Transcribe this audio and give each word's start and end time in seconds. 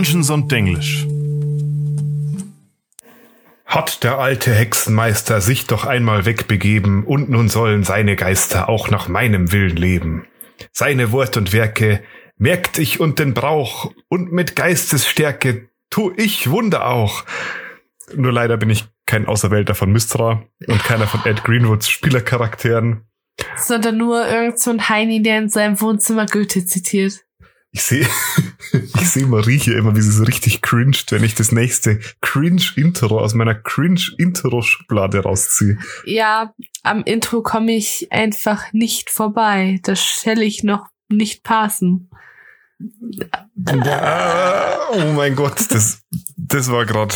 Dungeons 0.00 0.30
und 0.30 0.50
Denglisch. 0.50 1.06
Hat 3.66 4.02
der 4.02 4.18
alte 4.18 4.50
Hexenmeister 4.50 5.42
sich 5.42 5.66
doch 5.66 5.84
einmal 5.84 6.24
wegbegeben, 6.24 7.04
und 7.04 7.28
nun 7.28 7.50
sollen 7.50 7.84
seine 7.84 8.16
Geister 8.16 8.70
auch 8.70 8.88
nach 8.88 9.08
meinem 9.08 9.52
Willen 9.52 9.76
leben. 9.76 10.24
Seine 10.72 11.12
Wort 11.12 11.36
und 11.36 11.52
Werke 11.52 12.02
merkt 12.38 12.78
ich 12.78 12.98
und 12.98 13.18
den 13.18 13.34
Brauch, 13.34 13.92
und 14.08 14.32
mit 14.32 14.56
Geistesstärke 14.56 15.68
tu 15.90 16.14
ich 16.16 16.48
Wunder 16.48 16.86
auch. 16.86 17.24
Nur 18.14 18.32
leider 18.32 18.56
bin 18.56 18.70
ich 18.70 18.86
kein 19.04 19.26
Auserwählter 19.26 19.74
von 19.74 19.92
Mystra 19.92 20.44
und 20.66 20.82
keiner 20.82 21.08
von 21.08 21.20
Ed 21.26 21.44
Greenwoods 21.44 21.90
Spielercharakteren. 21.90 23.04
Sondern 23.54 23.98
nur 23.98 24.26
irgend 24.26 24.58
so 24.60 24.70
ein 24.70 24.88
Heini, 24.88 25.22
der 25.22 25.40
in 25.40 25.50
seinem 25.50 25.78
Wohnzimmer 25.78 26.24
Goethe 26.24 26.64
zitiert. 26.64 27.20
Ich 27.72 27.82
sehe, 27.82 28.06
ich 28.72 29.08
sehe 29.08 29.26
Marieche 29.26 29.74
immer, 29.74 29.94
wie 29.94 30.00
sie 30.00 30.10
so 30.10 30.24
richtig 30.24 30.60
cringed, 30.60 31.12
wenn 31.12 31.22
ich 31.22 31.34
das 31.34 31.52
nächste 31.52 32.00
Cringe-Intro 32.20 33.18
aus 33.18 33.34
meiner 33.34 33.54
Cringe-Intro-Schublade 33.54 35.20
rausziehe. 35.20 35.78
Ja, 36.04 36.52
am 36.82 37.04
Intro 37.04 37.42
komme 37.42 37.72
ich 37.76 38.08
einfach 38.10 38.72
nicht 38.72 39.10
vorbei. 39.10 39.78
Das 39.82 40.00
stelle 40.00 40.44
ich 40.44 40.64
noch 40.64 40.86
nicht 41.08 41.44
passen. 41.44 42.10
Ah, 43.66 44.88
oh 44.92 45.12
mein 45.12 45.36
Gott, 45.36 45.70
das, 45.70 46.02
das 46.36 46.70
war 46.70 46.86
gerade. 46.86 47.14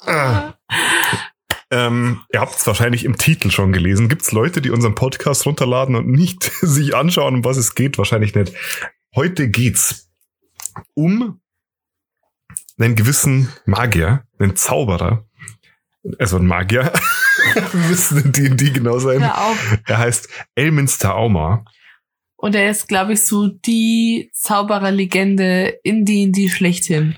Ah. 0.00 0.54
Ähm, 1.70 2.20
ihr 2.32 2.40
habt 2.40 2.54
es 2.54 2.66
wahrscheinlich 2.66 3.04
im 3.04 3.16
Titel 3.16 3.50
schon 3.50 3.72
gelesen. 3.72 4.08
Gibt 4.08 4.22
es 4.22 4.30
Leute, 4.30 4.62
die 4.62 4.70
unseren 4.70 4.94
Podcast 4.94 5.44
runterladen 5.44 5.96
und 5.96 6.06
nicht 6.06 6.44
sich 6.60 6.94
anschauen, 6.94 7.36
um 7.36 7.44
was 7.44 7.56
es 7.56 7.74
geht? 7.74 7.98
Wahrscheinlich 7.98 8.34
nicht. 8.34 8.52
Heute 9.14 9.48
geht's 9.48 10.10
um 10.94 11.40
einen 12.78 12.96
gewissen 12.96 13.48
Magier, 13.64 14.24
einen 14.40 14.56
Zauberer, 14.56 15.24
also 16.18 16.36
ein 16.38 16.46
Magier. 16.46 16.92
Wir 17.54 17.80
müssen 17.88 18.32
die, 18.32 18.56
die 18.56 18.72
genau 18.72 18.98
sein. 18.98 19.22
Er 19.22 19.98
heißt 19.98 20.28
Elminster 20.56 21.14
Auma. 21.14 21.64
Und 22.36 22.56
er 22.56 22.68
ist, 22.68 22.88
glaube 22.88 23.12
ich, 23.12 23.24
so 23.24 23.46
die 23.46 24.30
Zaubererlegende 24.34 25.78
in 25.84 26.04
die, 26.04 26.24
in 26.24 26.32
die 26.32 26.50
schlechthin. 26.50 27.16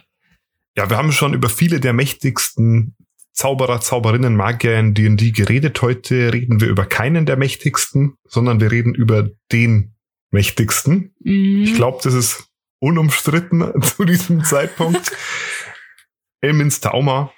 Ja, 0.77 0.91
wir 0.91 0.99
haben 0.99 1.13
schon 1.13 1.33
über 1.33 1.49
viele 1.49 1.81
der 1.81 1.95
mächtigsten 1.95 2.95
Zauberer, 3.33 3.81
Zauberinnen, 3.81 4.37
Magier 4.37 4.79
in 4.79 4.93
D&D 4.93 5.31
geredet. 5.31 5.81
Heute 5.81 6.33
reden 6.33 6.61
wir 6.61 6.69
über 6.69 6.85
keinen 6.85 7.25
der 7.25 7.37
mächtigsten, 7.37 8.19
sondern 8.29 8.61
wir 8.61 8.71
reden 8.71 8.95
über 8.95 9.31
den 9.51 9.96
mächtigsten. 10.31 11.15
Mhm. 11.21 11.63
Ich 11.65 11.75
glaube, 11.75 12.01
das 12.03 12.15
ist 12.15 12.49
unumstritten 12.79 13.81
zu 13.83 14.05
diesem 14.05 14.45
Zeitpunkt. 14.45 15.13
Elminster 16.41 16.95
Auma, 16.95 17.33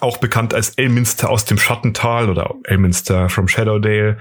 auch 0.00 0.18
bekannt 0.18 0.54
als 0.54 0.70
Elminster 0.70 1.30
aus 1.30 1.44
dem 1.44 1.58
Schattental 1.58 2.30
oder 2.30 2.54
Elminster 2.64 3.28
from 3.28 3.48
Shadowdale. 3.48 4.18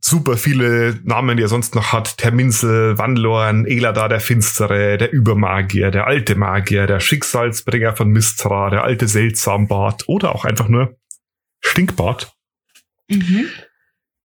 Super 0.00 0.36
viele 0.36 1.00
Namen, 1.02 1.36
die 1.36 1.42
er 1.42 1.48
sonst 1.48 1.74
noch 1.74 1.92
hat. 1.92 2.18
Terminsel, 2.18 2.98
Wanlorn, 2.98 3.64
Eladar 3.66 4.08
der 4.08 4.20
Finstere, 4.20 4.98
der 4.98 5.12
Übermagier, 5.12 5.90
der 5.90 6.06
alte 6.06 6.34
Magier, 6.36 6.86
der 6.86 7.00
Schicksalsbringer 7.00 7.96
von 7.96 8.08
Mistra, 8.08 8.70
der 8.70 8.84
alte 8.84 9.08
Seltsambart 9.08 10.08
oder 10.08 10.34
auch 10.34 10.44
einfach 10.44 10.68
nur 10.68 10.96
Stinkbart. 11.60 12.32
Mhm 13.08 13.48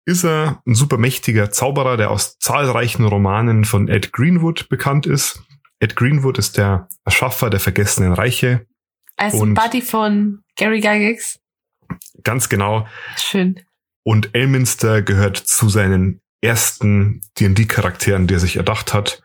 ist 0.06 0.24
er 0.24 0.62
ein 0.66 0.76
super 0.76 0.98
mächtiger 0.98 1.52
Zauberer, 1.52 1.98
der 1.98 2.12
aus 2.12 2.38
zahlreichen 2.40 3.06
Romanen 3.06 3.66
von 3.66 3.88
Ed 3.88 4.12
Greenwood 4.12 4.70
bekannt 4.70 5.06
ist. 5.06 5.44
Ed 5.80 5.96
Greenwood 5.96 6.38
ist 6.38 6.58
der 6.58 6.88
Erschaffer 7.06 7.50
der 7.50 7.60
Vergessenen 7.60 8.14
Reiche. 8.14 8.66
Also 9.18 9.46
Buddy 9.46 9.82
von 9.82 10.44
Gary 10.56 10.80
Gygax. 10.80 11.40
Ganz 12.24 12.50
genau. 12.50 12.88
Schön. 13.18 13.60
Und 14.04 14.34
Elminster 14.34 15.02
gehört 15.02 15.38
zu 15.38 15.70
seinen 15.70 16.22
ersten 16.42 17.22
D&D-Charakteren, 17.40 18.28
die 18.28 18.34
er 18.36 18.40
sich 18.40 18.56
erdacht 18.56 18.94
hat. 18.94 19.22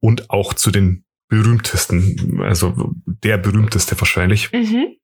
Und 0.00 0.28
auch 0.28 0.52
zu 0.52 0.70
den 0.70 1.04
berühmtesten, 1.28 2.42
also 2.42 2.92
der 3.06 3.38
berühmteste 3.38 3.98
wahrscheinlich. 3.98 4.52
Mhm. 4.52 4.96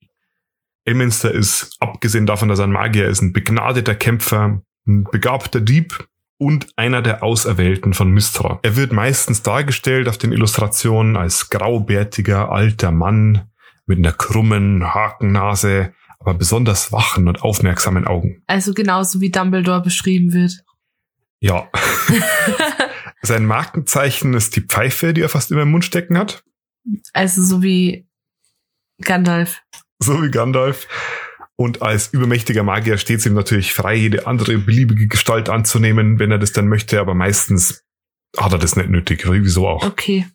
Elminster 0.85 1.33
ist, 1.33 1.77
abgesehen 1.81 2.27
davon, 2.27 2.49
dass 2.49 2.59
er 2.59 2.67
ein 2.67 2.73
Magier 2.73 3.09
ist, 3.09 3.23
ein 3.23 3.33
begnadeter 3.33 3.95
Kämpfer, 3.95 4.63
ein 4.87 5.05
begabter 5.05 5.61
Dieb 5.61 6.07
und 6.39 6.69
einer 6.77 7.03
der 7.03 7.23
Auserwählten 7.23 7.93
von 7.93 8.11
Mystra. 8.11 8.61
Er 8.63 8.77
wird 8.77 8.93
meistens 8.93 9.43
dargestellt 9.43 10.09
auf 10.09 10.17
den 10.17 10.33
Illustrationen 10.33 11.17
als 11.17 11.51
graubärtiger 11.51 12.51
alter 12.51 12.91
Mann 12.91 13.51
mit 13.87 13.99
einer 13.99 14.13
krummen 14.13 14.95
Hakennase, 14.95 15.93
aber 16.19 16.35
besonders 16.35 16.93
wachen 16.93 17.29
und 17.29 17.43
aufmerksamen 17.43 18.07
Augen. 18.07 18.43
Also 18.47 18.73
genauso 18.73 19.21
wie 19.21 19.31
Dumbledore 19.31 19.83
beschrieben 19.83 20.33
wird. 20.33 20.65
Ja. 21.41 21.69
Sein 23.23 23.45
Markenzeichen 23.45 24.35
ist 24.35 24.57
die 24.57 24.63
Pfeife, 24.63 25.13
die 25.13 25.23
er 25.23 25.29
fast 25.29 25.51
immer 25.51 25.63
im 25.63 25.71
Mund 25.71 25.85
stecken 25.85 26.17
hat. 26.17 26.43
Also 27.13 27.43
so 27.43 27.63
wie 27.63 28.07
Gandalf. 29.03 29.61
So 29.99 30.23
wie 30.23 30.31
Gandalf. 30.31 30.87
Und 31.61 31.83
als 31.83 32.15
übermächtiger 32.15 32.63
Magier 32.63 32.97
steht 32.97 33.19
es 33.19 33.27
ihm 33.27 33.35
natürlich 33.35 33.75
frei, 33.75 33.95
jede 33.95 34.27
andere 34.27 34.57
beliebige 34.57 35.09
Gestalt 35.09 35.51
anzunehmen, 35.51 36.19
wenn 36.19 36.31
er 36.31 36.39
das 36.39 36.53
dann 36.53 36.69
möchte, 36.69 36.99
aber 36.99 37.13
meistens 37.13 37.85
hat 38.35 38.53
er 38.53 38.59
das 38.59 38.77
nicht 38.77 38.89
nötig, 38.89 39.31
wieso 39.31 39.69
auch. 39.69 39.85
Okay. 39.85 40.27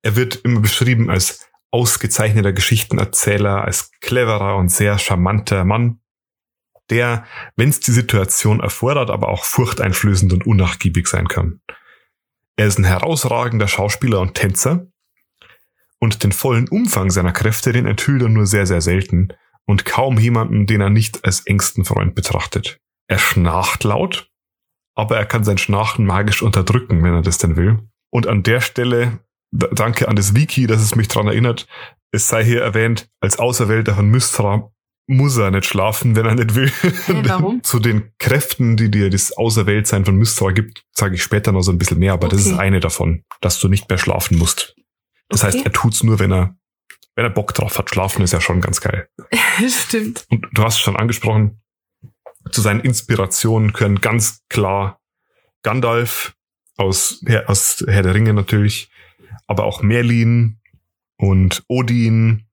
Er 0.00 0.16
wird 0.16 0.36
immer 0.36 0.60
beschrieben 0.60 1.10
als 1.10 1.46
ausgezeichneter 1.70 2.54
Geschichtenerzähler, 2.54 3.62
als 3.62 3.90
cleverer 4.00 4.56
und 4.56 4.70
sehr 4.70 4.98
charmanter 4.98 5.66
Mann, 5.66 6.00
der, 6.88 7.26
wenn 7.56 7.68
es 7.68 7.80
die 7.80 7.92
Situation 7.92 8.60
erfordert, 8.60 9.10
aber 9.10 9.28
auch 9.28 9.44
furchteinflößend 9.44 10.32
und 10.32 10.46
unnachgiebig 10.46 11.08
sein 11.08 11.28
kann. 11.28 11.60
Er 12.56 12.68
ist 12.68 12.78
ein 12.78 12.84
herausragender 12.84 13.68
Schauspieler 13.68 14.20
und 14.20 14.32
Tänzer 14.32 14.86
und 15.98 16.22
den 16.24 16.32
vollen 16.32 16.68
Umfang 16.68 17.10
seiner 17.10 17.32
Kräfte, 17.32 17.72
den 17.72 17.84
enthüllt 17.84 18.22
er 18.22 18.30
nur 18.30 18.46
sehr, 18.46 18.64
sehr 18.64 18.80
selten 18.80 19.34
und 19.70 19.84
kaum 19.84 20.18
jemanden, 20.18 20.66
den 20.66 20.80
er 20.80 20.90
nicht 20.90 21.24
als 21.24 21.46
engsten 21.46 21.84
Freund 21.84 22.14
betrachtet. 22.14 22.78
Er 23.08 23.18
schnarcht 23.18 23.84
laut, 23.84 24.28
aber 24.96 25.16
er 25.16 25.26
kann 25.26 25.44
sein 25.44 25.58
Schnarchen 25.58 26.04
magisch 26.04 26.42
unterdrücken, 26.42 27.02
wenn 27.02 27.14
er 27.14 27.22
das 27.22 27.38
denn 27.38 27.56
will. 27.56 27.78
Und 28.10 28.26
an 28.26 28.42
der 28.42 28.60
Stelle, 28.60 29.20
danke 29.52 30.08
an 30.08 30.16
das 30.16 30.34
Wiki, 30.34 30.66
dass 30.66 30.82
es 30.82 30.96
mich 30.96 31.08
daran 31.08 31.28
erinnert, 31.28 31.68
es 32.12 32.28
sei 32.28 32.44
hier 32.44 32.62
erwähnt, 32.62 33.08
als 33.20 33.38
Auserwählter 33.38 33.94
von 33.94 34.10
Mystra 34.10 34.72
muss 35.06 35.36
er 35.36 35.50
nicht 35.50 35.66
schlafen, 35.66 36.16
wenn 36.16 36.26
er 36.26 36.34
nicht 36.34 36.54
will. 36.54 36.70
Hey, 37.06 37.22
warum? 37.28 37.62
Zu 37.62 37.78
den 37.78 38.10
Kräften, 38.18 38.76
die 38.76 38.90
dir 38.90 39.10
das 39.10 39.36
Auserwähltsein 39.36 40.04
von 40.04 40.16
Mystra 40.16 40.50
gibt, 40.50 40.84
sage 40.92 41.14
ich 41.14 41.22
später 41.22 41.52
noch 41.52 41.62
so 41.62 41.72
ein 41.72 41.78
bisschen 41.78 41.98
mehr, 41.98 42.12
aber 42.12 42.26
okay. 42.26 42.36
das 42.36 42.46
ist 42.46 42.58
eine 42.58 42.80
davon, 42.80 43.22
dass 43.40 43.58
du 43.60 43.68
nicht 43.68 43.88
mehr 43.88 43.98
schlafen 43.98 44.38
musst. 44.38 44.76
Das 45.28 45.44
okay. 45.44 45.52
heißt, 45.52 45.66
er 45.66 45.72
tut's 45.72 46.02
nur, 46.02 46.18
wenn 46.18 46.32
er 46.32 46.56
wenn 47.20 47.26
er 47.26 47.30
Bock 47.30 47.52
drauf 47.52 47.76
hat, 47.76 47.90
schlafen 47.90 48.22
ist 48.22 48.32
ja 48.32 48.40
schon 48.40 48.62
ganz 48.62 48.80
geil. 48.80 49.06
Stimmt. 49.68 50.24
Und 50.30 50.46
du 50.52 50.62
hast 50.62 50.76
es 50.76 50.80
schon 50.80 50.96
angesprochen, 50.96 51.60
zu 52.50 52.62
seinen 52.62 52.80
Inspirationen 52.80 53.74
können 53.74 54.00
ganz 54.00 54.42
klar 54.48 55.00
Gandalf 55.62 56.32
aus, 56.78 57.22
aus 57.44 57.84
Herr 57.86 58.02
der 58.02 58.14
Ringe 58.14 58.32
natürlich, 58.32 58.90
aber 59.46 59.64
auch 59.64 59.82
Merlin 59.82 60.60
und 61.18 61.62
Odin, 61.68 62.46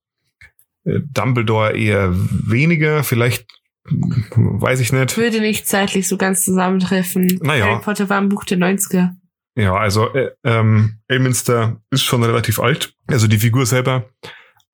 äh, 0.84 1.00
Dumbledore 1.14 1.78
eher 1.78 2.12
weniger, 2.14 3.06
vielleicht 3.06 3.48
weiß 3.86 4.82
ich 4.82 4.92
nicht. 4.92 5.16
Würde 5.16 5.40
nicht 5.40 5.66
zeitlich 5.66 6.10
so 6.10 6.18
ganz 6.18 6.44
zusammentreffen. 6.44 7.40
Naja. 7.42 7.68
Harry 7.68 7.82
Potter 7.82 8.10
war 8.10 8.18
ein 8.18 8.28
Buch 8.28 8.44
der 8.44 8.58
90er. 8.58 9.12
Ja, 9.56 9.78
also 9.78 10.14
äh, 10.14 10.32
ähm, 10.44 11.00
Elminster 11.08 11.82
ist 11.90 12.04
schon 12.04 12.22
relativ 12.22 12.60
alt, 12.60 12.94
also 13.08 13.28
die 13.28 13.40
Figur 13.40 13.66
selber 13.66 14.10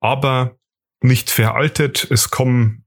aber 0.04 0.58
nicht 1.00 1.30
veraltet. 1.30 2.06
Es 2.10 2.30
kommen, 2.30 2.84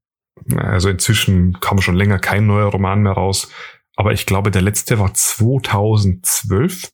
also 0.56 0.88
inzwischen 0.88 1.60
kam 1.60 1.82
schon 1.82 1.96
länger 1.96 2.20
kein 2.20 2.46
neuer 2.46 2.68
Roman 2.68 3.02
mehr 3.02 3.14
raus, 3.14 3.52
aber 3.96 4.14
ich 4.14 4.28
glaube, 4.28 4.52
der 4.52 4.62
letzte 4.62 5.00
war 5.00 5.16
2012. 5.16 6.92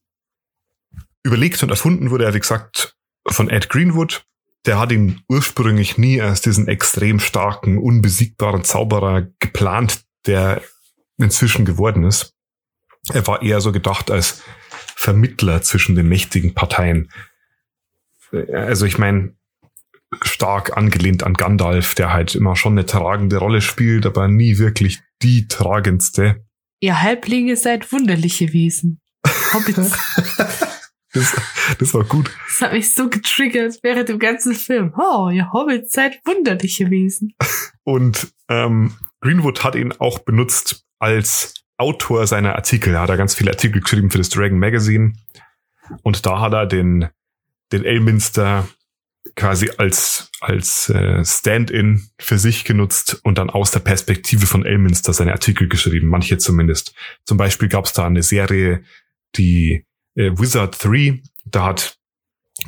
Überlegt 1.23 1.61
und 1.61 1.69
erfunden 1.69 2.09
wurde 2.09 2.23
er, 2.23 2.33
wie 2.33 2.39
gesagt, 2.39 2.95
von 3.27 3.49
Ed 3.49 3.69
Greenwood. 3.69 4.25
Der 4.65 4.79
hat 4.79 4.93
ihn 4.93 5.21
ursprünglich 5.27 5.97
nie 5.97 6.21
als 6.21 6.39
diesen 6.39 6.69
extrem 6.69 7.19
starken, 7.19 7.77
unbesiegbaren 7.77 8.63
Zauberer 8.63 9.27
geplant, 9.39 10.05
der 10.25 10.61
inzwischen 11.17 11.65
geworden 11.65 12.05
ist. 12.05 12.33
Er 13.11 13.27
war 13.27 13.41
eher 13.41 13.59
so 13.59 13.73
gedacht 13.73 14.09
als 14.09 14.41
Vermittler 14.95 15.61
zwischen 15.61 15.95
den 15.95 16.07
mächtigen 16.07 16.53
Parteien. 16.53 17.11
Also 18.53 18.85
ich 18.85 18.97
meine, 18.97 19.35
stark 20.21 20.77
angelehnt 20.77 21.23
an 21.23 21.33
Gandalf, 21.33 21.95
der 21.95 22.13
halt 22.13 22.35
immer 22.35 22.55
schon 22.55 22.73
eine 22.73 22.85
tragende 22.85 23.37
Rolle 23.37 23.61
spielt, 23.61 24.05
aber 24.05 24.27
nie 24.27 24.57
wirklich 24.57 25.01
die 25.21 25.47
tragendste. 25.47 26.45
Ihr 26.79 27.01
Halblinge 27.01 27.55
seid 27.55 27.91
wunderliche 27.91 28.53
Wesen. 28.53 29.01
Hobbits. 29.53 29.97
Das, 31.15 31.31
das 31.77 31.93
war 31.93 32.03
gut. 32.03 32.35
Das 32.47 32.61
hat 32.61 32.73
mich 32.73 32.93
so 32.95 33.07
getriggert 33.07 33.77
während 33.83 34.09
dem 34.09 34.17
ganzen 34.17 34.55
Film. 34.55 34.93
Oh, 34.97 35.29
ihr 35.29 35.53
Hobbit 35.53 35.91
seid 35.91 36.19
wunderlich 36.25 36.77
gewesen. 36.77 37.35
Und 37.83 38.33
ähm, 38.49 38.95
Greenwood 39.21 39.63
hat 39.63 39.75
ihn 39.75 39.91
auch 39.91 40.19
benutzt 40.19 40.85
als 40.97 41.53
Autor 41.77 42.25
seiner 42.25 42.55
Artikel. 42.55 42.95
Er 42.95 43.01
hat 43.01 43.09
da 43.09 43.15
ganz 43.15 43.35
viele 43.35 43.51
Artikel 43.51 43.81
geschrieben 43.81 44.09
für 44.09 44.17
das 44.17 44.29
Dragon 44.29 44.57
Magazine. 44.57 45.13
Und 46.01 46.25
da 46.25 46.39
hat 46.39 46.53
er 46.53 46.65
den, 46.65 47.09
den 47.71 47.85
Elminster 47.85 48.67
quasi 49.35 49.69
als, 49.77 50.29
als 50.41 50.89
äh, 50.89 51.23
Stand-in 51.23 52.09
für 52.19 52.37
sich 52.37 52.65
genutzt 52.65 53.19
und 53.23 53.37
dann 53.37 53.49
aus 53.49 53.71
der 53.71 53.79
Perspektive 53.79 54.45
von 54.45 54.65
Elminster 54.65 55.13
seine 55.13 55.31
Artikel 55.31 55.67
geschrieben, 55.67 56.07
manche 56.07 56.37
zumindest. 56.37 56.93
Zum 57.25 57.37
Beispiel 57.37 57.69
gab 57.69 57.85
es 57.85 57.93
da 57.93 58.05
eine 58.05 58.23
Serie, 58.23 58.83
die 59.35 59.85
äh, 60.15 60.31
Wizard 60.37 60.83
3, 60.83 61.21
da 61.45 61.65
hat 61.65 61.97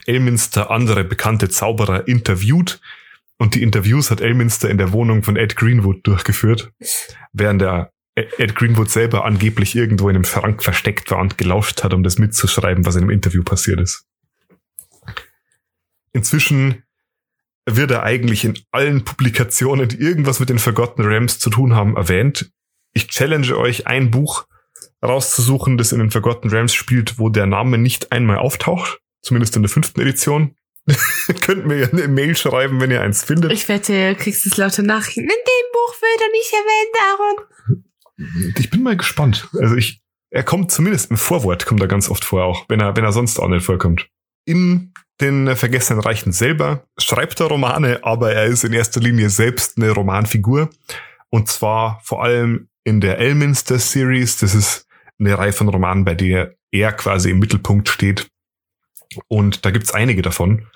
Elminster 0.05 0.71
andere 0.71 1.03
bekannte 1.03 1.49
Zauberer 1.49 2.07
interviewt 2.07 2.79
und 3.37 3.55
die 3.55 3.61
Interviews 3.61 4.09
hat 4.09 4.21
Elminster 4.21 4.69
in 4.69 4.77
der 4.77 4.91
Wohnung 4.91 5.23
von 5.23 5.35
Ed 5.35 5.55
Greenwood 5.55 6.07
durchgeführt, 6.07 6.71
während 7.33 7.61
der 7.61 7.91
Ed 8.15 8.55
Greenwood 8.55 8.89
selber 8.89 9.25
angeblich 9.25 9.75
irgendwo 9.75 10.09
in 10.09 10.15
einem 10.15 10.23
Schrank 10.23 10.63
versteckt 10.63 11.11
war 11.11 11.19
und 11.19 11.37
gelauscht 11.37 11.83
hat, 11.83 11.93
um 11.93 12.01
das 12.01 12.17
mitzuschreiben, 12.17 12.85
was 12.85 12.95
in 12.95 13.01
dem 13.01 13.09
Interview 13.09 13.43
passiert 13.43 13.81
ist. 13.81 14.05
Inzwischen 16.15 16.83
wird 17.65 17.91
er 17.91 18.03
eigentlich 18.03 18.45
in 18.45 18.57
allen 18.71 19.03
Publikationen, 19.03 19.89
die 19.89 19.97
irgendwas 19.97 20.39
mit 20.39 20.47
den 20.47 20.59
Forgotten 20.59 21.01
Rams 21.03 21.39
zu 21.39 21.49
tun 21.49 21.75
haben, 21.75 21.97
erwähnt. 21.97 22.51
Ich 22.93 23.09
challenge 23.09 23.57
euch, 23.57 23.85
ein 23.85 24.11
Buch 24.11 24.47
rauszusuchen, 25.03 25.77
das 25.77 25.91
in 25.91 25.99
den 25.99 26.11
Forgotten 26.11 26.49
Rams 26.49 26.73
spielt, 26.73 27.19
wo 27.19 27.27
der 27.27 27.47
Name 27.47 27.77
nicht 27.77 28.13
einmal 28.13 28.37
auftaucht. 28.37 29.01
Zumindest 29.21 29.57
in 29.57 29.63
der 29.63 29.69
fünften 29.69 29.99
Edition. 29.99 30.55
Könnt 31.41 31.65
mir 31.65 31.89
eine 31.91 32.07
Mail 32.07 32.37
schreiben, 32.37 32.79
wenn 32.79 32.91
ihr 32.91 33.01
eins 33.01 33.25
findet. 33.25 33.51
Ich 33.51 33.67
wette, 33.67 34.13
du 34.13 34.15
kriegst 34.15 34.45
es 34.45 34.55
laute 34.55 34.83
Nachrichten. 34.83 35.19
In 35.19 35.27
dem 35.27 35.71
Buch 35.73 35.95
wird 36.01 36.21
er 36.21 36.31
nicht 36.31 36.53
erwähnt, 36.53 37.45
Aaron. 38.21 38.55
Ich 38.57 38.69
bin 38.69 38.83
mal 38.83 38.95
gespannt. 38.95 39.49
Also 39.59 39.75
ich, 39.75 40.01
er 40.29 40.43
kommt 40.43 40.71
zumindest 40.71 41.11
im 41.11 41.17
Vorwort, 41.17 41.65
kommt 41.65 41.81
er 41.81 41.89
ganz 41.89 42.09
oft 42.09 42.23
vor, 42.23 42.45
auch 42.45 42.69
wenn 42.69 42.79
er, 42.79 42.95
wenn 42.95 43.03
er 43.03 43.11
sonst 43.11 43.37
auch 43.37 43.49
nicht 43.49 43.65
vorkommt. 43.65 44.07
In 44.45 44.93
den 45.21 45.55
Vergessenen 45.55 46.01
Reichen 46.01 46.31
selber 46.31 46.85
schreibt 46.97 47.39
er 47.39 47.47
Romane, 47.47 47.99
aber 48.03 48.33
er 48.33 48.45
ist 48.45 48.63
in 48.63 48.73
erster 48.73 48.99
Linie 48.99 49.29
selbst 49.29 49.77
eine 49.77 49.91
Romanfigur. 49.91 50.69
Und 51.29 51.49
zwar 51.49 52.01
vor 52.03 52.23
allem 52.23 52.67
in 52.83 53.01
der 53.01 53.17
Elminster 53.19 53.79
Series. 53.79 54.37
Das 54.37 54.55
ist 54.55 54.87
eine 55.19 55.37
Reihe 55.37 55.53
von 55.53 55.69
Romanen, 55.69 56.05
bei 56.05 56.15
der 56.15 56.55
er 56.71 56.91
quasi 56.93 57.31
im 57.31 57.39
Mittelpunkt 57.39 57.89
steht. 57.89 58.27
Und 59.27 59.65
da 59.65 59.71
gibt's 59.71 59.93
einige 59.93 60.21
davon. 60.21 60.67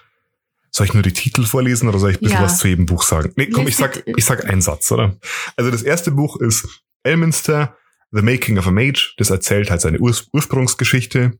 Soll 0.71 0.85
ich 0.85 0.93
nur 0.93 1.03
die 1.03 1.13
Titel 1.13 1.45
vorlesen 1.45 1.89
oder 1.89 1.99
soll 1.99 2.11
ich 2.11 2.17
ein 2.17 2.21
bisschen 2.21 2.37
ja. 2.37 2.43
was 2.43 2.59
zu 2.59 2.67
jedem 2.67 2.85
Buch 2.85 3.03
sagen? 3.03 3.33
Nee, 3.35 3.47
komm, 3.47 3.67
ich 3.67 3.75
sag, 3.75 4.03
ich 4.05 4.23
sag 4.23 4.45
einen 4.45 4.61
Satz, 4.61 4.91
oder? 4.91 5.17
Also 5.55 5.71
das 5.71 5.81
erste 5.81 6.11
Buch 6.11 6.39
ist 6.39 6.83
Elminster, 7.03 7.75
The 8.11 8.21
Making 8.21 8.57
of 8.57 8.67
a 8.67 8.71
Mage. 8.71 9.13
Das 9.17 9.29
erzählt 9.29 9.71
halt 9.71 9.81
seine 9.81 9.99
Ur 9.99 10.15
Ursprungsgeschichte. 10.31 11.37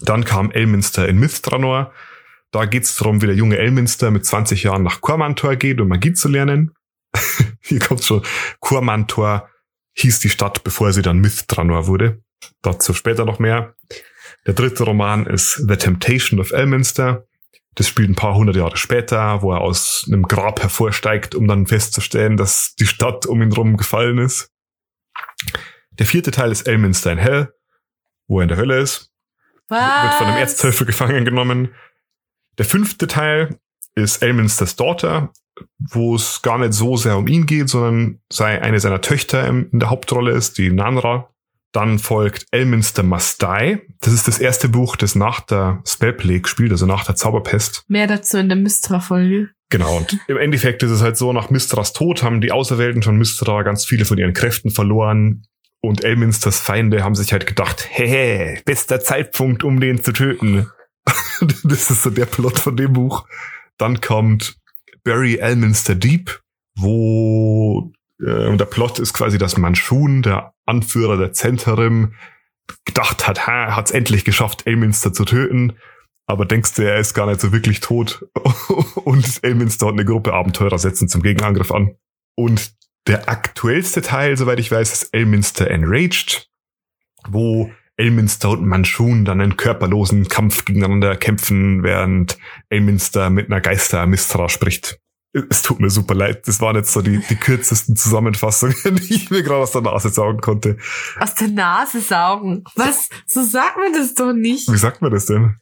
Dann 0.00 0.24
kam 0.24 0.50
Elminster 0.50 1.08
in 1.08 1.18
Mithranor. 1.18 1.92
Da 2.50 2.64
geht's 2.64 2.96
darum, 2.96 3.22
wie 3.22 3.26
der 3.26 3.36
junge 3.36 3.58
Elminster 3.58 4.10
mit 4.10 4.26
20 4.26 4.64
Jahren 4.64 4.82
nach 4.82 5.00
Kormantor 5.00 5.56
geht, 5.56 5.80
um 5.80 5.88
Magie 5.88 6.12
zu 6.12 6.28
lernen. 6.28 6.74
Hier 7.60 7.78
kommt 7.78 8.04
schon. 8.04 8.22
Kormantor 8.58 9.48
hieß 9.94 10.20
die 10.20 10.30
Stadt, 10.30 10.64
bevor 10.64 10.92
sie 10.92 11.02
dann 11.02 11.18
Mithranor 11.18 11.86
wurde. 11.86 12.22
Dazu 12.62 12.94
später 12.94 13.24
noch 13.24 13.38
mehr. 13.38 13.74
Der 14.46 14.54
dritte 14.54 14.84
Roman 14.84 15.26
ist 15.26 15.64
The 15.68 15.76
Temptation 15.76 16.40
of 16.40 16.52
Elminster. 16.52 17.26
Das 17.74 17.88
spielt 17.88 18.10
ein 18.10 18.16
paar 18.16 18.34
hundert 18.34 18.56
Jahre 18.56 18.76
später, 18.76 19.42
wo 19.42 19.52
er 19.52 19.60
aus 19.60 20.04
einem 20.06 20.24
Grab 20.24 20.60
hervorsteigt, 20.60 21.34
um 21.34 21.46
dann 21.46 21.66
festzustellen, 21.66 22.36
dass 22.36 22.74
die 22.74 22.86
Stadt 22.86 23.26
um 23.26 23.42
ihn 23.42 23.52
rum 23.52 23.76
gefallen 23.76 24.18
ist. 24.18 24.50
Der 25.92 26.06
vierte 26.06 26.30
Teil 26.30 26.50
ist 26.50 26.66
Elminster 26.66 27.12
in 27.12 27.18
Hell, 27.18 27.52
wo 28.26 28.40
er 28.40 28.42
in 28.42 28.48
der 28.48 28.56
Hölle 28.56 28.78
ist. 28.80 29.12
Was? 29.68 30.02
Wird 30.02 30.14
von 30.14 30.26
einem 30.26 30.38
Erzteufel 30.38 30.86
gefangen 30.86 31.24
genommen. 31.24 31.74
Der 32.58 32.64
fünfte 32.64 33.06
Teil 33.06 33.58
ist 33.94 34.22
Elminsters 34.22 34.76
Daughter, 34.76 35.32
wo 35.78 36.14
es 36.14 36.42
gar 36.42 36.58
nicht 36.58 36.72
so 36.72 36.96
sehr 36.96 37.16
um 37.16 37.26
ihn 37.26 37.46
geht, 37.46 37.68
sondern 37.68 38.20
sei 38.32 38.60
eine 38.62 38.80
seiner 38.80 39.00
Töchter 39.00 39.46
in 39.46 39.68
der 39.72 39.90
Hauptrolle 39.90 40.32
ist, 40.32 40.58
die 40.58 40.70
Nanra. 40.70 41.28
Dann 41.72 42.00
folgt 42.00 42.46
Elminster 42.50 43.02
Must 43.04 43.42
Die. 43.42 43.78
Das 44.00 44.12
ist 44.12 44.26
das 44.26 44.40
erste 44.40 44.68
Buch, 44.68 44.96
das 44.96 45.14
nach 45.14 45.40
der 45.40 45.82
Spellplague 45.86 46.48
spielt, 46.48 46.72
also 46.72 46.86
nach 46.86 47.04
der 47.04 47.14
Zauberpest. 47.14 47.84
Mehr 47.86 48.08
dazu 48.08 48.38
in 48.38 48.48
der 48.48 48.56
Mistra-Folge. 48.56 49.50
Genau, 49.68 49.98
und 49.98 50.18
im 50.26 50.36
Endeffekt 50.36 50.82
ist 50.82 50.90
es 50.90 51.00
halt 51.00 51.16
so, 51.16 51.32
nach 51.32 51.48
Mistras 51.50 51.92
Tod 51.92 52.24
haben 52.24 52.40
die 52.40 52.50
Auserwählten 52.50 53.04
von 53.04 53.16
Mistra 53.16 53.62
ganz 53.62 53.84
viele 53.84 54.04
von 54.04 54.18
ihren 54.18 54.32
Kräften 54.32 54.70
verloren. 54.70 55.44
Und 55.80 56.04
Elminsters 56.04 56.58
Feinde 56.58 57.04
haben 57.04 57.14
sich 57.14 57.32
halt 57.32 57.46
gedacht, 57.46 57.86
hey, 57.88 58.60
bester 58.64 59.00
Zeitpunkt, 59.00 59.62
um 59.62 59.78
den 59.78 60.02
zu 60.02 60.12
töten. 60.12 60.66
das 61.64 61.90
ist 61.90 62.02
so 62.02 62.10
der 62.10 62.26
Plot 62.26 62.58
von 62.58 62.76
dem 62.76 62.92
Buch. 62.92 63.26
Dann 63.78 64.00
kommt 64.00 64.56
Barry 65.04 65.36
Elminster 65.36 65.94
Deep, 65.94 66.40
wo 66.76 67.92
äh, 68.20 68.56
der 68.56 68.64
Plot 68.64 68.98
ist 68.98 69.14
quasi, 69.14 69.38
dass 69.38 69.56
Manchun, 69.56 70.22
der 70.22 70.54
Anführer 70.66 71.16
der 71.16 71.32
Zentrum, 71.32 72.14
gedacht 72.84 73.26
hat, 73.26 73.46
ha, 73.46 73.74
hat's 73.74 73.90
endlich 73.90 74.24
geschafft, 74.24 74.66
Elminster 74.66 75.12
zu 75.12 75.24
töten. 75.24 75.74
Aber 76.26 76.44
denkst 76.44 76.74
du, 76.74 76.82
er 76.82 76.98
ist 76.98 77.14
gar 77.14 77.26
nicht 77.26 77.40
so 77.40 77.52
wirklich 77.52 77.80
tot. 77.80 78.24
und 79.04 79.42
Elminster 79.42 79.86
und 79.86 79.94
eine 79.94 80.04
Gruppe 80.04 80.32
Abenteurer 80.32 80.78
setzen 80.78 81.08
zum 81.08 81.22
Gegenangriff 81.22 81.72
an. 81.72 81.96
Und 82.36 82.72
der 83.06 83.28
aktuellste 83.28 84.02
Teil, 84.02 84.36
soweit 84.36 84.60
ich 84.60 84.70
weiß, 84.70 84.92
ist 84.92 85.14
Elminster 85.14 85.68
Enraged, 85.70 86.48
wo 87.26 87.72
Elminster 88.00 88.50
und 88.50 88.66
Manchun 88.66 89.24
dann 89.24 89.40
einen 89.40 89.56
körperlosen 89.56 90.28
Kampf 90.28 90.64
gegeneinander 90.64 91.16
kämpfen, 91.16 91.82
während 91.82 92.38
Elminster 92.70 93.28
mit 93.28 93.46
einer 93.46 93.60
Geister 93.60 94.06
Mistra 94.06 94.48
spricht. 94.48 94.98
Es 95.32 95.62
tut 95.62 95.78
mir 95.78 95.90
super 95.90 96.14
leid. 96.14 96.48
Das 96.48 96.60
waren 96.60 96.74
jetzt 96.74 96.92
so 96.92 97.02
die, 97.02 97.18
die 97.18 97.36
kürzesten 97.36 97.94
Zusammenfassungen, 97.94 98.74
die 98.84 99.14
ich 99.14 99.30
mir 99.30 99.42
gerade 99.42 99.62
aus 99.62 99.72
der 99.72 99.82
Nase 99.82 100.08
saugen 100.08 100.40
konnte. 100.40 100.78
Aus 101.20 101.34
der 101.34 101.48
Nase 101.48 102.00
saugen? 102.00 102.64
Was? 102.74 103.08
So 103.26 103.44
sagt 103.44 103.76
man 103.76 103.92
das 103.92 104.14
doch 104.14 104.32
nicht. 104.32 104.72
Wie 104.72 104.78
sagt 104.78 105.02
man 105.02 105.12
das 105.12 105.26
denn? 105.26 105.56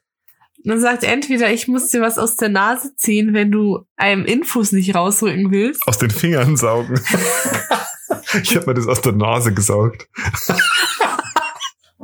Man 0.65 0.81
sagt 0.81 1.05
entweder, 1.05 1.53
ich 1.53 1.69
muss 1.69 1.89
dir 1.89 2.01
was 2.01 2.19
aus 2.19 2.37
der 2.37 2.49
Nase 2.49 2.95
ziehen, 2.97 3.35
wenn 3.35 3.51
du 3.51 3.85
einem 3.97 4.25
Infos 4.25 4.73
nicht 4.73 4.95
rausrücken 4.95 5.51
willst. 5.51 5.87
Aus 5.87 5.99
den 5.99 6.11
Fingern 6.11 6.57
saugen. 6.57 7.01
ich 8.43 8.57
habe 8.57 8.67
mir 8.67 8.75
das 8.75 8.87
aus 8.87 9.01
der 9.01 9.13
Nase 9.13 9.53
gesaugt. 9.53 10.09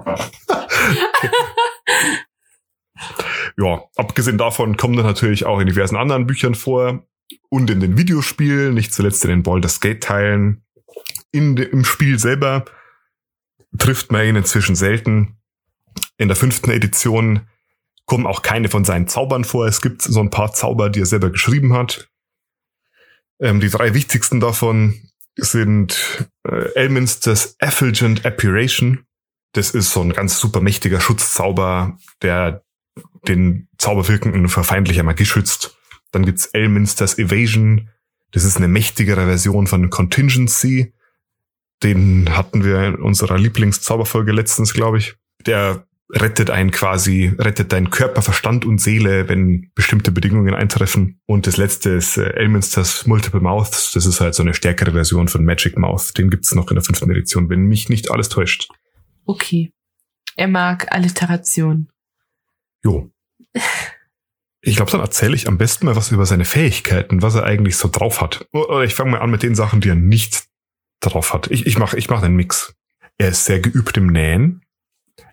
ja, 3.57 3.83
abgesehen 3.97 4.39
davon 4.39 4.77
kommt 4.77 4.99
er 4.99 5.05
natürlich 5.05 5.47
auch 5.47 5.61
in 5.61 5.67
diversen 5.67 5.97
anderen 5.97 6.27
Büchern 6.27 6.55
vor 6.55 7.07
und 7.49 7.71
in 7.71 7.81
den 7.81 7.97
Videospielen, 7.97 8.75
nicht 8.75 8.93
zuletzt 8.93 9.25
in 9.25 9.31
den 9.31 9.43
Baldur's 9.43 9.81
Gate 9.81 10.03
Teilen. 10.03 10.63
Im 11.33 11.85
Spiel 11.85 12.19
selber 12.19 12.67
trifft 13.79 14.13
man 14.13 14.27
ihn 14.27 14.37
inzwischen 14.37 14.77
selten. 14.77 15.39
In 16.17 16.29
der 16.29 16.37
fünften 16.37 16.71
Edition 16.71 17.49
kommen 18.07 18.27
auch 18.27 18.43
keine 18.43 18.69
von 18.69 18.85
seinen 18.85 19.09
Zaubern 19.09 19.45
vor. 19.45 19.67
Es 19.67 19.81
gibt 19.81 20.03
so 20.03 20.21
ein 20.21 20.31
paar 20.31 20.53
Zauber, 20.53 20.91
die 20.91 21.01
er 21.01 21.07
selber 21.07 21.31
geschrieben 21.31 21.73
hat. 21.73 22.09
Ähm, 23.41 23.61
die 23.61 23.71
drei 23.71 23.95
wichtigsten 23.95 24.41
davon 24.41 25.01
sind 25.37 26.29
äh, 26.47 26.73
Elminsters 26.75 27.57
Effulgent 27.59 28.25
Appiration. 28.25 29.05
Das 29.55 29.71
ist 29.71 29.93
so 29.93 30.01
ein 30.03 30.13
ganz 30.13 30.39
super 30.39 30.61
mächtiger 30.61 31.01
Schutzzauber, 31.01 31.97
der 32.23 32.65
den 33.27 33.69
Zauberwirkenden 33.79 34.49
vor 34.49 34.65
feindlicher 34.65 35.05
Magie 35.05 35.25
schützt. 35.25 35.79
Dann 36.11 36.27
gibt's 36.27 36.47
Elminsters 36.47 37.19
Evasion. 37.19 37.89
Das 38.33 38.45
ist 38.45 38.57
eine 38.57 38.69
mächtigere 38.69 39.27
Version 39.27 39.67
von 39.67 39.91
Contingency. 39.91 40.93
Den 41.83 42.37
hatten 42.37 42.65
wir 42.65 42.83
in 42.83 42.97
unserer 42.97 43.39
Lieblingszauberfolge 43.39 44.33
letztens, 44.33 44.75
glaube 44.75 44.99
ich. 44.99 45.15
Der 45.47 45.87
rettet 46.11 46.51
einen 46.51 46.71
quasi, 46.71 47.33
rettet 47.39 47.73
deinen 47.73 47.91
Körper, 47.91 48.23
Verstand 48.23 48.65
und 48.65 48.81
Seele, 48.81 49.29
wenn 49.29 49.71
bestimmte 49.75 50.11
Bedingungen 50.11 50.55
eintreffen. 50.55 51.21
Und 51.27 51.47
das 51.47 51.57
letzte 51.57 51.91
ist 51.91 52.17
äh, 52.17 52.31
Elminsters 52.35 53.07
Multiple 53.07 53.41
Mouths. 53.41 53.93
Das 53.93 54.05
ist 54.05 54.21
halt 54.21 54.35
so 54.35 54.43
eine 54.43 54.55
stärkere 54.55 54.93
Version 54.93 55.29
von 55.29 55.45
Magic 55.45 55.79
Mouth. 55.79 56.17
Den 56.19 56.31
gibt's 56.31 56.55
noch 56.55 56.71
in 56.71 56.75
der 56.75 56.85
fünften 56.85 57.11
Edition, 57.11 57.49
wenn 57.49 57.67
mich 57.67 57.89
nicht 57.89 58.11
alles 58.11 58.29
täuscht. 58.29 58.69
Okay. 59.25 59.73
Er 60.37 60.49
mag 60.49 60.93
Alliteration. 60.93 61.91
Jo. 62.83 63.11
Ich 64.61 64.77
glaube, 64.77 64.91
dann 64.91 65.01
erzähle 65.01 65.37
ich 65.37 65.47
am 65.47 65.59
besten 65.59 65.87
mal 65.87 65.95
was 65.95 66.11
über 66.11 66.25
seine 66.25 66.47
Fähigkeiten, 66.47 67.21
was 67.21 67.35
er 67.35 67.45
eigentlich 67.45 67.77
so 67.77 67.89
drauf 67.89 68.21
hat. 68.21 68.47
Oder 68.53 68.83
ich 68.83 68.95
fange 68.95 69.11
mal 69.11 69.21
an 69.21 69.31
mit 69.31 69.43
den 69.43 69.55
Sachen, 69.55 69.83
die 69.83 69.91
er 69.91 69.95
nicht 69.95 70.45
drauf 71.01 71.35
hat. 71.35 71.51
Ich, 71.51 71.67
ich 71.67 71.79
mache 71.79 71.99
ich 71.99 72.09
mach 72.09 72.23
einen 72.23 72.37
Mix. 72.37 72.75
Er 73.19 73.29
ist 73.29 73.45
sehr 73.45 73.61
geübt 73.61 73.97
im 73.97 74.07
Nähen. 74.07 74.63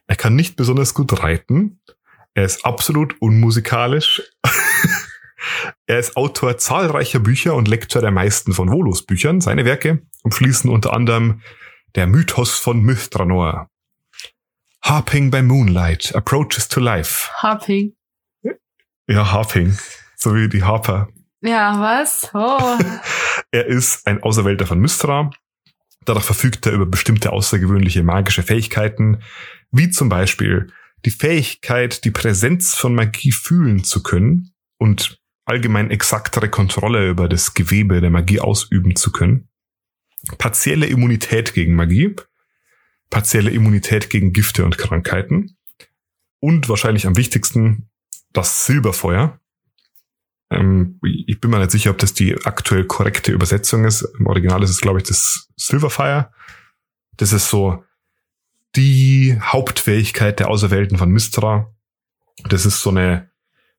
Er 0.07 0.17
kann 0.17 0.35
nicht 0.35 0.57
besonders 0.57 0.93
gut 0.93 1.23
reiten. 1.23 1.79
Er 2.33 2.43
ist 2.43 2.65
absolut 2.65 3.21
unmusikalisch. 3.21 4.21
er 5.85 5.99
ist 5.99 6.17
Autor 6.17 6.57
zahlreicher 6.57 7.19
Bücher 7.19 7.55
und 7.55 7.69
Lektor 7.69 8.01
der 8.01 8.11
meisten 8.11 8.53
von 8.53 8.69
Volos 8.69 9.05
Büchern. 9.05 9.39
Seine 9.39 9.63
Werke 9.63 10.01
umschließen 10.23 10.69
unter 10.69 10.93
anderem 10.93 11.41
Der 11.95 12.07
Mythos 12.07 12.51
von 12.51 12.81
Mithranor, 12.81 13.70
Harping 14.83 15.29
by 15.29 15.41
Moonlight, 15.41 16.13
Approaches 16.15 16.67
to 16.69 16.79
Life. 16.79 17.29
Harping. 17.35 17.93
Ja, 19.07 19.31
Harping. 19.31 19.77
So 20.15 20.35
wie 20.35 20.49
die 20.49 20.63
Harper. 20.63 21.09
Ja, 21.41 21.79
was? 21.79 22.29
Oh. 22.33 22.77
er 23.51 23.65
ist 23.65 24.05
ein 24.07 24.21
Auserwählter 24.23 24.65
von 24.65 24.79
Mystra. 24.79 25.31
Dadurch 26.05 26.25
verfügt 26.25 26.65
er 26.65 26.73
über 26.73 26.85
bestimmte 26.85 27.31
außergewöhnliche 27.31 28.03
magische 28.03 28.43
Fähigkeiten, 28.43 29.21
wie 29.71 29.89
zum 29.89 30.09
Beispiel 30.09 30.71
die 31.05 31.11
Fähigkeit, 31.11 32.03
die 32.05 32.11
Präsenz 32.11 32.75
von 32.75 32.93
Magie 32.95 33.31
fühlen 33.31 33.83
zu 33.83 34.03
können 34.03 34.53
und 34.77 35.19
allgemein 35.45 35.91
exaktere 35.91 36.49
Kontrolle 36.49 37.09
über 37.09 37.27
das 37.27 37.53
Gewebe 37.53 38.01
der 38.01 38.09
Magie 38.09 38.39
ausüben 38.39 38.95
zu 38.95 39.11
können. 39.11 39.49
Partielle 40.37 40.85
Immunität 40.85 41.53
gegen 41.53 41.75
Magie, 41.75 42.15
partielle 43.11 43.51
Immunität 43.51 44.09
gegen 44.09 44.33
Gifte 44.33 44.65
und 44.65 44.79
Krankheiten 44.79 45.55
und 46.39 46.67
wahrscheinlich 46.69 47.05
am 47.05 47.17
wichtigsten 47.17 47.89
das 48.33 48.65
Silberfeuer. 48.65 49.39
Ähm, 50.49 50.99
ich 51.03 51.39
bin 51.39 51.51
mir 51.51 51.59
nicht 51.59 51.71
sicher, 51.71 51.91
ob 51.91 51.99
das 51.99 52.13
die 52.13 52.35
aktuell 52.45 52.85
korrekte 52.85 53.31
Übersetzung 53.31 53.85
ist. 53.85 54.01
Im 54.17 54.25
Original 54.25 54.63
ist 54.63 54.71
es, 54.71 54.81
glaube 54.81 54.99
ich, 54.99 55.07
das 55.07 55.49
Silverfire. 55.55 56.31
Das 57.17 57.33
ist 57.33 57.49
so 57.49 57.83
die 58.75 59.37
Hauptfähigkeit 59.39 60.39
der 60.39 60.47
Auserwählten 60.49 60.97
von 60.97 61.11
Mistra. 61.11 61.73
Das 62.45 62.65
ist 62.65 62.81
so 62.81 62.89
eine 62.89 63.29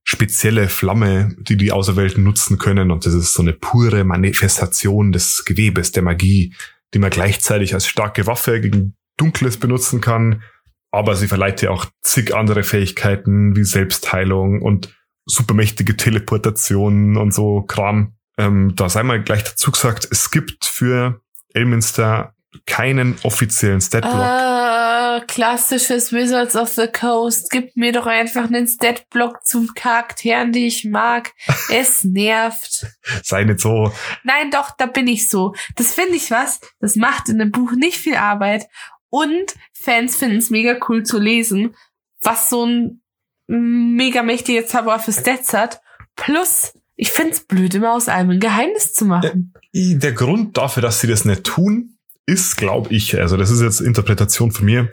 spezielle 0.04 0.68
Flamme, 0.68 1.34
die 1.38 1.56
die 1.56 1.72
Auserwählten 1.72 2.22
nutzen 2.22 2.58
können. 2.58 2.90
Und 2.90 3.06
das 3.06 3.14
ist 3.14 3.32
so 3.32 3.42
eine 3.42 3.54
pure 3.54 4.04
Manifestation 4.04 5.12
des 5.12 5.44
Gewebes, 5.44 5.92
der 5.92 6.02
Magie, 6.02 6.54
die 6.92 6.98
man 6.98 7.10
gleichzeitig 7.10 7.72
als 7.72 7.86
starke 7.86 8.26
Waffe 8.26 8.60
gegen 8.60 8.96
Dunkles 9.22 9.56
benutzen 9.56 10.00
kann. 10.00 10.42
Aber 10.90 11.14
sie 11.14 11.28
verleiht 11.28 11.62
ja 11.62 11.70
auch 11.70 11.86
zig 12.02 12.34
andere 12.34 12.64
Fähigkeiten 12.64 13.56
wie 13.56 13.64
Selbstheilung 13.64 14.60
und 14.60 14.94
supermächtige 15.24 15.96
Teleportationen 15.96 17.16
und 17.16 17.32
so 17.32 17.62
Kram. 17.62 18.14
Ähm, 18.36 18.74
da 18.74 18.88
sei 18.88 19.02
mal 19.04 19.22
gleich 19.22 19.44
dazu 19.44 19.70
gesagt, 19.70 20.08
es 20.10 20.30
gibt 20.30 20.66
für 20.66 21.20
Elminster 21.54 22.34
keinen 22.66 23.16
offiziellen 23.22 23.80
Statblock. 23.80 24.14
Ah, 24.14 25.20
klassisches 25.26 26.12
Wizards 26.12 26.56
of 26.56 26.68
the 26.68 26.86
Coast. 26.86 27.50
Gib 27.50 27.76
mir 27.76 27.92
doch 27.92 28.06
einfach 28.06 28.44
einen 28.44 28.66
Statblock 28.66 29.44
zu 29.44 29.66
Charakteren, 29.74 30.52
die 30.52 30.66
ich 30.66 30.84
mag. 30.84 31.32
Es 31.70 32.04
nervt. 32.04 32.86
Sei 33.22 33.44
nicht 33.44 33.60
so. 33.60 33.92
Nein, 34.24 34.50
doch, 34.50 34.70
da 34.76 34.86
bin 34.86 35.06
ich 35.06 35.28
so. 35.28 35.54
Das 35.76 35.94
finde 35.94 36.16
ich 36.16 36.30
was. 36.30 36.60
Das 36.80 36.96
macht 36.96 37.28
in 37.28 37.40
einem 37.40 37.50
Buch 37.50 37.72
nicht 37.72 37.96
viel 37.96 38.16
Arbeit. 38.16 38.66
Und 39.12 39.54
Fans 39.74 40.16
finden 40.16 40.38
es 40.38 40.48
mega 40.48 40.78
cool 40.88 41.02
zu 41.02 41.18
lesen, 41.18 41.74
was 42.22 42.48
so 42.48 42.64
ein 42.64 43.02
mega 43.46 44.22
mächtiger 44.22 44.66
Zauberer 44.66 44.98
für 44.98 45.12
Stats 45.12 45.52
hat. 45.52 45.82
Plus, 46.16 46.72
ich 46.96 47.12
finde 47.12 47.32
es 47.32 47.40
blöd, 47.40 47.74
immer 47.74 47.92
aus 47.92 48.08
allem 48.08 48.30
ein 48.30 48.40
Geheimnis 48.40 48.94
zu 48.94 49.04
machen. 49.04 49.52
Der, 49.74 49.98
der 49.98 50.12
Grund 50.12 50.56
dafür, 50.56 50.82
dass 50.82 51.00
sie 51.00 51.08
das 51.08 51.26
nicht 51.26 51.44
tun, 51.44 51.98
ist, 52.24 52.56
glaube 52.56 52.94
ich, 52.94 53.20
also 53.20 53.36
das 53.36 53.50
ist 53.50 53.60
jetzt 53.60 53.80
Interpretation 53.80 54.50
von 54.50 54.64
mir, 54.64 54.90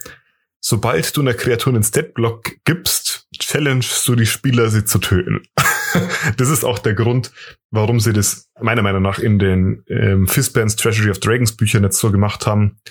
sobald 0.59 1.15
du 1.15 1.21
einer 1.21 1.33
Kreatur 1.33 1.73
einen 1.73 1.83
Statblock 1.83 2.57
gibst, 2.65 3.25
challengest 3.39 4.05
du 4.05 4.15
die 4.15 4.25
Spieler, 4.25 4.69
sie 4.69 4.83
zu 4.83 4.99
töten. 4.99 5.43
das 6.37 6.49
ist 6.49 6.65
auch 6.65 6.79
der 6.79 6.93
Grund, 6.93 7.31
warum 7.71 8.01
sie 8.01 8.11
das 8.11 8.49
meiner 8.59 8.81
Meinung 8.81 9.01
nach 9.01 9.19
in 9.19 9.39
den 9.39 9.85
ähm, 9.87 10.27
Fistbands 10.27 10.75
Treasury 10.75 11.09
of 11.09 11.19
Dragons 11.19 11.55
Büchern 11.55 11.83
jetzt 11.83 11.99
so 11.99 12.11
gemacht 12.11 12.45
haben, 12.45 12.81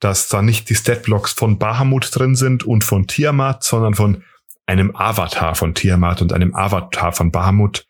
dass 0.00 0.28
da 0.28 0.42
nicht 0.42 0.70
die 0.70 0.74
Statblocks 0.74 1.32
von 1.32 1.58
Bahamut 1.58 2.10
drin 2.12 2.34
sind 2.34 2.64
und 2.64 2.84
von 2.84 3.06
Tiamat, 3.06 3.64
sondern 3.64 3.94
von 3.94 4.22
einem 4.66 4.94
Avatar 4.94 5.54
von 5.54 5.74
Tiamat 5.74 6.22
und 6.22 6.32
einem 6.32 6.54
Avatar 6.54 7.12
von 7.12 7.32
Bahamut, 7.32 7.86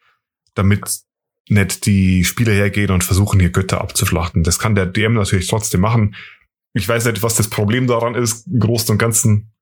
damit 0.54 1.00
nicht 1.48 1.86
die 1.86 2.24
Spieler 2.24 2.52
hergehen 2.52 2.90
und 2.90 3.04
versuchen, 3.04 3.40
hier 3.40 3.50
Götter 3.50 3.80
abzuflachten. 3.80 4.42
Das 4.42 4.58
kann 4.58 4.74
der 4.74 4.86
DM 4.86 5.14
natürlich 5.14 5.48
trotzdem 5.48 5.80
machen. 5.80 6.14
Ich 6.74 6.88
weiß 6.88 7.06
nicht, 7.06 7.22
was 7.22 7.34
das 7.34 7.48
Problem 7.48 7.86
daran 7.86 8.14
ist, 8.14 8.46
im 8.46 8.60
Großen 8.60 8.92
und 8.92 8.98
Ganzen. 8.98 9.52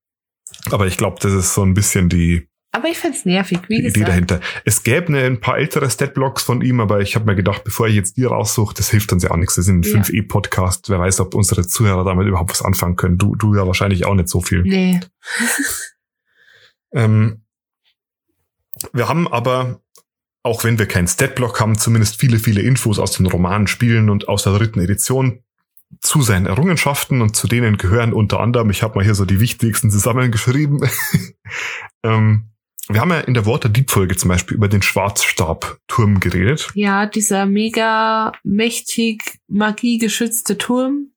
Aber 0.70 0.86
ich 0.86 0.96
glaube, 0.96 1.18
das 1.20 1.32
ist 1.32 1.54
so 1.54 1.62
ein 1.62 1.74
bisschen 1.74 2.08
die, 2.08 2.48
aber 2.76 2.88
ich 2.88 2.98
find's 2.98 3.24
nervig, 3.24 3.60
wie 3.68 3.80
die 3.80 3.88
Idee 3.88 4.04
dahinter. 4.04 4.40
Es 4.66 4.82
gäbe 4.82 5.08
eine, 5.08 5.22
ein 5.22 5.40
paar 5.40 5.56
ältere 5.56 5.88
Statblocks 5.90 6.42
von 6.42 6.60
ihm, 6.60 6.80
aber 6.80 7.00
ich 7.00 7.14
habe 7.14 7.24
mir 7.24 7.34
gedacht, 7.34 7.64
bevor 7.64 7.88
ich 7.88 7.94
jetzt 7.94 8.18
die 8.18 8.24
raussuche, 8.24 8.74
das 8.74 8.90
hilft 8.90 9.12
uns 9.12 9.22
ja 9.22 9.30
auch 9.30 9.36
nichts. 9.36 9.54
Das 9.54 9.64
sind 9.64 9.86
ein 9.86 9.90
ja. 9.90 10.02
5e-Podcast. 10.02 10.90
Wer 10.90 10.98
weiß, 10.98 11.20
ob 11.20 11.34
unsere 11.34 11.66
Zuhörer 11.66 12.04
damit 12.04 12.26
überhaupt 12.26 12.50
was 12.50 12.60
anfangen 12.60 12.96
können. 12.96 13.16
Du, 13.16 13.34
du 13.34 13.54
ja 13.54 13.66
wahrscheinlich 13.66 14.04
auch 14.04 14.14
nicht 14.14 14.28
so 14.28 14.42
viel. 14.42 14.62
Nee. 14.62 15.00
ähm, 16.92 17.42
wir 18.92 19.08
haben 19.08 19.26
aber 19.26 19.80
auch 20.42 20.62
wenn 20.62 20.78
wir 20.78 20.86
keinen 20.86 21.08
Statblock 21.08 21.58
haben, 21.58 21.76
zumindest 21.76 22.20
viele, 22.20 22.38
viele 22.38 22.60
Infos 22.60 23.00
aus 23.00 23.12
den 23.12 23.26
Romanen, 23.26 23.66
Spielen 23.66 24.10
und 24.10 24.28
aus 24.28 24.44
der 24.44 24.52
dritten 24.52 24.80
Edition 24.80 25.42
zu 26.00 26.22
seinen 26.22 26.46
Errungenschaften 26.46 27.20
und 27.20 27.34
zu 27.34 27.48
denen 27.48 27.78
gehören 27.78 28.12
unter 28.12 28.38
anderem, 28.38 28.70
ich 28.70 28.82
habe 28.82 28.96
mal 28.96 29.04
hier 29.04 29.16
so 29.16 29.24
die 29.24 29.40
wichtigsten 29.40 29.90
zusammengeschrieben. 29.90 30.88
ähm, 32.04 32.50
wir 32.88 33.00
haben 33.00 33.10
ja 33.10 33.20
in 33.20 33.34
der 33.34 33.46
Water 33.46 33.68
Deep 33.68 33.90
Folge 33.90 34.16
zum 34.16 34.28
Beispiel 34.28 34.56
über 34.56 34.68
den 34.68 34.82
Schwarzstabturm 34.82 36.20
geredet. 36.20 36.70
Ja, 36.74 37.06
dieser 37.06 37.46
mega 37.46 38.32
mächtig 38.44 39.40
magiegeschützte 39.48 40.56
Turm. 40.58 41.10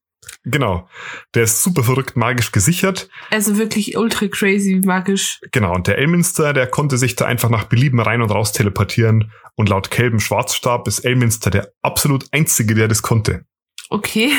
Genau. 0.44 0.88
Der 1.34 1.44
ist 1.44 1.62
super 1.62 1.82
verrückt 1.82 2.16
magisch 2.16 2.52
gesichert. 2.52 3.08
Also 3.30 3.58
wirklich 3.58 3.96
ultra 3.96 4.26
crazy 4.26 4.80
magisch. 4.84 5.40
Genau. 5.52 5.74
Und 5.74 5.86
der 5.86 5.98
Elminster, 5.98 6.52
der 6.52 6.66
konnte 6.66 6.98
sich 6.98 7.14
da 7.16 7.26
einfach 7.26 7.50
nach 7.50 7.64
Belieben 7.64 8.00
rein 8.00 8.22
und 8.22 8.30
raus 8.30 8.52
teleportieren. 8.52 9.32
Und 9.54 9.68
laut 9.68 9.90
Kelben 9.90 10.20
Schwarzstab 10.20 10.88
ist 10.88 11.00
Elminster 11.00 11.50
der 11.50 11.72
absolut 11.82 12.26
einzige, 12.32 12.74
der 12.74 12.88
das 12.88 13.02
konnte. 13.02 13.44
Okay. 13.90 14.30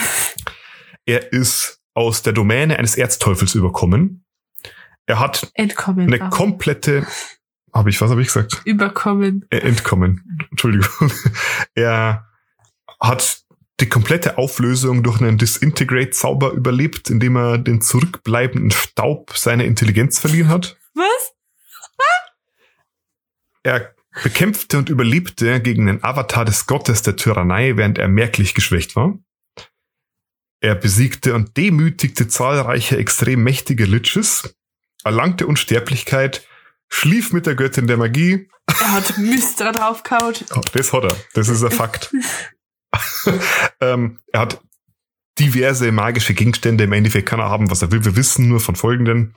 Er 1.06 1.32
ist 1.34 1.80
aus 1.94 2.22
der 2.22 2.34
Domäne 2.34 2.80
eines 2.80 2.98
Erzteufels 2.98 3.54
überkommen. 3.56 4.26
Er 5.06 5.20
hat 5.20 5.52
Entkommen, 5.56 6.08
eine 6.08 6.30
komplette, 6.30 7.06
habe 7.74 7.90
ich, 7.90 8.00
was 8.02 8.12
habe 8.12 8.22
ich 8.22 8.28
gesagt? 8.28 8.62
Überkommen. 8.66 9.46
Äh, 9.50 9.60
entkommen. 9.60 10.48
Entschuldigung. 10.52 11.12
er 11.76 12.28
hat 13.00 13.42
die 13.80 13.90
komplette 13.90 14.38
Auflösung 14.38 15.04
durch 15.04 15.20
einen 15.22 15.38
Disintegrate-Zauber 15.38 16.52
überlebt, 16.52 17.10
indem 17.10 17.36
er 17.36 17.58
den 17.58 17.82
zurückbleibenden 17.82 18.72
Staub 18.72 19.36
seiner 19.36 19.66
Intelligenz 19.66 20.20
verliehen 20.20 20.50
hat. 20.50 20.78
Was? 20.94 21.34
er 23.64 23.94
bekämpfte 24.24 24.78
und 24.78 24.90
überlebte 24.90 25.62
gegen 25.62 25.86
den 25.86 26.04
Avatar 26.04 26.46
des 26.46 26.68
Gottes 26.68 27.02
der 27.02 27.16
Tyrannei, 27.16 27.78
während 27.78 27.98
er 27.98 28.08
merklich 28.08 28.54
geschwächt 28.54 28.96
war. 28.96 29.18
Er 30.60 30.76
besiegte 30.76 31.34
und 31.34 31.58
demütigte 31.58 32.28
zahlreiche 32.28 32.98
extrem 32.98 33.44
mächtige 33.44 33.86
Liches, 33.86 34.56
erlangte 35.04 35.48
Unsterblichkeit, 35.48 36.48
schlief 36.90 37.34
mit 37.34 37.46
der 37.46 37.56
Göttin 37.56 37.88
der 37.88 37.98
Magie. 37.98 38.50
Er 38.68 38.92
hat 38.92 39.18
Mystra 39.18 39.72
draufgehauen. 39.72 40.36
Oh, 40.56 40.62
das 40.74 40.94
hat 40.94 41.04
er. 41.04 41.16
Das 41.34 41.50
ist 41.50 41.64
ein 41.64 41.72
Fakt. 41.72 42.14
ähm, 43.82 44.20
er 44.32 44.42
hat 44.42 44.62
diverse 45.40 45.92
magische 45.92 46.34
Gegenstände. 46.34 46.84
Im 46.84 46.94
Endeffekt 46.94 47.28
kann 47.28 47.40
er 47.40 47.50
haben, 47.50 47.72
was 47.72 47.82
er 47.82 47.92
will. 47.92 48.04
Wir 48.06 48.16
wissen 48.16 48.48
nur 48.48 48.60
von 48.60 48.76
folgenden. 48.76 49.36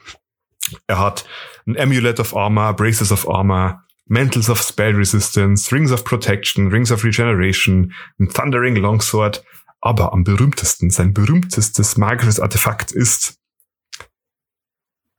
Er 0.87 0.99
hat 0.99 1.25
ein 1.67 1.79
Amulet 1.79 2.21
of 2.21 2.37
Armor, 2.37 2.75
Braces 2.75 3.13
of 3.13 3.29
Armor, 3.29 3.83
Mantles 4.07 4.51
of 4.51 4.61
Spell 4.61 4.95
Resistance, 4.95 5.75
Rings 5.75 5.93
of 5.93 6.05
Protection, 6.05 6.69
Rings 6.69 6.93
of 6.93 7.05
Regeneration, 7.05 7.93
ein 8.19 8.29
Thundering 8.29 8.77
Longsword. 8.77 9.45
Aber 9.81 10.13
am 10.13 10.25
berühmtesten, 10.25 10.91
sein 10.91 11.13
berühmtestes 11.13 11.97
magisches 11.97 12.41
Artefakt 12.41 12.91
ist 12.93 13.39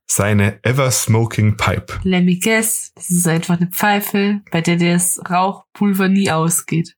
seine 0.08 0.64
Ever 0.64 0.92
Smoking 0.92 1.58
Pipe. 1.58 2.00
Let 2.04 2.24
me 2.24 2.38
guess, 2.38 2.92
das 2.96 3.10
ist 3.10 3.28
einfach 3.28 3.58
eine 3.58 3.68
Pfeife, 3.68 4.42
bei 4.52 4.62
der 4.62 4.78
das 4.78 5.20
Rauchpulver 5.30 6.08
nie 6.08 6.30
ausgeht. 6.32 6.96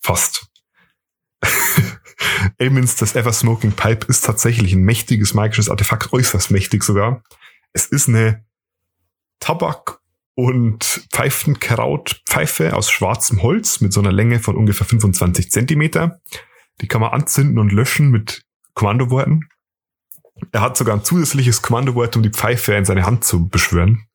Fast. 0.00 0.46
Elminsters 2.58 3.14
Ever 3.14 3.32
Smoking 3.32 3.72
Pipe 3.72 4.06
ist 4.06 4.24
tatsächlich 4.24 4.72
ein 4.72 4.82
mächtiges 4.82 5.34
magisches 5.34 5.68
Artefakt, 5.68 6.12
äußerst 6.12 6.50
mächtig 6.50 6.84
sogar. 6.84 7.22
Es 7.72 7.86
ist 7.86 8.08
eine 8.08 8.44
Tabak- 9.40 10.00
und 10.34 11.06
Pfeifenkrautpfeife 11.12 12.74
aus 12.76 12.90
schwarzem 12.90 13.42
Holz 13.42 13.80
mit 13.80 13.92
so 13.92 14.00
einer 14.00 14.12
Länge 14.12 14.38
von 14.38 14.56
ungefähr 14.56 14.86
25 14.86 15.50
Zentimeter. 15.50 16.20
Die 16.80 16.88
kann 16.88 17.00
man 17.00 17.10
anzünden 17.10 17.58
und 17.58 17.72
löschen 17.72 18.10
mit 18.10 18.42
Kommandoworten. 18.74 19.48
Er 20.50 20.60
hat 20.60 20.76
sogar 20.76 20.96
ein 20.96 21.04
zusätzliches 21.04 21.62
Kommandowort, 21.62 22.16
um 22.16 22.22
die 22.22 22.30
Pfeife 22.30 22.74
in 22.74 22.84
seine 22.84 23.06
Hand 23.06 23.24
zu 23.24 23.48
beschwören. 23.48 24.06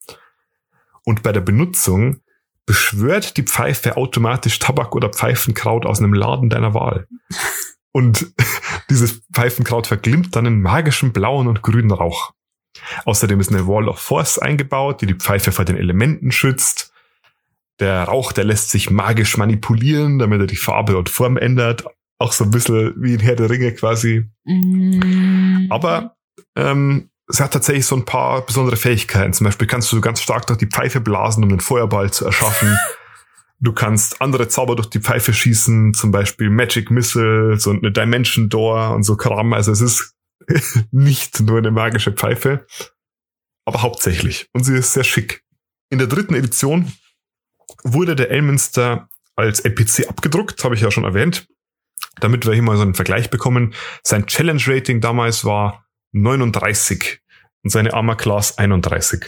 Und 1.04 1.24
bei 1.24 1.32
der 1.32 1.42
Benutzung 1.42 2.22
beschwört 2.66 3.38
die 3.38 3.44
Pfeife 3.44 3.96
automatisch 3.96 4.60
Tabak 4.60 4.94
oder 4.94 5.10
Pfeifenkraut 5.10 5.86
aus 5.86 6.00
einem 6.00 6.14
Laden 6.14 6.50
deiner 6.50 6.74
Wahl. 6.74 7.08
Und 7.94 8.34
dieses 8.90 9.24
Pfeifenkraut 9.34 9.88
verglimmt 9.88 10.36
dann 10.36 10.46
in 10.46 10.62
magischem 10.62 11.14
blauen 11.14 11.48
und 11.48 11.62
grünen 11.62 11.92
Rauch. 11.92 12.34
Außerdem 13.06 13.40
ist 13.40 13.52
eine 13.52 13.68
Wall 13.68 13.88
of 13.88 14.00
Force 14.00 14.38
eingebaut, 14.38 15.02
die 15.02 15.08
die 15.08 15.16
Pfeife 15.16 15.52
vor 15.52 15.66
den 15.66 15.78
Elementen 15.78 16.32
schützt. 16.32 16.94
Der 17.80 18.04
Rauch, 18.04 18.32
der 18.32 18.44
lässt 18.44 18.70
sich 18.70 18.90
magisch 18.90 19.38
manipulieren, 19.38 20.20
damit 20.20 20.42
er 20.42 20.48
die 20.48 20.58
Farbe 20.58 20.98
und 20.98 21.10
Form 21.10 21.38
ändert. 21.38 21.86
Auch 22.20 22.34
so 22.34 22.44
ein 22.44 22.52
bisschen 22.52 22.94
wie 22.98 23.14
in 23.14 23.20
Herr 23.20 23.36
der 23.36 23.50
Ringe 23.50 23.72
quasi. 23.74 24.26
Mm. 24.46 25.68
Aber 25.70 26.17
ähm, 26.58 27.10
es 27.30 27.40
hat 27.40 27.54
tatsächlich 27.54 27.86
so 27.86 27.96
ein 27.96 28.06
paar 28.06 28.46
besondere 28.46 28.78
Fähigkeiten. 28.78 29.34
Zum 29.34 29.46
Beispiel 29.46 29.68
kannst 29.68 29.92
du 29.92 30.02
ganz 30.02 30.22
stark 30.22 30.48
durch 30.48 30.60
die 30.60 30.68
Pfeife 30.68 31.02
blasen, 31.02 31.44
um 31.44 31.50
einen 31.50 31.60
Feuerball 31.60 32.12
zu 32.12 32.26
erschaffen. 32.26 32.78
Du 33.60 33.74
kannst 33.74 34.22
andere 34.22 34.48
Zauber 34.48 34.76
durch 34.76 34.92
die 34.92 35.00
Pfeife 35.00 35.34
schießen, 35.34 35.96
zum 35.96 36.12
Beispiel 36.12 36.52
Magic 36.52 36.92
Missiles 36.92 37.66
und 37.66 37.84
eine 37.84 37.92
Dimension 37.92 38.50
Door 38.50 38.92
und 38.92 39.02
so 39.02 39.18
Kram. 39.18 39.52
Also 39.54 39.72
es 39.72 39.82
ist 39.82 40.16
nicht 40.92 41.40
nur 41.40 41.58
eine 41.58 41.72
magische 41.72 42.12
Pfeife, 42.12 42.68
aber 43.66 43.82
hauptsächlich. 43.82 44.48
Und 44.54 44.64
sie 44.64 44.76
ist 44.76 44.94
sehr 44.94 45.04
schick. 45.04 45.44
In 45.90 45.98
der 45.98 46.06
dritten 46.06 46.36
Edition 46.36 46.92
wurde 47.84 48.16
der 48.16 48.30
Elminster 48.30 49.10
als 49.36 49.62
NPC 49.62 50.08
abgedruckt, 50.08 50.64
habe 50.64 50.76
ich 50.76 50.82
ja 50.82 50.92
schon 50.92 51.04
erwähnt, 51.04 51.48
damit 52.20 52.46
wir 52.46 52.54
hier 52.54 52.62
mal 52.62 52.78
so 52.78 52.84
einen 52.84 52.94
Vergleich 52.94 53.32
bekommen. 53.32 53.74
Sein 54.04 54.28
Challenge 54.28 54.62
Rating 54.68 55.02
damals 55.02 55.46
war 55.46 55.87
39 56.22 57.22
und 57.64 57.70
seine 57.70 57.94
Armor 57.94 58.18
Class 58.18 58.58
31. 58.58 59.26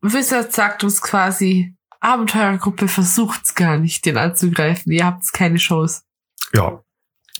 Wizard 0.00 0.52
sagt 0.52 0.82
uns 0.84 1.00
quasi, 1.00 1.74
Abenteurergruppe 2.00 2.88
versucht's 2.88 3.54
gar 3.54 3.78
nicht, 3.78 4.04
den 4.04 4.16
anzugreifen. 4.16 4.90
Ihr 4.92 5.06
habt's 5.06 5.30
keine 5.32 5.58
Chance. 5.58 6.02
Ja. 6.52 6.82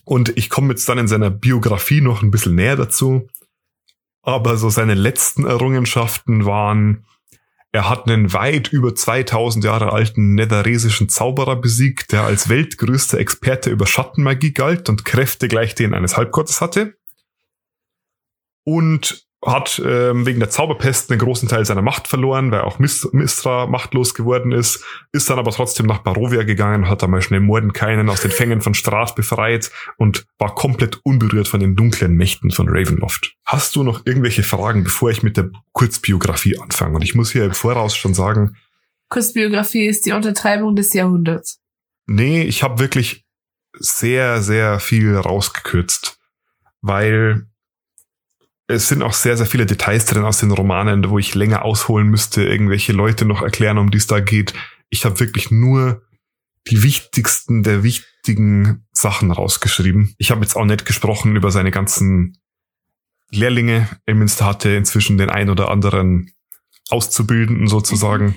Und 0.05 0.37
ich 0.37 0.49
komme 0.49 0.69
jetzt 0.69 0.87
dann 0.87 0.97
in 0.97 1.07
seiner 1.07 1.29
Biografie 1.29 2.01
noch 2.01 2.21
ein 2.21 2.31
bisschen 2.31 2.55
näher 2.55 2.77
dazu. 2.77 3.27
Aber 4.21 4.55
so 4.55 4.69
seine 4.69 4.93
letzten 4.93 5.45
Errungenschaften 5.45 6.45
waren, 6.45 7.05
er 7.73 7.89
hat 7.89 8.07
einen 8.07 8.31
weit 8.31 8.71
über 8.71 8.95
2000 8.95 9.65
Jahre 9.65 9.91
alten 9.91 10.35
netherresischen 10.35 11.09
Zauberer 11.09 11.57
besiegt, 11.57 12.13
der 12.13 12.23
als 12.23 12.47
weltgrößter 12.47 13.17
Experte 13.17 13.69
über 13.69 13.85
Schattenmagie 13.85 14.53
galt 14.53 14.87
und 14.87 15.03
Kräfte 15.03 15.49
gleich 15.49 15.75
denen 15.75 15.93
eines 15.93 16.15
Halbgottes 16.15 16.61
hatte. 16.61 16.95
Und 18.63 19.27
hat 19.45 19.81
ähm, 19.85 20.25
wegen 20.25 20.39
der 20.39 20.49
Zauberpest 20.49 21.11
einen 21.11 21.19
großen 21.19 21.49
Teil 21.49 21.65
seiner 21.65 21.81
Macht 21.81 22.07
verloren, 22.07 22.51
weil 22.51 22.61
auch 22.61 22.79
Mis 22.79 23.07
Mistra 23.11 23.67
machtlos 23.67 24.13
geworden 24.13 24.51
ist, 24.51 24.83
ist 25.11 25.29
dann 25.29 25.39
aber 25.39 25.51
trotzdem 25.51 25.85
nach 25.85 25.99
Barovia 25.99 26.43
gegangen, 26.43 26.89
hat 26.89 27.03
da 27.03 27.07
mal 27.07 27.21
schnell 27.21 27.41
Mordenkainen 27.41 28.09
aus 28.09 28.21
den 28.21 28.31
Fängen 28.31 28.61
von 28.61 28.73
Strath 28.73 29.15
befreit 29.15 29.71
und 29.97 30.25
war 30.37 30.55
komplett 30.55 30.99
unberührt 31.03 31.47
von 31.47 31.59
den 31.59 31.75
dunklen 31.75 32.15
Mächten 32.15 32.51
von 32.51 32.67
Ravenloft. 32.69 33.35
Hast 33.45 33.75
du 33.75 33.83
noch 33.83 34.05
irgendwelche 34.05 34.43
Fragen, 34.43 34.83
bevor 34.83 35.11
ich 35.11 35.23
mit 35.23 35.37
der 35.37 35.49
Kurzbiografie 35.73 36.57
anfange? 36.59 36.95
Und 36.95 37.03
ich 37.03 37.15
muss 37.15 37.31
hier 37.31 37.45
im 37.45 37.53
Voraus 37.53 37.95
schon 37.95 38.13
sagen, 38.13 38.55
Kurzbiografie 39.09 39.85
ist 39.85 40.05
die 40.05 40.13
Untertreibung 40.13 40.75
des 40.75 40.93
Jahrhunderts. 40.93 41.59
nee, 42.07 42.43
ich 42.43 42.63
habe 42.63 42.79
wirklich 42.79 43.25
sehr, 43.77 44.41
sehr 44.41 44.79
viel 44.79 45.15
rausgekürzt, 45.15 46.17
weil 46.81 47.47
es 48.67 48.87
sind 48.87 49.03
auch 49.03 49.13
sehr, 49.13 49.37
sehr 49.37 49.45
viele 49.45 49.65
Details 49.65 50.05
drin 50.05 50.23
aus 50.23 50.39
den 50.39 50.51
Romanen, 50.51 51.09
wo 51.09 51.19
ich 51.19 51.35
länger 51.35 51.63
ausholen 51.63 52.07
müsste, 52.07 52.43
irgendwelche 52.43 52.93
Leute 52.93 53.25
noch 53.25 53.41
erklären, 53.41 53.77
um 53.77 53.91
die 53.91 53.97
es 53.97 54.07
da 54.07 54.19
geht. 54.19 54.53
Ich 54.89 55.05
habe 55.05 55.19
wirklich 55.19 55.51
nur 55.51 56.03
die 56.67 56.81
wichtigsten 56.83 57.63
der 57.63 57.83
wichtigen 57.83 58.85
Sachen 58.91 59.31
rausgeschrieben. 59.31 60.15
Ich 60.17 60.31
habe 60.31 60.41
jetzt 60.41 60.55
auch 60.55 60.65
nicht 60.65 60.85
gesprochen 60.85 61.35
über 61.35 61.51
seine 61.51 61.71
ganzen 61.71 62.37
Lehrlinge. 63.31 63.89
Elminster 64.05 64.45
hatte 64.45 64.69
inzwischen 64.69 65.17
den 65.17 65.29
ein 65.29 65.49
oder 65.49 65.69
anderen 65.69 66.31
Auszubildenden 66.89 67.67
sozusagen. 67.67 68.35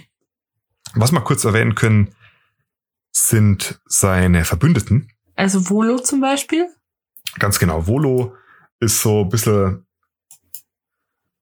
Was 0.94 1.12
wir 1.12 1.20
kurz 1.20 1.44
erwähnen 1.44 1.74
können, 1.74 2.14
sind 3.12 3.80
seine 3.86 4.44
Verbündeten. 4.44 5.08
Also 5.36 5.68
Volo 5.68 5.98
zum 5.98 6.20
Beispiel. 6.20 6.68
Ganz 7.38 7.58
genau. 7.58 7.86
Volo 7.86 8.34
ist 8.80 9.00
so 9.00 9.22
ein 9.22 9.28
bisschen, 9.28 9.86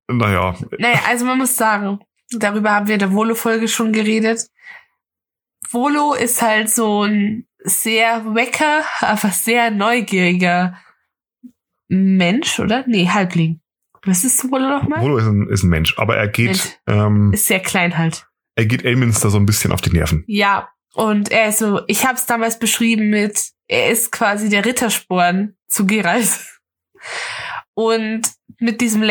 naja, 0.08 0.54
Naja, 0.78 1.00
also 1.08 1.24
man 1.24 1.38
muss 1.38 1.56
sagen, 1.56 1.98
darüber 2.30 2.72
haben 2.72 2.86
wir 2.86 2.94
in 2.94 3.00
der 3.00 3.12
Volo-Folge 3.12 3.68
schon 3.68 3.92
geredet. 3.92 4.48
Volo 5.70 6.14
ist 6.14 6.40
halt 6.42 6.70
so 6.70 7.02
ein 7.04 7.46
sehr 7.58 8.34
wecker, 8.34 8.82
aber 9.00 9.30
sehr 9.30 9.70
neugieriger 9.70 10.78
Mensch, 11.88 12.58
oder? 12.60 12.84
Nee, 12.86 13.08
Halbling. 13.08 13.60
Was 14.04 14.24
ist 14.24 14.50
Volo 14.50 14.68
nochmal? 14.68 15.00
Volo 15.00 15.16
ist 15.18 15.26
ein, 15.26 15.48
ist 15.48 15.62
ein 15.62 15.70
Mensch, 15.70 15.98
aber 15.98 16.16
er 16.16 16.28
geht, 16.28 16.46
Mensch. 16.48 16.78
ähm, 16.86 17.32
Ist 17.32 17.46
sehr 17.46 17.60
klein 17.60 17.96
halt. 17.96 18.26
er 18.56 18.66
geht 18.66 18.84
Elminster 18.84 19.30
so 19.30 19.38
ein 19.38 19.46
bisschen 19.46 19.72
auf 19.72 19.80
die 19.80 19.90
Nerven. 19.90 20.24
Ja, 20.26 20.68
und 20.92 21.30
er 21.30 21.48
ist 21.48 21.58
so, 21.58 21.80
ich 21.86 22.04
habe 22.04 22.14
es 22.16 22.26
damals 22.26 22.58
beschrieben 22.58 23.08
mit, 23.10 23.50
er 23.66 23.88
ist 23.90 24.12
quasi 24.12 24.48
der 24.50 24.64
Rittersporn 24.64 25.56
zu 25.66 25.86
Geralt. 25.86 26.28
Und 27.74 28.22
mit 28.58 28.80
diesem 28.80 29.02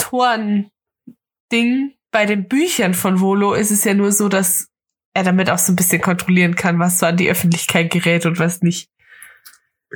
Lektoren-Ding 0.00 1.92
bei 2.10 2.26
den 2.26 2.48
Büchern 2.48 2.94
von 2.94 3.20
Volo 3.20 3.54
ist 3.54 3.70
es 3.70 3.84
ja 3.84 3.94
nur 3.94 4.12
so, 4.12 4.28
dass 4.28 4.68
er 5.14 5.24
damit 5.24 5.50
auch 5.50 5.58
so 5.58 5.72
ein 5.72 5.76
bisschen 5.76 6.00
kontrollieren 6.00 6.54
kann, 6.54 6.78
was 6.78 6.98
so 6.98 7.06
an 7.06 7.16
die 7.16 7.30
Öffentlichkeit 7.30 7.90
gerät 7.90 8.26
und 8.26 8.38
was 8.38 8.62
nicht. 8.62 8.88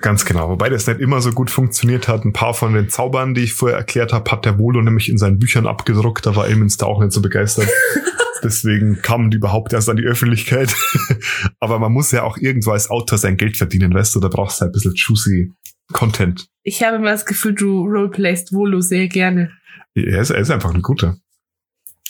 Ganz 0.00 0.24
genau. 0.24 0.48
Wobei 0.48 0.70
das 0.70 0.88
nicht 0.88 1.00
immer 1.00 1.20
so 1.20 1.30
gut 1.30 1.50
funktioniert 1.50 2.08
hat. 2.08 2.24
Ein 2.24 2.32
paar 2.32 2.52
von 2.52 2.74
den 2.74 2.88
Zaubern, 2.88 3.34
die 3.34 3.42
ich 3.42 3.54
vorher 3.54 3.78
erklärt 3.78 4.12
habe, 4.12 4.28
hat 4.30 4.44
der 4.44 4.58
Volo 4.58 4.82
nämlich 4.82 5.08
in 5.08 5.18
seinen 5.18 5.38
Büchern 5.38 5.68
abgedruckt. 5.68 6.26
Da 6.26 6.34
war 6.34 6.48
Elminster 6.48 6.88
auch 6.88 7.00
nicht 7.00 7.12
so 7.12 7.22
begeistert. 7.22 7.68
Deswegen 8.42 9.00
kamen 9.02 9.30
die 9.30 9.36
überhaupt 9.36 9.72
erst 9.72 9.88
an 9.88 9.96
die 9.96 10.02
Öffentlichkeit. 10.02 10.74
Aber 11.60 11.78
man 11.78 11.92
muss 11.92 12.10
ja 12.10 12.24
auch 12.24 12.36
irgendwo 12.36 12.72
als 12.72 12.90
Autor 12.90 13.18
sein 13.18 13.36
Geld 13.36 13.56
verdienen, 13.56 13.94
weißt 13.94 14.14
du? 14.16 14.20
Da 14.20 14.28
brauchst 14.28 14.58
du 14.58 14.62
halt 14.62 14.70
ein 14.70 14.72
bisschen 14.72 14.94
juicy 14.94 15.52
Content. 15.92 16.49
Ich 16.62 16.83
habe 16.83 16.97
immer 16.97 17.11
das 17.11 17.27
Gefühl, 17.27 17.55
du 17.55 17.83
roleplayst 17.83 18.53
Volo 18.53 18.81
sehr 18.81 19.09
gerne. 19.09 19.53
Er 19.94 20.20
ist, 20.20 20.31
er 20.31 20.40
ist 20.40 20.51
einfach 20.51 20.75
ein 20.75 20.83
guter. 20.83 21.18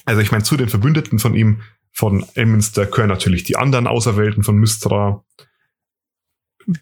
Also 0.05 0.21
ich 0.21 0.31
meine, 0.31 0.45
zu 0.45 0.57
den 0.57 0.69
Verbündeten 0.69 1.19
von 1.19 1.35
ihm, 1.35 1.63
von 1.93 2.25
Elminster, 2.35 2.87
gehören 2.87 3.09
natürlich 3.09 3.45
die 3.45 3.57
anderen 3.57 3.87
Auserwählten 3.87 4.43
von 4.43 4.57
Mystra. 4.57 5.25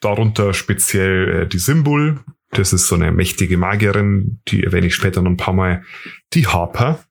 Darunter 0.00 0.54
speziell 0.54 1.42
äh, 1.42 1.46
die 1.48 1.58
Symbol. 1.58 2.20
Das 2.50 2.72
ist 2.72 2.86
so 2.86 2.94
eine 2.94 3.10
mächtige 3.12 3.56
Magierin, 3.56 4.40
die 4.48 4.62
erwähne 4.62 4.88
ich 4.88 4.94
später 4.94 5.22
noch 5.22 5.30
ein 5.30 5.36
paar 5.36 5.54
Mal. 5.54 5.84
Die 6.34 6.46
Harper. 6.46 7.04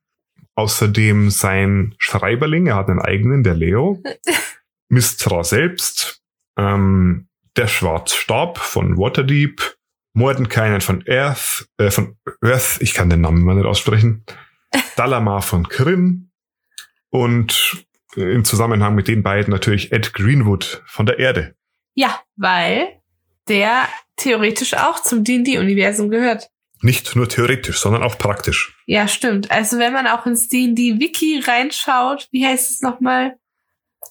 Außerdem 0.55 1.29
sein 1.31 1.95
Schreiberling, 1.97 2.67
er 2.67 2.75
hat 2.75 2.89
einen 2.89 2.99
eigenen, 2.99 3.43
der 3.43 3.55
Leo. 3.55 4.03
Mistra 4.89 5.43
selbst. 5.43 6.21
Ähm, 6.57 7.27
der 7.57 7.67
Schwarzstab 7.67 8.57
von 8.57 8.97
Waterdeep. 8.97 9.77
Mordenkainen 10.13 10.81
von 10.81 11.05
Earth, 11.07 11.67
äh, 11.77 11.89
von 11.89 12.17
Earth, 12.41 12.77
ich 12.81 12.93
kann 12.93 13.09
den 13.09 13.21
Namen 13.21 13.43
mal 13.43 13.55
nicht 13.55 13.65
aussprechen. 13.65 14.25
Dalamar 14.97 15.41
von 15.41 15.67
Kryn 15.67 16.31
und 17.09 17.85
im 18.15 18.43
Zusammenhang 18.43 18.95
mit 18.95 19.07
den 19.07 19.23
beiden 19.23 19.51
natürlich 19.51 19.91
Ed 19.91 20.13
Greenwood 20.13 20.83
von 20.85 21.05
der 21.05 21.19
Erde. 21.19 21.55
Ja, 21.93 22.19
weil 22.35 22.99
der 23.47 23.87
theoretisch 24.17 24.73
auch 24.73 25.01
zum 25.01 25.23
D&D-Universum 25.23 26.09
gehört. 26.09 26.49
Nicht 26.81 27.15
nur 27.15 27.29
theoretisch, 27.29 27.79
sondern 27.79 28.03
auch 28.03 28.17
praktisch. 28.17 28.75
Ja, 28.87 29.07
stimmt. 29.07 29.51
Also 29.51 29.77
wenn 29.77 29.93
man 29.93 30.07
auch 30.07 30.25
ins 30.25 30.49
D&D-Wiki 30.49 31.43
reinschaut, 31.45 32.27
wie 32.31 32.45
heißt 32.45 32.69
es 32.71 32.81
nochmal? 32.81 33.37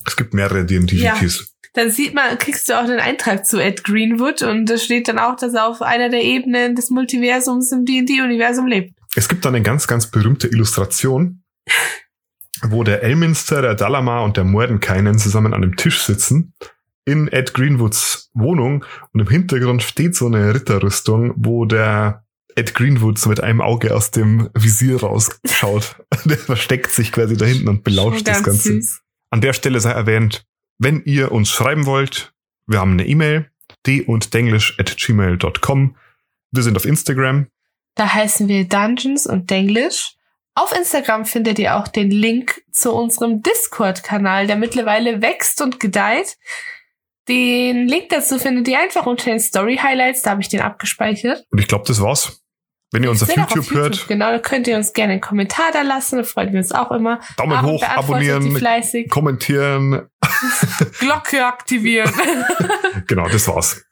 Es 0.07 0.17
gibt 0.17 0.35
mehrere 0.35 0.65
D&D-Wikis. 0.65 1.55
Dann 1.75 1.91
sieht 1.91 2.15
man, 2.15 2.37
kriegst 2.39 2.69
du 2.69 2.75
auch 2.75 2.85
einen 2.85 3.01
Eintrag 3.01 3.47
zu 3.47 3.59
Ed 3.59 3.85
Greenwood 3.85 4.43
und 4.43 4.67
da 4.67 4.77
steht 4.77 5.09
dann 5.09 5.19
auch, 5.19 5.37
dass 5.37 5.55
er 5.55 5.67
auf 5.67 5.83
einer 5.83 6.09
der 6.09 6.23
Ebenen 6.23 6.75
des 6.75 6.91
Multiversums 6.91 7.71
im 7.73 7.85
D&D-Universum 7.85 8.67
lebt. 8.67 8.95
Es 9.15 9.29
gibt 9.29 9.45
dann 9.45 9.55
eine 9.55 9.63
ganz, 9.63 9.87
ganz 9.87 10.11
berühmte 10.11 10.49
Illustration, 10.49 11.43
wo 12.63 12.85
der 12.85 13.03
Elminster, 13.03 13.63
der 13.63 13.75
Dalamar 13.75 14.25
und 14.25 14.37
der 14.37 14.45
Mordenkainen 14.45 15.19
zusammen 15.19 15.55
an 15.55 15.63
einem 15.63 15.77
Tisch 15.77 16.03
sitzen 16.03 16.55
in 17.05 17.29
Ed 17.29 17.55
Greenwoods 17.55 18.31
Wohnung 18.35 18.85
und 19.13 19.21
im 19.21 19.29
Hintergrund 19.29 19.83
steht 19.83 20.15
so 20.15 20.27
eine 20.27 20.55
Ritterrüstung, 20.55 21.33
wo 21.37 21.65
der 21.65 22.25
Ed 22.55 22.75
Greenwood 22.75 23.19
so 23.19 23.29
mit 23.29 23.43
einem 23.43 23.61
Auge 23.61 23.95
aus 23.95 24.11
dem 24.11 24.51
Visier 24.55 25.01
rausschaut. 25.01 25.97
der 26.25 26.39
versteckt 26.39 26.91
sich 26.91 27.13
quasi 27.13 27.37
da 27.37 27.47
hinten 27.47 27.69
und 27.69 27.85
belauscht 27.85 28.27
das 28.27 28.43
ganz 28.43 28.65
Ganze. 28.65 28.75
süß. 28.75 29.01
An 29.31 29.41
der 29.41 29.53
Stelle 29.53 29.81
sei 29.81 29.91
erwähnt, 29.91 30.45
wenn 30.81 31.05
ihr 31.05 31.31
uns 31.31 31.51
schreiben 31.51 31.87
wollt, 31.87 32.33
wir 32.67 32.81
haben 32.81 32.93
eine 32.93 33.07
E-Mail, 33.07 33.51
d 33.87 34.03
und 34.03 34.33
denglish 34.35 34.79
at 34.81 34.97
gmail.com. 34.97 35.97
Wir 36.51 36.63
sind 36.63 36.77
auf 36.77 36.87
Instagram. 36.87 37.47
Da 37.95 38.13
heißen 38.13 38.49
wir 38.49 38.67
Dungeons 38.67 39.27
und 39.27 39.51
Denglish. 39.51 40.17
Auf 40.55 40.75
Instagram 40.77 41.27
findet 41.27 41.59
ihr 41.59 41.77
auch 41.77 41.87
den 41.87 42.11
Link 42.11 42.63
zu 42.73 42.93
unserem 42.93 43.43
Discord-Kanal, 43.43 44.47
der 44.47 44.57
mittlerweile 44.57 45.23
wächst 45.23 45.61
und 45.61 45.81
gedeiht. 45.81 46.39
Den 47.29 47.87
Link 47.87 48.09
dazu 48.09 48.39
findet 48.39 48.67
ihr 48.67 48.81
einfach 48.81 49.07
unter 49.07 49.27
den 49.27 49.39
Story 49.39 49.77
Highlights, 49.77 50.23
da 50.23 50.31
habe 50.31 50.41
ich 50.41 50.49
den 50.49 50.61
abgespeichert. 50.61 51.45
Und 51.51 51.59
ich 51.59 51.69
glaube, 51.69 51.85
das 51.87 52.01
war's. 52.01 52.43
Wenn 52.93 53.05
ihr 53.05 53.11
uns 53.11 53.23
auf 53.23 53.29
Seid 53.29 53.39
auch 53.39 53.55
YouTube, 53.55 53.71
hört, 53.71 54.09
Genau, 54.09 54.33
da 54.33 54.39
könnt 54.41 54.67
ihr 54.67 54.77
uns 54.77 54.93
gerne 54.93 55.13
einen 55.13 55.21
Kommentar 55.21 55.71
da 55.73 55.83
lassen, 55.83 56.17
da 56.17 56.25
freuen 56.25 56.53
wir 56.53 56.59
uns 56.59 56.73
auch 56.73 56.91
immer. 56.91 57.21
Daumen 57.37 57.53
Aaron 57.53 57.71
hoch, 57.71 57.83
abonnieren, 57.85 58.61
kommentieren. 59.09 60.09
Glocke 60.99 61.47
aktivieren. 61.47 62.13
Genau, 63.07 63.29
das 63.29 63.47
war's. 63.47 63.85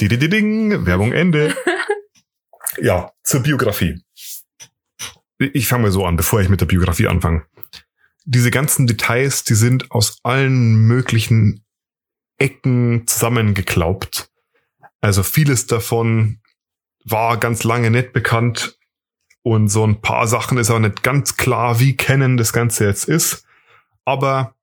Ding, 0.00 0.86
Werbung 0.86 1.12
Ende. 1.12 1.56
Ja, 2.78 3.10
zur 3.22 3.40
Biografie. 3.40 4.02
Ich 5.38 5.66
fange 5.66 5.84
mal 5.84 5.92
so 5.92 6.04
an, 6.04 6.16
bevor 6.16 6.42
ich 6.42 6.50
mit 6.50 6.60
der 6.60 6.66
Biografie 6.66 7.06
anfange. 7.08 7.46
Diese 8.26 8.50
ganzen 8.50 8.86
Details, 8.86 9.44
die 9.44 9.54
sind 9.54 9.90
aus 9.90 10.18
allen 10.22 10.74
möglichen 10.86 11.64
Ecken 12.36 13.06
zusammengeklaubt. 13.06 14.28
Also 15.00 15.22
vieles 15.22 15.66
davon 15.66 16.40
war 17.08 17.38
ganz 17.38 17.64
lange 17.64 17.90
nicht 17.90 18.12
bekannt 18.12 18.78
und 19.42 19.68
so 19.68 19.86
ein 19.86 20.00
paar 20.00 20.26
Sachen 20.26 20.58
ist 20.58 20.70
auch 20.70 20.80
nicht 20.80 21.04
ganz 21.04 21.36
klar, 21.36 21.78
wie 21.78 21.96
kennen 21.96 22.36
das 22.36 22.52
Ganze 22.52 22.84
jetzt 22.84 23.04
ist. 23.04 23.46
Aber 24.04 24.56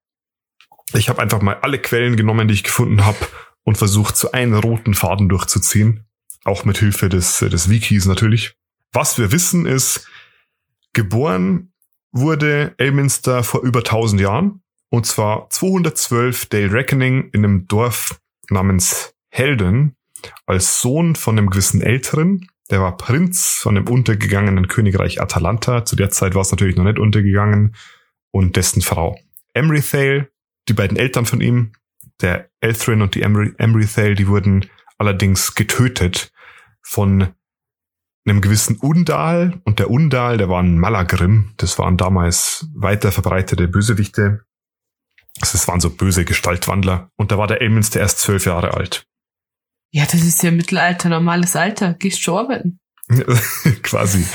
ich 0.93 1.08
habe 1.08 1.21
einfach 1.21 1.41
mal 1.41 1.56
alle 1.62 1.79
Quellen 1.79 2.17
genommen, 2.17 2.49
die 2.49 2.53
ich 2.53 2.65
gefunden 2.65 3.06
habe 3.06 3.17
und 3.63 3.77
versucht, 3.77 4.17
so 4.17 4.32
einen 4.32 4.56
roten 4.56 4.93
Faden 4.93 5.29
durchzuziehen. 5.29 6.06
Auch 6.43 6.65
mit 6.65 6.77
Hilfe 6.77 7.08
des, 7.08 7.39
des 7.39 7.69
Wikis 7.69 8.06
natürlich. 8.06 8.58
Was 8.91 9.17
wir 9.17 9.32
wissen 9.32 9.65
ist, 9.65 10.06
geboren 10.91 11.71
wurde 12.12 12.75
Elminster 12.77 13.43
vor 13.43 13.62
über 13.62 13.79
1000 13.79 14.19
Jahren. 14.19 14.62
Und 14.89 15.06
zwar 15.06 15.49
212 15.49 16.47
Dale 16.47 16.73
Reckoning 16.73 17.29
in 17.32 17.45
einem 17.45 17.67
Dorf 17.67 18.19
namens 18.49 19.15
Helden 19.29 19.95
als 20.46 20.82
Sohn 20.82 21.16
von 21.16 21.38
einem 21.38 21.50
gewissen 21.50 21.82
Älteren. 21.82 22.48
Der 22.70 22.82
war 22.82 22.98
Prinz 22.98 23.60
von 23.62 23.76
dem 23.76 23.88
untergegangenen 23.88 24.68
Königreich 24.68 25.22
Atalanta. 25.22 25.86
Zu 25.86 25.96
der 25.96 26.10
Zeit 26.10 26.36
war 26.36 26.42
es 26.42 26.52
natürlich 26.52 26.76
noch 26.76 26.86
nicht 26.86 27.00
untergegangen. 27.00 27.76
Und 28.32 28.56
dessen 28.56 28.82
Frau. 28.82 29.20
Emrithale, 29.54 30.30
die 30.68 30.74
beiden 30.74 30.98
Eltern 30.98 31.26
von 31.26 31.42
ihm, 31.42 31.74
der 32.22 32.50
Elthrin 32.62 33.02
und 33.02 33.16
die 33.16 33.22
Emry 33.22 33.54
Emrithale, 33.58 34.16
die 34.16 34.28
wurden 34.28 34.66
allerdings 34.98 35.56
getötet 35.56 36.32
von 36.82 37.34
einem 38.26 38.42
gewissen 38.42 38.78
Undal. 38.78 39.62
Und 39.66 39.80
der 39.80 39.90
Undal, 39.90 40.38
der 40.38 40.50
war 40.50 40.62
ein 40.62 40.80
Malagrim. 40.80 41.54
Das 41.58 41.78
waren 41.78 41.98
damals 41.98 42.68
weiter 42.74 43.12
verbreitete 43.12 43.68
Bösewichte. 43.68 44.46
Das 45.40 45.68
waren 45.68 45.80
so 45.80 45.90
böse 45.90 46.26
Gestaltwandler. 46.26 47.12
Und 47.16 47.32
da 47.32 47.38
war 47.38 47.48
der 47.48 47.62
Elminster 47.62 48.00
erst 48.00 48.20
zwölf 48.20 48.46
Jahre 48.46 48.74
alt. 48.74 49.06
Ja, 49.93 50.06
das 50.06 50.23
ist 50.23 50.41
ja 50.41 50.49
Mittelalter, 50.49 51.08
normales 51.08 51.56
Alter. 51.56 51.93
Gehst 51.93 52.23
schon 52.23 52.39
arbeiten. 52.39 52.79
Quasi. 53.84 54.25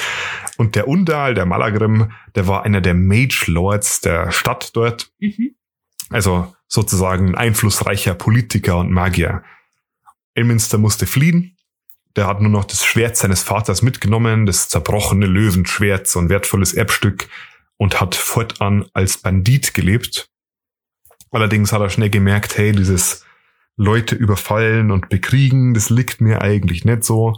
Und 0.57 0.77
der 0.77 0.87
Undal, 0.87 1.35
der 1.35 1.47
Malagrim, 1.47 2.13
der 2.37 2.47
war 2.47 2.63
einer 2.63 2.81
der 2.81 2.95
Mage 2.95 3.47
Lords 3.49 4.01
der 4.01 4.31
Stadt 4.31 4.71
dort. 4.77 5.11
Mhm. 5.19 5.57
Also 6.11 6.55
sozusagen 6.69 7.31
ein 7.31 7.35
einflussreicher 7.35 8.15
Politiker 8.15 8.79
und 8.79 8.93
Magier. 8.93 9.43
Elminster 10.35 10.79
musste 10.79 11.07
fliehen. 11.07 11.57
Der 12.15 12.29
hat 12.29 12.41
nur 12.41 12.53
noch 12.53 12.65
das 12.65 12.85
Schwert 12.85 13.17
seines 13.17 13.43
Vaters 13.43 13.83
mitgenommen, 13.83 14.47
das 14.47 14.69
zerbrochene 14.69 15.27
Löwenschwert, 15.27 16.07
so 16.07 16.21
ein 16.21 16.29
wertvolles 16.29 16.73
Erbstück, 16.73 17.29
und 17.79 18.01
hat 18.01 18.15
fortan 18.15 18.87
als 18.93 19.19
Bandit 19.19 19.75
gelebt. 19.75 20.31
Allerdings 21.33 21.73
hat 21.73 21.81
er 21.81 21.91
schnell 21.91 22.11
gemerkt, 22.11 22.57
hey, 22.57 22.71
dieses 22.71 23.25
Leute 23.79 24.17
überfallen 24.17 24.91
und 24.91 25.09
bekriegen, 25.09 25.73
das 25.73 25.89
liegt 25.89 26.21
mir 26.21 26.43
eigentlich 26.43 26.85
nicht 26.85 27.05
so. 27.05 27.35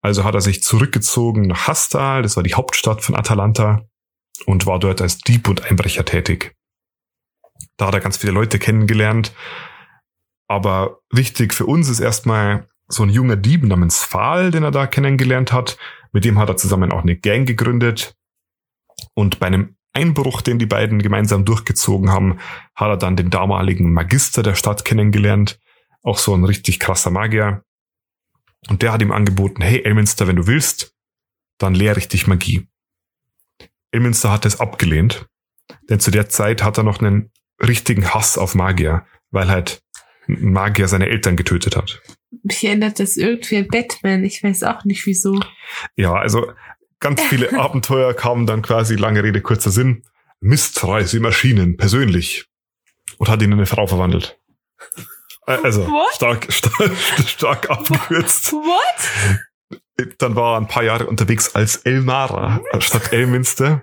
Also 0.00 0.24
hat 0.24 0.34
er 0.34 0.40
sich 0.40 0.62
zurückgezogen 0.62 1.42
nach 1.42 1.68
Hastal, 1.68 2.22
das 2.22 2.36
war 2.36 2.42
die 2.42 2.54
Hauptstadt 2.54 3.02
von 3.02 3.14
Atalanta, 3.14 3.86
und 4.46 4.66
war 4.66 4.78
dort 4.78 5.00
als 5.00 5.18
Dieb 5.18 5.48
und 5.48 5.64
Einbrecher 5.64 6.04
tätig. 6.04 6.56
Da 7.76 7.86
hat 7.86 7.94
er 7.94 8.00
ganz 8.00 8.16
viele 8.16 8.32
Leute 8.32 8.58
kennengelernt. 8.58 9.32
Aber 10.48 11.00
wichtig 11.10 11.52
für 11.52 11.66
uns 11.66 11.88
ist 11.88 12.00
erstmal 12.00 12.68
so 12.88 13.02
ein 13.02 13.10
junger 13.10 13.36
Dieb 13.36 13.64
namens 13.64 14.04
Pfahl, 14.04 14.50
den 14.50 14.62
er 14.62 14.70
da 14.70 14.86
kennengelernt 14.86 15.52
hat. 15.52 15.76
Mit 16.12 16.24
dem 16.24 16.38
hat 16.38 16.48
er 16.48 16.56
zusammen 16.56 16.92
auch 16.92 17.02
eine 17.02 17.16
Gang 17.16 17.46
gegründet. 17.46 18.14
Und 19.14 19.40
bei 19.40 19.48
einem 19.48 19.76
Einbruch, 19.92 20.40
den 20.40 20.58
die 20.58 20.66
beiden 20.66 21.02
gemeinsam 21.02 21.44
durchgezogen 21.44 22.10
haben, 22.10 22.38
hat 22.74 22.88
er 22.88 22.96
dann 22.96 23.16
den 23.16 23.30
damaligen 23.30 23.92
Magister 23.92 24.42
der 24.42 24.54
Stadt 24.54 24.84
kennengelernt. 24.84 25.58
Auch 26.06 26.18
so 26.18 26.36
ein 26.36 26.44
richtig 26.44 26.78
krasser 26.78 27.10
Magier. 27.10 27.64
Und 28.68 28.82
der 28.82 28.92
hat 28.92 29.02
ihm 29.02 29.10
angeboten, 29.10 29.60
hey 29.60 29.82
Elminster, 29.84 30.28
wenn 30.28 30.36
du 30.36 30.46
willst, 30.46 30.94
dann 31.58 31.74
lehre 31.74 31.98
ich 31.98 32.06
dich 32.06 32.28
Magie. 32.28 32.68
Elminster 33.90 34.30
hat 34.30 34.46
es 34.46 34.60
abgelehnt, 34.60 35.26
denn 35.90 35.98
zu 35.98 36.12
der 36.12 36.28
Zeit 36.28 36.62
hat 36.62 36.78
er 36.78 36.84
noch 36.84 37.00
einen 37.00 37.32
richtigen 37.60 38.14
Hass 38.14 38.38
auf 38.38 38.54
Magier, 38.54 39.04
weil 39.32 39.48
halt 39.48 39.82
ein 40.28 40.52
Magier 40.52 40.86
seine 40.86 41.08
Eltern 41.08 41.36
getötet 41.36 41.76
hat. 41.76 42.00
Mich 42.44 42.62
erinnert 42.62 43.00
das 43.00 43.16
irgendwie 43.16 43.56
an 43.56 43.66
Batman. 43.66 44.22
Ich 44.22 44.44
weiß 44.44 44.62
auch 44.62 44.84
nicht 44.84 45.06
wieso. 45.06 45.40
Ja, 45.96 46.12
also 46.12 46.52
ganz 47.00 47.20
viele 47.22 47.52
Abenteuer 47.58 48.14
kamen 48.14 48.46
dann 48.46 48.62
quasi, 48.62 48.94
lange 48.94 49.24
Rede, 49.24 49.40
kurzer 49.40 49.70
Sinn. 49.70 50.04
Mistreis 50.38 51.14
im 51.14 51.24
Erschienen, 51.24 51.76
persönlich. 51.76 52.46
Und 53.18 53.28
hat 53.28 53.42
ihn 53.42 53.50
in 53.50 53.58
eine 53.58 53.66
Frau 53.66 53.88
verwandelt. 53.88 54.38
Äh, 55.46 55.58
Also, 55.62 55.86
What? 55.86 56.14
stark, 56.14 56.46
stark, 56.52 56.92
stark 57.26 57.70
abgekürzt. 57.70 58.52
What? 58.52 59.78
Dann 60.18 60.36
war 60.36 60.54
er 60.54 60.60
ein 60.60 60.68
paar 60.68 60.82
Jahre 60.84 61.06
unterwegs 61.06 61.54
als 61.54 61.76
Elnara 61.76 62.60
statt 62.80 63.12
Elminster. 63.12 63.82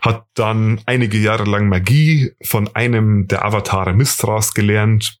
Hat 0.00 0.26
dann 0.34 0.80
einige 0.86 1.18
Jahre 1.18 1.44
lang 1.44 1.68
Magie 1.68 2.32
von 2.42 2.74
einem 2.74 3.28
der 3.28 3.44
Avatare 3.44 3.92
Mistras 3.92 4.54
gelernt, 4.54 5.18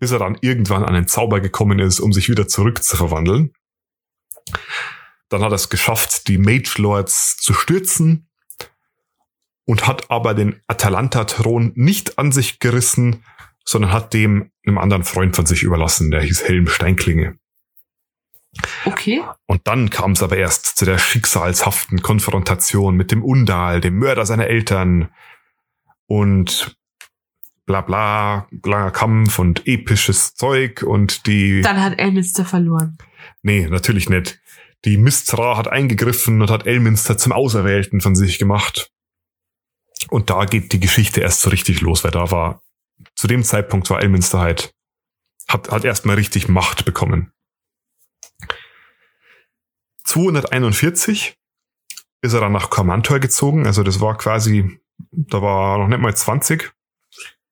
bis 0.00 0.10
er 0.10 0.18
dann 0.18 0.38
irgendwann 0.40 0.84
an 0.84 0.94
den 0.94 1.06
Zauber 1.06 1.40
gekommen 1.40 1.78
ist, 1.78 2.00
um 2.00 2.12
sich 2.12 2.28
wieder 2.28 2.48
zurückzuverwandeln. 2.48 3.52
Dann 5.28 5.42
hat 5.42 5.52
er 5.52 5.56
es 5.56 5.68
geschafft, 5.68 6.26
die 6.28 6.38
Mage 6.38 6.74
Lords 6.78 7.36
zu 7.36 7.52
stürzen 7.54 8.28
und 9.64 9.86
hat 9.86 10.10
aber 10.10 10.34
den 10.34 10.60
Atalanta-Thron 10.66 11.72
nicht 11.74 12.18
an 12.18 12.32
sich 12.32 12.58
gerissen, 12.58 13.24
sondern 13.64 13.92
hat 13.92 14.12
dem 14.14 14.50
einem 14.66 14.78
anderen 14.78 15.04
Freund 15.04 15.36
von 15.36 15.46
sich 15.46 15.62
überlassen, 15.62 16.10
der 16.10 16.22
hieß 16.22 16.44
Helm 16.44 16.68
Steinklinge. 16.68 17.38
Okay. 18.84 19.22
Und 19.46 19.66
dann 19.66 19.90
kam 19.90 20.12
es 20.12 20.22
aber 20.22 20.36
erst 20.36 20.76
zu 20.76 20.84
der 20.84 20.98
schicksalshaften 20.98 22.02
Konfrontation 22.02 22.96
mit 22.96 23.10
dem 23.10 23.24
Undal, 23.24 23.80
dem 23.80 23.98
Mörder 23.98 24.26
seiner 24.26 24.46
Eltern 24.46 25.08
und 26.06 26.76
bla 27.64 27.80
bla, 27.80 28.48
langer 28.64 28.90
Kampf 28.90 29.38
und 29.38 29.66
episches 29.66 30.34
Zeug 30.34 30.82
und 30.82 31.26
die... 31.26 31.62
Dann 31.62 31.80
hat 31.80 31.98
Elminster 31.98 32.44
verloren. 32.44 32.98
Nee, 33.42 33.68
natürlich 33.68 34.08
nicht. 34.10 34.40
Die 34.84 34.96
Mistra 34.96 35.56
hat 35.56 35.68
eingegriffen 35.68 36.42
und 36.42 36.50
hat 36.50 36.66
Elminster 36.66 37.16
zum 37.16 37.32
Auserwählten 37.32 38.00
von 38.00 38.14
sich 38.14 38.38
gemacht. 38.38 38.90
Und 40.10 40.28
da 40.28 40.44
geht 40.44 40.72
die 40.72 40.80
Geschichte 40.80 41.20
erst 41.20 41.42
so 41.42 41.50
richtig 41.50 41.80
los, 41.80 42.02
weil 42.02 42.10
da 42.10 42.30
war, 42.30 42.62
zu 43.14 43.26
dem 43.26 43.42
Zeitpunkt 43.42 43.88
war 43.90 44.00
Elminster 44.00 44.40
halt, 44.40 44.74
hat, 45.48 45.70
hat 45.70 45.84
erstmal 45.84 46.16
richtig 46.16 46.48
Macht 46.48 46.84
bekommen. 46.84 47.32
241 50.04 51.38
ist 52.22 52.32
er 52.32 52.40
dann 52.40 52.52
nach 52.52 52.70
Kormantor 52.70 53.18
gezogen, 53.18 53.66
also 53.66 53.82
das 53.82 54.00
war 54.00 54.16
quasi, 54.16 54.80
da 55.10 55.42
war 55.42 55.78
noch 55.78 55.88
nicht 55.88 56.00
mal 56.00 56.14
20. 56.14 56.72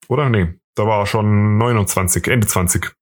Oder? 0.08 0.28
Nee, 0.28 0.54
da 0.74 0.86
war 0.86 1.00
er 1.00 1.06
schon 1.06 1.58
29, 1.58 2.26
Ende 2.26 2.46
20. 2.46 2.92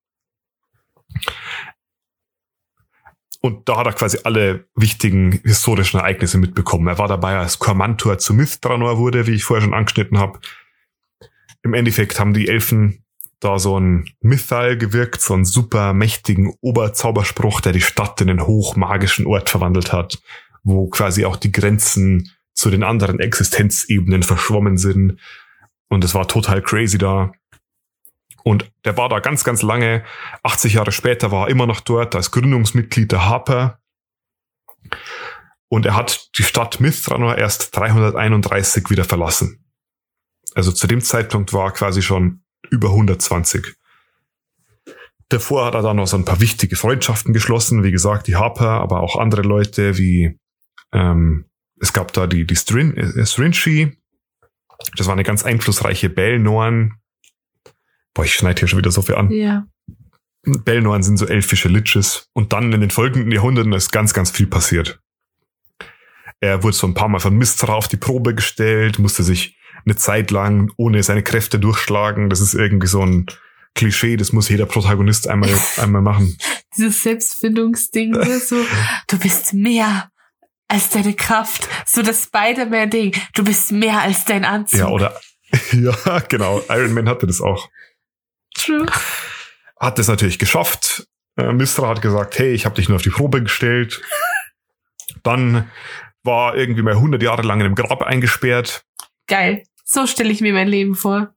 Und 3.40 3.68
da 3.68 3.78
hat 3.78 3.86
er 3.86 3.92
quasi 3.92 4.18
alle 4.24 4.68
wichtigen 4.74 5.40
historischen 5.44 6.00
Ereignisse 6.00 6.38
mitbekommen. 6.38 6.88
Er 6.88 6.98
war 6.98 7.08
dabei, 7.08 7.36
als 7.36 7.58
Kormantor 7.58 8.18
zu 8.18 8.34
Mithranor 8.34 8.98
wurde, 8.98 9.26
wie 9.26 9.34
ich 9.34 9.44
vorher 9.44 9.62
schon 9.62 9.74
angeschnitten 9.74 10.18
habe. 10.18 10.40
Im 11.62 11.74
Endeffekt 11.74 12.20
haben 12.20 12.34
die 12.34 12.48
Elfen 12.48 13.04
da 13.40 13.58
so 13.58 13.78
ein 13.78 14.10
Mythal 14.20 14.76
gewirkt, 14.76 15.20
so 15.20 15.34
einen 15.34 15.44
super 15.44 15.92
mächtigen 15.92 16.54
Oberzauberspruch, 16.60 17.60
der 17.60 17.72
die 17.72 17.80
Stadt 17.80 18.20
in 18.20 18.30
einen 18.30 18.46
hochmagischen 18.46 19.26
Ort 19.26 19.48
verwandelt 19.50 19.92
hat, 19.92 20.20
wo 20.64 20.88
quasi 20.88 21.24
auch 21.24 21.36
die 21.36 21.52
Grenzen 21.52 22.32
zu 22.54 22.70
den 22.70 22.82
anderen 22.82 23.20
Existenzebenen 23.20 24.24
verschwommen 24.24 24.76
sind. 24.78 25.20
Und 25.88 26.02
es 26.02 26.14
war 26.14 26.26
total 26.26 26.62
crazy 26.62 26.98
da. 26.98 27.32
Und 28.42 28.70
der 28.84 28.96
war 28.96 29.08
da 29.08 29.20
ganz, 29.20 29.44
ganz 29.44 29.62
lange. 29.62 30.04
80 30.42 30.74
Jahre 30.74 30.90
später 30.90 31.30
war 31.30 31.46
er 31.46 31.50
immer 31.50 31.66
noch 31.66 31.80
dort 31.80 32.16
als 32.16 32.30
Gründungsmitglied 32.30 33.12
der 33.12 33.26
Harper. 33.26 33.78
Und 35.68 35.86
er 35.86 35.94
hat 35.94 36.30
die 36.38 36.42
Stadt 36.42 36.80
Mithranor 36.80 37.36
erst 37.36 37.76
331 37.76 38.90
wieder 38.90 39.04
verlassen. 39.04 39.64
Also 40.58 40.72
zu 40.72 40.88
dem 40.88 41.00
Zeitpunkt 41.00 41.52
war 41.52 41.66
er 41.66 41.70
quasi 41.70 42.02
schon 42.02 42.42
über 42.68 42.88
120. 42.88 43.76
Davor 45.28 45.64
hat 45.64 45.74
er 45.74 45.82
dann 45.82 45.98
noch 45.98 46.08
so 46.08 46.16
ein 46.16 46.24
paar 46.24 46.40
wichtige 46.40 46.74
Freundschaften 46.74 47.32
geschlossen, 47.32 47.84
wie 47.84 47.92
gesagt, 47.92 48.26
die 48.26 48.34
Harper, 48.34 48.80
aber 48.80 48.98
auch 48.98 49.14
andere 49.14 49.42
Leute 49.42 49.98
wie 49.98 50.36
ähm, 50.92 51.44
es 51.80 51.92
gab 51.92 52.12
da 52.12 52.26
die, 52.26 52.44
die 52.44 52.56
Strin, 52.56 52.96
äh, 52.96 53.24
Strinchi, 53.24 53.96
das 54.96 55.06
war 55.06 55.12
eine 55.12 55.22
ganz 55.22 55.44
einflussreiche 55.44 56.10
Belnorn. 56.10 56.94
Boah, 58.12 58.24
ich 58.24 58.34
schneide 58.34 58.58
hier 58.58 58.66
schon 58.66 58.80
wieder 58.80 58.90
so 58.90 59.02
viel 59.02 59.14
an. 59.14 59.30
Ja. 59.30 59.64
Belnorn 60.42 61.04
sind 61.04 61.18
so 61.18 61.26
elfische 61.26 61.68
Liches. 61.68 62.30
Und 62.32 62.52
dann 62.52 62.72
in 62.72 62.80
den 62.80 62.90
folgenden 62.90 63.30
Jahrhunderten 63.30 63.72
ist 63.74 63.92
ganz, 63.92 64.12
ganz 64.12 64.32
viel 64.32 64.48
passiert. 64.48 64.98
Er 66.40 66.64
wurde 66.64 66.74
so 66.74 66.88
ein 66.88 66.94
paar 66.94 67.08
Mal 67.08 67.20
von 67.20 67.38
Mistra 67.38 67.74
auf 67.74 67.86
die 67.86 67.96
Probe 67.96 68.34
gestellt, 68.34 68.98
musste 68.98 69.22
sich 69.22 69.56
eine 69.84 69.96
Zeit 69.96 70.30
lang 70.30 70.72
ohne 70.76 71.02
seine 71.02 71.22
Kräfte 71.22 71.58
durchschlagen. 71.58 72.30
Das 72.30 72.40
ist 72.40 72.54
irgendwie 72.54 72.86
so 72.86 73.02
ein 73.02 73.26
Klischee, 73.74 74.16
das 74.16 74.32
muss 74.32 74.48
jeder 74.48 74.66
Protagonist 74.66 75.28
einmal, 75.28 75.50
einmal 75.76 76.02
machen. 76.02 76.36
Dieses 76.76 77.02
Selbstfindungsding, 77.02 78.10
ne, 78.10 78.38
so, 78.38 78.56
du 79.06 79.18
bist 79.18 79.54
mehr 79.54 80.10
als 80.68 80.90
deine 80.90 81.14
Kraft. 81.14 81.68
So 81.86 82.02
das 82.02 82.24
Spider-Man-Ding. 82.24 83.14
Du 83.34 83.44
bist 83.44 83.72
mehr 83.72 84.00
als 84.00 84.24
dein 84.24 84.44
Anzug. 84.44 84.80
Ja, 84.80 84.88
oder, 84.88 85.18
ja, 85.72 86.18
genau. 86.28 86.62
Iron 86.68 86.92
Man 86.92 87.08
hatte 87.08 87.26
das 87.26 87.40
auch. 87.40 87.68
True. 88.54 88.86
Hat 89.80 89.98
es 89.98 90.08
natürlich 90.08 90.38
geschafft. 90.38 91.06
Äh, 91.36 91.52
Mistra 91.52 91.88
hat 91.88 92.02
gesagt, 92.02 92.38
hey, 92.38 92.52
ich 92.52 92.66
habe 92.66 92.74
dich 92.74 92.88
nur 92.88 92.96
auf 92.96 93.02
die 93.02 93.10
Probe 93.10 93.42
gestellt. 93.42 94.02
Dann 95.22 95.70
war 96.22 96.56
irgendwie 96.56 96.82
mal 96.82 96.94
100 96.94 97.22
Jahre 97.22 97.42
lang 97.42 97.60
in 97.60 97.66
einem 97.66 97.74
Grab 97.74 98.02
eingesperrt. 98.02 98.84
Geil. 99.28 99.62
So 99.84 100.06
stelle 100.06 100.30
ich 100.30 100.40
mir 100.40 100.52
mein 100.52 100.68
Leben 100.68 100.94
vor. 100.94 101.34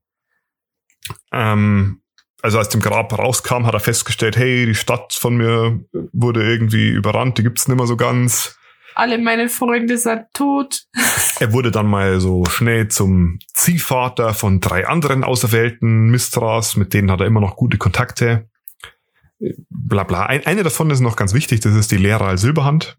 Ähm, 1.31 2.01
also 2.41 2.57
als 2.57 2.69
dem 2.69 2.81
Grab 2.81 3.17
rauskam, 3.17 3.65
hat 3.65 3.73
er 3.73 3.79
festgestellt, 3.79 4.37
hey, 4.37 4.65
die 4.65 4.75
Stadt 4.75 5.13
von 5.13 5.35
mir 5.35 5.79
wurde 6.11 6.43
irgendwie 6.43 6.89
überrannt, 6.89 7.37
die 7.37 7.43
gibt's 7.43 7.67
nicht 7.67 7.77
mehr 7.77 7.87
so 7.87 7.97
ganz. 7.97 8.57
Alle 8.95 9.17
meine 9.17 9.47
Freunde 9.47 9.97
sind 9.97 10.25
tot. 10.33 10.83
Er 11.39 11.53
wurde 11.53 11.71
dann 11.71 11.87
mal 11.87 12.19
so 12.19 12.45
schnell 12.45 12.89
zum 12.89 13.39
Ziehvater 13.53 14.33
von 14.33 14.59
drei 14.59 14.87
anderen 14.87 15.23
Auserwählten 15.23 16.09
Mistras, 16.09 16.75
mit 16.75 16.93
denen 16.93 17.09
hat 17.09 17.21
er 17.21 17.25
immer 17.25 17.39
noch 17.39 17.55
gute 17.55 17.77
Kontakte. 17.77 18.49
Bla 19.69 20.03
bla. 20.03 20.25
Ein, 20.25 20.45
eine 20.45 20.63
davon 20.63 20.89
ist 20.91 20.99
noch 20.99 21.15
ganz 21.15 21.33
wichtig, 21.33 21.61
das 21.61 21.73
ist 21.75 21.91
die 21.91 21.97
Lehrer 21.97 22.37
Silberhand. 22.37 22.97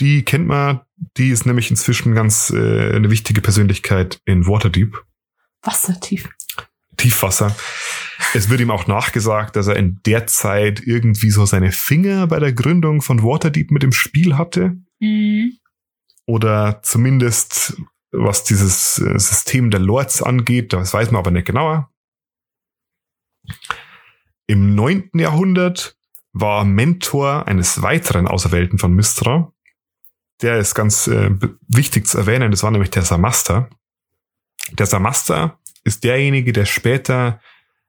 Die 0.00 0.24
kennt 0.24 0.46
man, 0.46 0.80
die 1.16 1.30
ist 1.30 1.46
nämlich 1.46 1.70
inzwischen 1.70 2.14
ganz 2.14 2.50
äh, 2.50 2.94
eine 2.94 3.10
wichtige 3.10 3.40
Persönlichkeit 3.40 4.20
in 4.24 4.46
Waterdeep. 4.46 5.04
Wassertief. 5.62 6.28
Tiefwasser. 6.96 7.54
Es 8.34 8.48
wird 8.48 8.60
ihm 8.60 8.70
auch 8.70 8.86
nachgesagt, 8.86 9.56
dass 9.56 9.68
er 9.68 9.76
in 9.76 10.00
der 10.04 10.26
Zeit 10.26 10.80
irgendwie 10.84 11.30
so 11.30 11.46
seine 11.46 11.72
Finger 11.72 12.26
bei 12.26 12.38
der 12.38 12.52
Gründung 12.52 13.02
von 13.02 13.22
Waterdeep 13.22 13.70
mit 13.70 13.84
im 13.84 13.92
Spiel 13.92 14.36
hatte. 14.36 14.76
Mhm. 15.00 15.54
Oder 16.26 16.80
zumindest 16.82 17.76
was 18.10 18.44
dieses 18.44 18.98
äh, 18.98 19.18
System 19.18 19.70
der 19.70 19.80
Lords 19.80 20.22
angeht, 20.22 20.72
das 20.72 20.94
weiß 20.94 21.10
man 21.10 21.20
aber 21.20 21.30
nicht 21.30 21.46
genauer. 21.46 21.90
Im 24.46 24.74
neunten 24.74 25.18
Jahrhundert 25.18 25.96
war 26.32 26.64
Mentor 26.64 27.46
eines 27.46 27.82
weiteren 27.82 28.26
Auserwählten 28.26 28.78
von 28.78 28.94
Mystra. 28.94 29.52
Der 30.42 30.58
ist 30.58 30.74
ganz 30.74 31.06
äh, 31.08 31.30
wichtig 31.66 32.06
zu 32.06 32.18
erwähnen, 32.18 32.50
das 32.50 32.62
war 32.62 32.70
nämlich 32.70 32.90
der 32.90 33.02
Samaster. 33.02 33.68
Der 34.72 34.86
Samaster 34.86 35.58
ist 35.84 36.04
derjenige, 36.04 36.52
der 36.52 36.66
später 36.66 37.40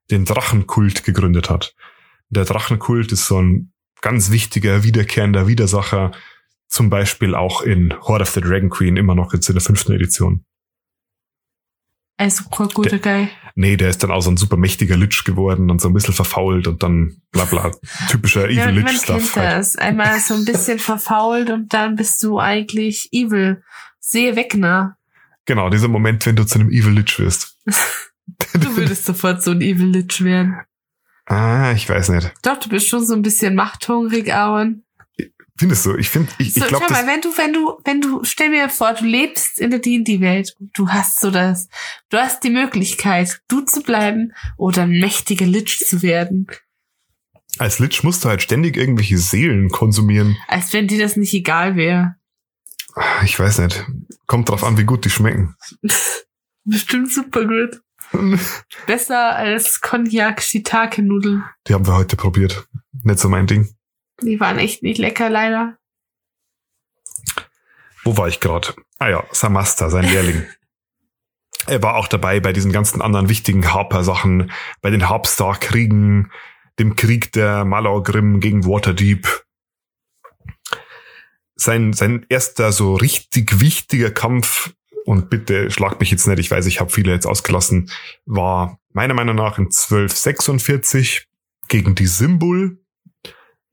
den 0.10 0.26
Drachenkult 0.26 1.04
gegründet 1.04 1.50
hat. 1.50 1.76
Der 2.30 2.46
Drachenkult 2.46 3.12
ist 3.12 3.28
so 3.28 3.42
ein 3.42 3.74
ganz 4.02 4.32
wichtiger, 4.32 4.84
wiederkehrender 4.84 5.48
Widersacher, 5.48 6.12
zum 6.68 6.90
Beispiel 6.90 7.36
auch 7.36 7.62
in 7.62 7.94
Horde 8.02 8.24
of 8.24 8.30
the 8.30 8.42
Dragon 8.42 8.70
Queen, 8.70 8.98
immer 8.98 9.16
noch 9.16 9.34
jetzt 9.34 9.50
in 9.50 9.56
der 9.56 9.62
fünften 9.62 9.92
Edition. 9.92 10.46
Also 12.20 12.44
voll 12.54 12.68
guter 12.68 13.00
Guy. 13.00 13.30
Nee, 13.56 13.78
der 13.78 13.90
ist 13.90 14.04
dann 14.04 14.12
auch 14.12 14.20
so 14.22 14.30
ein 14.30 14.38
super 14.38 14.58
mächtiger 14.58 14.98
Lich 14.98 15.24
geworden 15.24 15.72
und 15.72 15.80
so 15.82 15.88
ein 15.90 15.94
bisschen 15.94 16.14
verfault 16.14 16.68
und 16.68 16.84
dann 16.84 17.22
bla 17.32 17.46
bla. 17.46 17.72
Typischer 18.10 18.46
Evil 18.46 18.58
Ja, 18.58 18.70
Lich 18.70 18.84
man 18.84 18.96
Stuff. 18.96 19.34
kennt 19.34 19.36
Halt. 19.48 19.58
das. 19.60 19.76
Einmal 19.78 20.20
so 20.20 20.34
ein 20.34 20.46
bisschen 20.46 20.80
verfault 20.80 21.50
und 21.50 21.74
dann 21.74 21.96
bist 21.96 22.22
du 22.24 22.40
eigentlich 22.40 23.10
evil. 23.14 23.64
Sehe 24.00 24.36
Wegner. 24.36 24.98
Genau, 25.46 25.70
dieser 25.70 25.88
Moment, 25.88 26.26
wenn 26.26 26.36
du 26.36 26.46
zu 26.46 26.60
einem 26.60 26.70
Evil 26.70 26.92
Lich 26.94 27.18
wirst. 27.20 27.58
Du 28.54 28.78
würdest 28.78 29.06
sofort 29.06 29.42
so 29.42 29.50
ein 29.52 29.62
Evil 29.62 29.88
Lich 29.88 30.24
werden. 30.24 30.60
Ah, 31.26 31.72
ich 31.72 31.90
weiß 31.90 32.10
nicht. 32.10 32.32
Doch, 32.44 32.58
du 32.60 32.70
bist 32.70 32.88
schon 32.88 33.04
so 33.04 33.16
ein 33.16 33.24
bisschen 33.24 33.56
machthungrig, 33.56 34.32
Aaron. 34.34 34.84
Findest 35.60 35.86
du? 35.86 35.98
Ich 35.98 36.10
finde, 36.10 36.32
ich, 36.38 36.54
So, 36.54 36.62
ich 36.62 36.68
glaube, 36.68 36.86
schau 36.88 36.94
mal, 36.94 37.06
wenn 37.06 37.20
du, 37.20 37.38
wenn 37.38 37.52
du, 37.52 37.78
wenn 37.84 38.00
du, 38.00 38.24
stell 38.24 38.50
mir 38.50 38.70
vor, 38.70 38.94
du 38.94 39.04
lebst 39.04 39.60
in 39.60 39.72
der 39.72 39.80
D&D-Welt 39.80 40.56
und 40.58 40.72
du 40.74 40.88
hast 40.88 41.20
so 41.20 41.32
das, 41.32 41.68
du 42.08 42.18
hast 42.18 42.46
die 42.46 42.50
Möglichkeit, 42.50 43.42
du 43.50 43.60
zu 43.62 43.82
bleiben 43.84 44.32
oder 44.56 44.84
ein 44.84 44.92
mächtiger 44.92 45.46
Lich 45.46 45.80
zu 45.86 46.02
werden. 46.02 46.48
als 47.58 47.80
Lich 47.80 48.04
musst 48.04 48.24
du 48.24 48.30
halt 48.30 48.42
ständig 48.42 48.78
irgendwelche 48.78 49.18
Seelen 49.18 49.68
konsumieren. 49.70 50.38
Als 50.48 50.72
wenn 50.72 50.88
dir 50.88 50.98
das 51.04 51.18
nicht 51.18 51.34
egal 51.34 51.76
wäre. 51.76 52.16
Ich 53.26 53.38
weiß 53.38 53.60
nicht. 53.60 53.86
Kommt 54.28 54.48
drauf 54.48 54.64
an, 54.64 54.78
wie 54.78 54.86
gut 54.86 55.04
die 55.04 55.10
schmecken. 55.10 55.56
Bestimmt 56.64 57.12
super 57.12 57.46
gut. 57.46 57.82
Besser 58.88 59.36
als 59.36 59.82
Cognac-Shiitake-Nudeln. 59.82 61.44
Die 61.68 61.74
haben 61.74 61.86
wir 61.86 61.96
heute 61.96 62.16
probiert. 62.16 62.66
Nicht 63.04 63.20
so 63.20 63.28
mein 63.28 63.46
Ding. 63.46 63.70
Die 64.22 64.40
waren 64.40 64.60
echt 64.60 64.84
nicht 64.84 64.98
lecker, 64.98 65.30
leider. 65.30 65.78
Wo 68.04 68.18
war 68.18 68.28
ich 68.28 68.40
gerade? 68.40 68.74
Ah 68.98 69.10
ja, 69.10 69.24
Samasta, 69.32 69.90
sein 69.90 70.06
Lehrling. 70.06 70.48
er 71.68 71.84
war 71.84 71.96
auch 71.96 72.08
dabei 72.08 72.40
bei 72.40 72.54
diesen 72.54 72.72
ganzen 72.72 73.02
anderen 73.02 73.30
wichtigen 73.30 73.72
Harper-Sachen, 73.72 74.52
bei 74.82 74.90
den 74.90 75.08
Harpstar-Kriegen, 75.10 76.32
dem 76.80 76.96
Krieg 76.96 77.32
der 77.34 77.66
Malaugrim 77.66 78.40
gegen 78.40 78.66
Waterdeep. 78.66 79.46
Sein, 81.56 81.94
sein 81.94 82.26
erster 82.30 82.72
so 82.72 82.96
richtig 82.96 83.60
wichtiger 83.60 84.12
Kampf, 84.12 84.74
und 85.06 85.30
bitte 85.30 85.72
schlag 85.72 86.00
mich 86.00 86.12
jetzt 86.12 86.28
nicht, 86.28 86.40
ich 86.40 86.52
weiß, 86.52 86.66
ich 86.68 86.80
habe 86.80 86.92
viele 86.92 87.12
jetzt 87.12 87.26
ausgelassen, 87.26 87.90
war 88.26 88.80
meiner 88.94 89.14
Meinung 89.14 89.36
nach 89.36 89.58
in 89.58 89.66
1246 89.66 91.28
gegen 91.68 91.96
die 91.96 92.06
Simbul, 92.06 92.80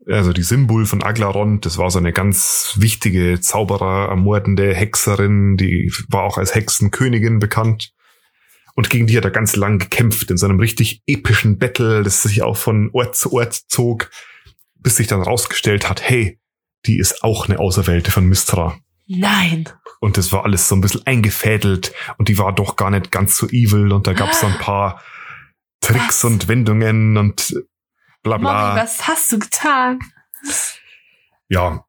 also 0.09 0.33
die 0.33 0.42
Simbul 0.42 0.87
von 0.87 1.03
Aglarond, 1.03 1.66
das 1.66 1.79
war 1.79 1.90
so 1.90 1.99
eine 1.99 2.12
ganz 2.12 2.75
wichtige 2.77 3.40
Zauberer, 3.40 4.09
ermordende 4.09 4.75
Hexerin, 4.75 5.57
die 5.57 5.92
war 6.09 6.23
auch 6.23 6.38
als 6.38 6.55
Hexenkönigin 6.55 7.38
bekannt. 7.38 7.92
Und 8.75 8.90
gegen 8.90 9.07
die 9.07 9.16
hat 9.16 9.25
er 9.25 9.31
ganz 9.31 9.57
lang 9.57 9.79
gekämpft 9.79 10.31
in 10.31 10.37
so 10.37 10.47
einem 10.47 10.61
richtig 10.61 11.03
epischen 11.07 11.59
Battle, 11.59 12.03
das 12.03 12.23
sich 12.23 12.42
auch 12.42 12.57
von 12.57 12.90
Ort 12.92 13.16
zu 13.16 13.33
Ort 13.33 13.55
zog, 13.69 14.11
bis 14.75 14.97
sich 14.97 15.07
dann 15.07 15.23
rausgestellt 15.23 15.88
hat, 15.88 16.03
hey, 16.03 16.38
die 16.85 16.99
ist 16.99 17.25
auch 17.25 17.49
eine 17.49 17.59
Auserwählte 17.59 18.11
von 18.11 18.27
Mistra. 18.27 18.79
Nein. 19.07 19.69
Und 20.01 20.19
das 20.19 20.33
war 20.33 20.45
alles 20.45 20.69
so 20.69 20.75
ein 20.77 20.83
bisschen 20.83 21.07
eingefädelt 21.07 21.92
und 22.19 22.29
die 22.29 22.38
war 22.38 22.55
doch 22.55 22.77
gar 22.77 22.90
nicht 22.90 23.11
ganz 23.11 23.37
so 23.37 23.49
evil 23.49 23.92
und 23.92 24.07
da 24.07 24.12
gab 24.12 24.31
es 24.31 24.40
so 24.40 24.47
ein 24.47 24.59
paar 24.59 25.03
Tricks 25.81 26.23
Was? 26.23 26.25
und 26.25 26.49
Wendungen 26.49 27.16
und 27.16 27.55
bla 28.27 28.39
bla. 28.39 28.69
Mommy, 28.69 28.81
was 28.83 29.07
hast 29.07 29.33
du 29.33 29.39
getan? 29.39 30.01
ja, 31.49 31.85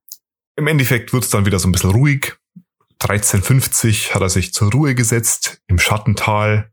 im 0.56 0.68
Endeffekt 0.68 1.14
wird 1.14 1.24
es 1.24 1.30
dann 1.30 1.46
wieder 1.46 1.60
so 1.60 1.68
ein 1.68 1.72
bisschen 1.72 1.92
ruhig. 1.92 2.36
1350 3.00 4.16
hat 4.16 4.22
er 4.22 4.30
sich 4.30 4.54
zur 4.54 4.72
Ruhe 4.72 4.96
gesetzt 4.96 5.62
im 5.68 5.78
Schattental. 5.80 6.72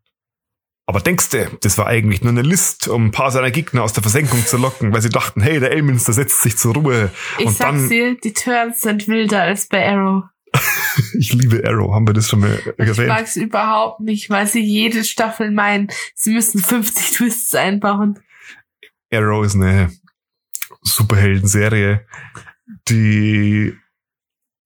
Aber 0.87 1.01
denkst 1.01 1.31
du, 1.31 1.51
das 1.63 1.79
war 1.79 1.87
eigentlich 1.87 2.23
nur 2.23 2.31
eine 2.33 2.43
List, 2.43 2.89
um 2.89 3.07
ein 3.07 3.11
paar 3.11 3.31
seiner 3.31 3.51
Gegner 3.51 3.83
aus 3.83 3.95
der 3.95 4.03
Versenkung 4.03 4.45
zu 4.47 4.57
locken, 4.59 4.93
weil 4.93 5.01
sie 5.03 5.09
dachten, 5.09 5.41
hey, 5.41 5.59
der 5.61 5.71
Elminster 5.73 6.13
setzt 6.13 6.43
sich 6.43 6.57
zur 6.59 6.75
Ruhe. 6.75 7.11
Ich 7.39 7.47
Und 7.47 7.57
sag's 7.57 7.79
dann- 7.81 7.89
dir, 7.89 8.17
die 8.21 8.33
Turns 8.35 8.81
sind 8.83 9.09
wilder 9.09 9.43
als 9.43 9.67
bei 9.69 9.87
Arrow. 9.89 10.25
Ich 11.19 11.33
liebe 11.33 11.63
Arrow, 11.67 11.93
haben 11.93 12.07
wir 12.07 12.15
das 12.15 12.29
schon 12.29 12.39
mal 12.41 12.61
Ich 12.79 12.87
erwähnt? 12.87 13.09
mag's 13.09 13.35
überhaupt 13.35 13.99
nicht, 14.01 14.31
weil 14.31 14.47
sie 14.47 14.61
jede 14.63 15.03
Staffel 15.03 15.51
meinen, 15.51 15.89
sie 16.15 16.33
müssen 16.35 16.61
50 16.63 17.11
Twists 17.17 17.55
einbauen. 17.55 18.21
Arrow 19.17 19.45
ist 19.45 19.55
eine 19.55 19.93
Superhelden-Serie, 20.83 22.07
die 22.89 23.77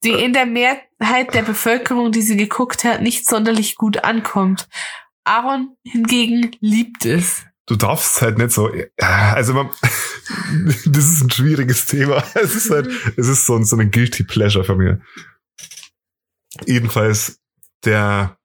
Die 0.05 0.11
in 0.11 0.33
der 0.33 0.47
Mehrheit 0.47 1.35
der 1.35 1.43
Bevölkerung, 1.43 2.13
die 2.13 2.23
sie 2.23 2.37
geguckt 2.37 2.85
hat, 2.85 3.03
nicht 3.03 3.27
sonderlich 3.27 3.77
gut 3.77 4.05
ankommt. 4.05 4.69
Aaron 5.25 5.77
hingegen 5.85 6.53
liebt 6.61 7.05
es. 7.05 7.45
du 7.67 7.77
darfst 7.77 8.23
halt 8.23 8.39
nicht 8.39 8.51
so, 8.53 8.71
also 8.99 9.53
man, 9.55 9.69
das 10.87 11.05
ist 11.11 11.23
ein 11.23 11.31
schwieriges 11.31 11.87
Thema. 11.87 12.23
Es 12.35 12.55
ist 12.55 12.71
halt, 12.71 12.89
es 13.17 13.29
ist 13.29 13.45
so, 13.47 13.57
ein- 13.57 13.65
so 13.65 13.77
eine 13.77 13.89
guilty 13.91 14.25
pleasure 14.25 14.65
von 14.65 14.79
mir. 14.79 15.01
Jedenfalls, 16.67 17.41
der, 17.85 18.39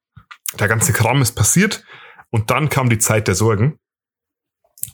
der 0.60 0.68
ganze 0.68 0.94
Kram 0.94 1.22
ist 1.22 1.34
passiert 1.34 1.84
und 2.32 2.50
dann 2.52 2.70
kam 2.70 2.90
die 2.90 3.00
Zeit 3.00 3.28
der 3.28 3.36
Sorgen. 3.36 3.80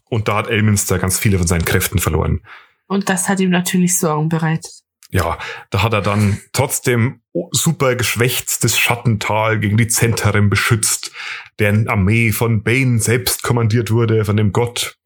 Und 0.10 0.28
da 0.28 0.36
hat 0.36 0.48
Elminster 0.48 1.00
ganz 1.00 1.20
viele 1.20 1.38
von 1.38 1.48
seinen 1.48 1.66
Kräften 1.66 2.00
verloren. 2.00 2.42
Und 2.88 3.10
das 3.10 3.30
hat 3.30 3.40
ihm 3.40 3.50
natürlich 3.50 3.98
Sorgen 3.98 4.30
bereitet. 4.30 4.82
Ja, 5.12 5.40
da 5.72 5.82
hat 5.82 5.94
er 5.94 6.02
dann 6.02 6.40
trotzdem 6.54 7.22
super 7.52 7.96
geschwächt 7.96 8.64
das 8.64 8.78
Schattental 8.78 9.60
gegen 9.60 9.78
die 9.78 9.88
Zentren 9.88 10.50
beschützt, 10.50 11.12
deren 11.58 11.88
Armee 11.88 12.32
von 12.32 12.64
Bane 12.64 13.00
selbst 13.00 13.42
kommandiert 13.42 13.90
wurde, 13.90 14.24
von 14.26 14.38
dem 14.38 14.52
Gott. 14.52 14.98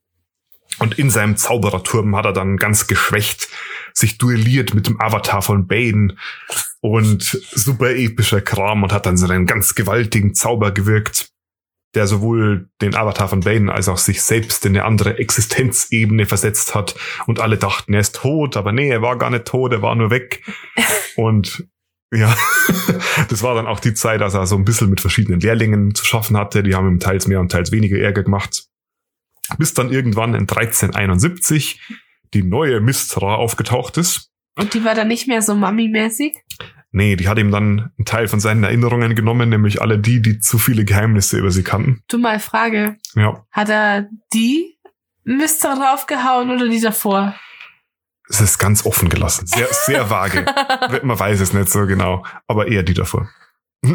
Und 0.79 0.99
in 0.99 1.09
seinem 1.09 1.37
Zaubererturm 1.37 2.15
hat 2.15 2.25
er 2.25 2.33
dann 2.33 2.57
ganz 2.57 2.87
geschwächt 2.87 3.47
sich 3.93 4.17
duelliert 4.17 4.73
mit 4.73 4.87
dem 4.87 4.99
Avatar 4.99 5.41
von 5.41 5.67
Bane 5.67 6.15
und 6.81 7.23
super 7.51 7.91
epischer 7.91 8.41
Kram 8.41 8.83
und 8.83 8.91
hat 8.91 9.05
dann 9.05 9.17
so 9.17 9.27
einen 9.27 9.45
ganz 9.45 9.75
gewaltigen 9.75 10.33
Zauber 10.33 10.71
gewirkt, 10.71 11.29
der 11.95 12.07
sowohl 12.07 12.69
den 12.81 12.95
Avatar 12.95 13.27
von 13.27 13.41
Bane 13.41 13.71
als 13.71 13.87
auch 13.87 13.97
sich 13.97 14.21
selbst 14.21 14.65
in 14.65 14.75
eine 14.75 14.85
andere 14.85 15.19
Existenzebene 15.19 16.25
versetzt 16.25 16.73
hat 16.73 16.95
und 17.27 17.39
alle 17.39 17.57
dachten, 17.57 17.93
er 17.93 17.99
ist 17.99 18.15
tot, 18.15 18.57
aber 18.57 18.71
nee, 18.71 18.89
er 18.89 19.01
war 19.01 19.17
gar 19.17 19.29
nicht 19.29 19.45
tot, 19.45 19.71
er 19.71 19.81
war 19.81 19.95
nur 19.95 20.09
weg. 20.09 20.43
Und 21.15 21.67
ja, 22.11 22.35
das 23.29 23.43
war 23.43 23.55
dann 23.55 23.67
auch 23.67 23.79
die 23.79 23.93
Zeit, 23.93 24.21
als 24.21 24.33
er 24.33 24.45
so 24.45 24.55
ein 24.55 24.65
bisschen 24.65 24.89
mit 24.89 25.01
verschiedenen 25.01 25.39
Lehrlingen 25.39 25.95
zu 25.95 26.05
schaffen 26.05 26.37
hatte. 26.37 26.63
Die 26.63 26.75
haben 26.75 26.87
ihm 26.87 26.99
teils 26.99 27.27
mehr 27.27 27.39
und 27.39 27.51
teils 27.51 27.71
weniger 27.71 27.97
Ärger 27.97 28.23
gemacht. 28.23 28.65
Bis 29.57 29.73
dann 29.73 29.91
irgendwann 29.91 30.33
in 30.33 30.41
1371 30.41 31.81
die 32.33 32.43
neue 32.43 32.81
Mistra 32.81 33.35
aufgetaucht 33.35 33.97
ist. 33.97 34.31
Und 34.55 34.73
die 34.73 34.83
war 34.83 34.95
dann 34.95 35.07
nicht 35.07 35.27
mehr 35.27 35.41
so 35.41 35.53
Mami-mäßig? 35.53 36.33
Nee, 36.95 37.15
die 37.15 37.27
hat 37.27 37.39
ihm 37.39 37.49
dann 37.49 37.91
einen 37.97 38.05
Teil 38.05 38.27
von 38.27 38.39
seinen 38.39 38.63
Erinnerungen 38.63 39.15
genommen, 39.15 39.49
nämlich 39.49 39.81
alle 39.81 39.97
die, 39.97 40.21
die 40.21 40.39
zu 40.39 40.59
viele 40.59 40.85
Geheimnisse 40.85 41.39
über 41.39 41.49
sie 41.49 41.63
kannten. 41.63 42.03
Du 42.07 42.19
mal 42.19 42.39
Frage. 42.39 42.97
Ja. 43.15 43.43
Hat 43.51 43.69
er 43.69 44.07
die 44.31 44.77
Mistra 45.23 45.73
draufgehauen 45.73 46.51
oder 46.51 46.69
die 46.69 46.79
davor? 46.79 47.33
Es 48.29 48.41
ist 48.41 48.59
ganz 48.59 48.85
offen 48.85 49.09
gelassen. 49.09 49.47
Sehr, 49.47 49.67
sehr 49.71 50.09
vage. 50.11 50.45
Man 51.01 51.17
weiß 51.17 51.39
es 51.39 51.51
nicht 51.51 51.69
so 51.69 51.87
genau. 51.87 52.23
Aber 52.45 52.67
eher 52.67 52.83
die 52.83 52.93
davor. 52.93 53.27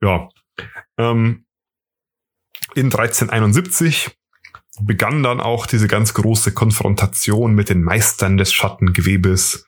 ja. 0.00 0.30
Ähm, 0.96 1.44
in 2.74 2.86
1371 2.86 4.16
begann 4.80 5.22
dann 5.22 5.40
auch 5.40 5.66
diese 5.66 5.86
ganz 5.86 6.14
große 6.14 6.52
Konfrontation 6.52 7.54
mit 7.54 7.68
den 7.68 7.82
Meistern 7.82 8.38
des 8.38 8.54
Schattengewebes. 8.54 9.66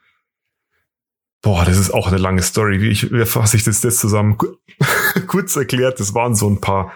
Boah, 1.42 1.64
das 1.64 1.78
ist 1.78 1.92
auch 1.92 2.08
eine 2.08 2.18
lange 2.18 2.42
Story. 2.42 2.80
Wie, 2.80 2.88
ich, 2.88 3.12
wie 3.12 3.24
fasse 3.24 3.56
ich 3.56 3.64
das 3.64 3.82
jetzt 3.82 4.00
zusammen? 4.00 4.38
Kurz 5.26 5.54
erklärt, 5.56 6.00
das 6.00 6.14
waren 6.14 6.34
so 6.34 6.50
ein 6.50 6.60
paar 6.60 6.92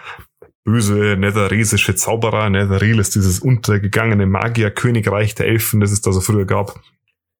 böse 0.65 1.15
netheresische 1.17 1.95
Zauberer. 1.95 2.49
Netheril 2.49 2.99
ist 2.99 3.15
dieses 3.15 3.39
untergegangene 3.39 4.25
Magierkönigreich 4.25 5.35
der 5.35 5.47
Elfen, 5.47 5.79
das 5.79 5.91
es 5.91 6.01
da 6.01 6.11
so 6.11 6.21
früher 6.21 6.45
gab. 6.45 6.79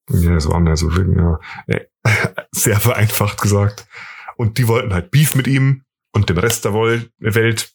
Ja, 0.10 0.34
das 0.34 0.50
waren 0.50 0.68
ja 0.68 0.76
so 0.76 0.90
ja, 0.92 1.40
äh, 1.68 1.86
sehr 2.52 2.80
vereinfacht 2.80 3.42
gesagt. 3.42 3.88
Und 4.36 4.58
die 4.58 4.68
wollten 4.68 4.94
halt 4.94 5.12
Beef 5.12 5.36
mit 5.36 5.48
ihm 5.48 5.84
und 6.12 6.30
dem 6.30 6.38
Rest 6.38 6.66
der 6.66 6.74
Welt. 6.74 7.74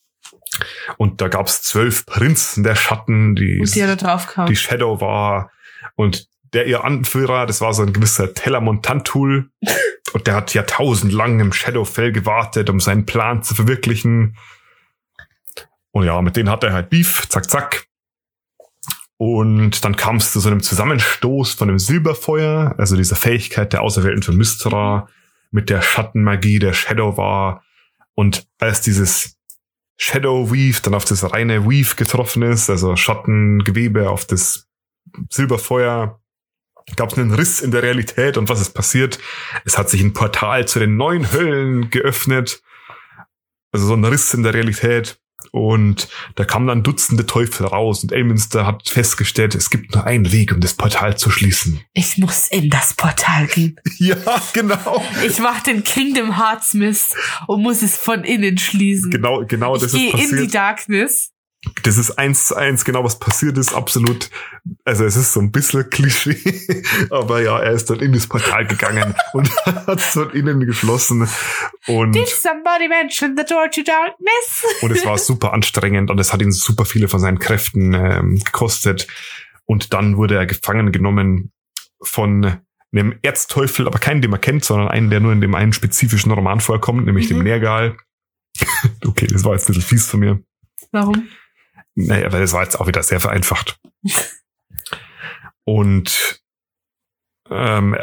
Und 0.96 1.20
da 1.20 1.28
gab's 1.28 1.62
zwölf 1.62 2.04
Prinzen 2.06 2.64
der 2.64 2.74
Schatten, 2.74 3.36
die, 3.36 3.60
die 3.74 3.80
die 4.48 4.56
Shadow 4.56 5.00
war. 5.00 5.50
Und 5.94 6.27
der 6.52 6.66
ihr 6.66 6.84
Anführer, 6.84 7.46
das 7.46 7.60
war 7.60 7.72
so 7.72 7.82
ein 7.82 7.92
gewisser 7.92 8.34
Tellermontantul. 8.34 9.50
Und 10.14 10.26
der 10.26 10.34
hat 10.34 10.54
jahrtausendlang 10.54 11.38
im 11.40 11.52
Shadowfell 11.52 12.12
gewartet, 12.12 12.70
um 12.70 12.80
seinen 12.80 13.04
Plan 13.04 13.42
zu 13.42 13.54
verwirklichen. 13.54 14.36
Und 15.90 16.06
ja, 16.06 16.20
mit 16.22 16.36
denen 16.36 16.48
hat 16.48 16.64
er 16.64 16.72
halt 16.72 16.88
Beef, 16.88 17.28
zack, 17.28 17.50
zack. 17.50 17.88
Und 19.18 19.84
dann 19.84 19.96
kam 19.96 20.16
es 20.16 20.32
zu 20.32 20.40
so 20.40 20.48
einem 20.48 20.62
Zusammenstoß 20.62 21.54
von 21.54 21.68
dem 21.68 21.78
Silberfeuer, 21.78 22.74
also 22.78 22.96
dieser 22.96 23.16
Fähigkeit 23.16 23.72
der 23.72 23.82
Auserwählten 23.82 24.22
von 24.22 24.36
Mystra, 24.36 25.08
mit 25.50 25.70
der 25.70 25.82
Schattenmagie 25.82 26.58
der 26.58 26.72
Shadow 26.72 27.16
war. 27.16 27.64
Und 28.14 28.46
als 28.58 28.80
dieses 28.80 29.36
Shadow 29.96 30.50
Weave 30.52 30.80
dann 30.82 30.94
auf 30.94 31.04
das 31.04 31.32
reine 31.32 31.64
Weave 31.64 31.96
getroffen 31.96 32.42
ist, 32.42 32.70
also 32.70 32.94
Schattengewebe 32.94 34.08
auf 34.08 34.24
das 34.24 34.68
Silberfeuer, 35.30 36.20
gab 36.96 37.12
es 37.12 37.18
einen 37.18 37.32
Riss 37.32 37.60
in 37.60 37.70
der 37.70 37.82
Realität 37.82 38.36
und 38.36 38.48
was 38.48 38.60
ist 38.60 38.70
passiert? 38.70 39.18
Es 39.64 39.78
hat 39.78 39.90
sich 39.90 40.00
ein 40.00 40.12
Portal 40.12 40.66
zu 40.66 40.78
den 40.78 40.96
neuen 40.96 41.32
Höllen 41.32 41.90
geöffnet, 41.90 42.62
also 43.72 43.86
so 43.86 43.94
ein 43.94 44.04
Riss 44.04 44.34
in 44.34 44.42
der 44.42 44.54
Realität 44.54 45.20
und 45.52 46.08
da 46.34 46.44
kamen 46.44 46.66
dann 46.66 46.82
Dutzende 46.82 47.24
Teufel 47.24 47.66
raus 47.66 48.02
und 48.02 48.12
Elminster 48.12 48.66
hat 48.66 48.88
festgestellt, 48.88 49.54
es 49.54 49.70
gibt 49.70 49.94
nur 49.94 50.04
einen 50.04 50.30
Weg, 50.32 50.52
um 50.52 50.60
das 50.60 50.74
Portal 50.74 51.16
zu 51.16 51.30
schließen. 51.30 51.80
Ich 51.94 52.18
muss 52.18 52.48
in 52.48 52.70
das 52.70 52.94
Portal 52.94 53.46
gehen. 53.46 53.76
Ja, 53.98 54.16
genau. 54.52 55.04
Ich 55.26 55.38
mach 55.40 55.60
den 55.62 55.82
Kingdom 55.82 56.36
Hearts 56.36 56.74
Mist 56.74 57.16
und 57.48 57.62
muss 57.62 57.82
es 57.82 57.96
von 57.96 58.22
innen 58.22 58.58
schließen. 58.58 59.10
Genau, 59.10 59.44
genau 59.44 59.74
ich 59.74 59.82
das 59.82 59.92
gehe 59.92 60.08
ist 60.08 60.14
in 60.14 60.18
die 60.20 60.34
passiert. 60.34 60.54
Darkness. 60.54 61.32
Das 61.82 61.98
ist 61.98 62.12
eins 62.12 62.46
zu 62.46 62.54
eins 62.54 62.84
genau 62.84 63.02
was 63.02 63.18
passiert 63.18 63.58
ist, 63.58 63.74
absolut. 63.74 64.30
Also 64.84 65.04
es 65.04 65.16
ist 65.16 65.32
so 65.32 65.40
ein 65.40 65.50
bisschen 65.50 65.90
Klischee, 65.90 66.38
aber 67.10 67.42
ja, 67.42 67.58
er 67.58 67.72
ist 67.72 67.90
dann 67.90 67.98
in 67.98 68.12
das 68.12 68.28
Portal 68.28 68.64
gegangen 68.66 69.12
und 69.32 69.50
hat 69.66 69.98
es 69.98 70.06
von 70.06 70.30
innen 70.30 70.60
geschlossen 70.64 71.28
und 71.88 72.12
Did 72.12 72.28
somebody 72.28 72.86
mention 72.88 73.36
the 73.36 73.44
door 73.44 73.68
to 73.70 73.82
darkness? 73.82 74.64
und 74.82 74.92
es 74.92 75.04
war 75.04 75.18
super 75.18 75.52
anstrengend 75.52 76.10
und 76.10 76.20
es 76.20 76.32
hat 76.32 76.40
ihn 76.42 76.52
super 76.52 76.84
viele 76.84 77.08
von 77.08 77.18
seinen 77.18 77.38
Kräften 77.40 77.92
ähm, 77.92 78.38
gekostet. 78.44 79.08
Und 79.64 79.92
dann 79.92 80.16
wurde 80.16 80.36
er 80.36 80.46
gefangen 80.46 80.92
genommen 80.92 81.52
von 82.00 82.58
einem 82.92 83.18
Erzteufel, 83.22 83.86
aber 83.86 83.98
keinen, 83.98 84.22
den 84.22 84.30
man 84.30 84.40
kennt, 84.40 84.64
sondern 84.64 84.88
einen, 84.88 85.10
der 85.10 85.20
nur 85.20 85.32
in 85.32 85.40
dem 85.42 85.54
einen 85.54 85.72
spezifischen 85.74 86.30
Roman 86.32 86.60
vorkommt, 86.60 87.04
nämlich 87.04 87.28
dem 87.28 87.38
Mhm. 87.38 87.44
Nergal. 87.44 87.96
okay, 89.06 89.26
das 89.26 89.44
war 89.44 89.52
jetzt 89.54 89.68
ein 89.68 89.74
bisschen 89.74 89.82
fies 89.88 90.06
von 90.06 90.20
mir. 90.20 90.40
Warum? 90.92 91.28
Naja, 92.06 92.32
weil 92.32 92.42
das 92.42 92.52
war 92.52 92.62
jetzt 92.62 92.78
auch 92.78 92.86
wieder 92.86 93.02
sehr 93.02 93.18
vereinfacht. 93.18 93.80
Und 95.64 96.40
ähm, 97.50 97.96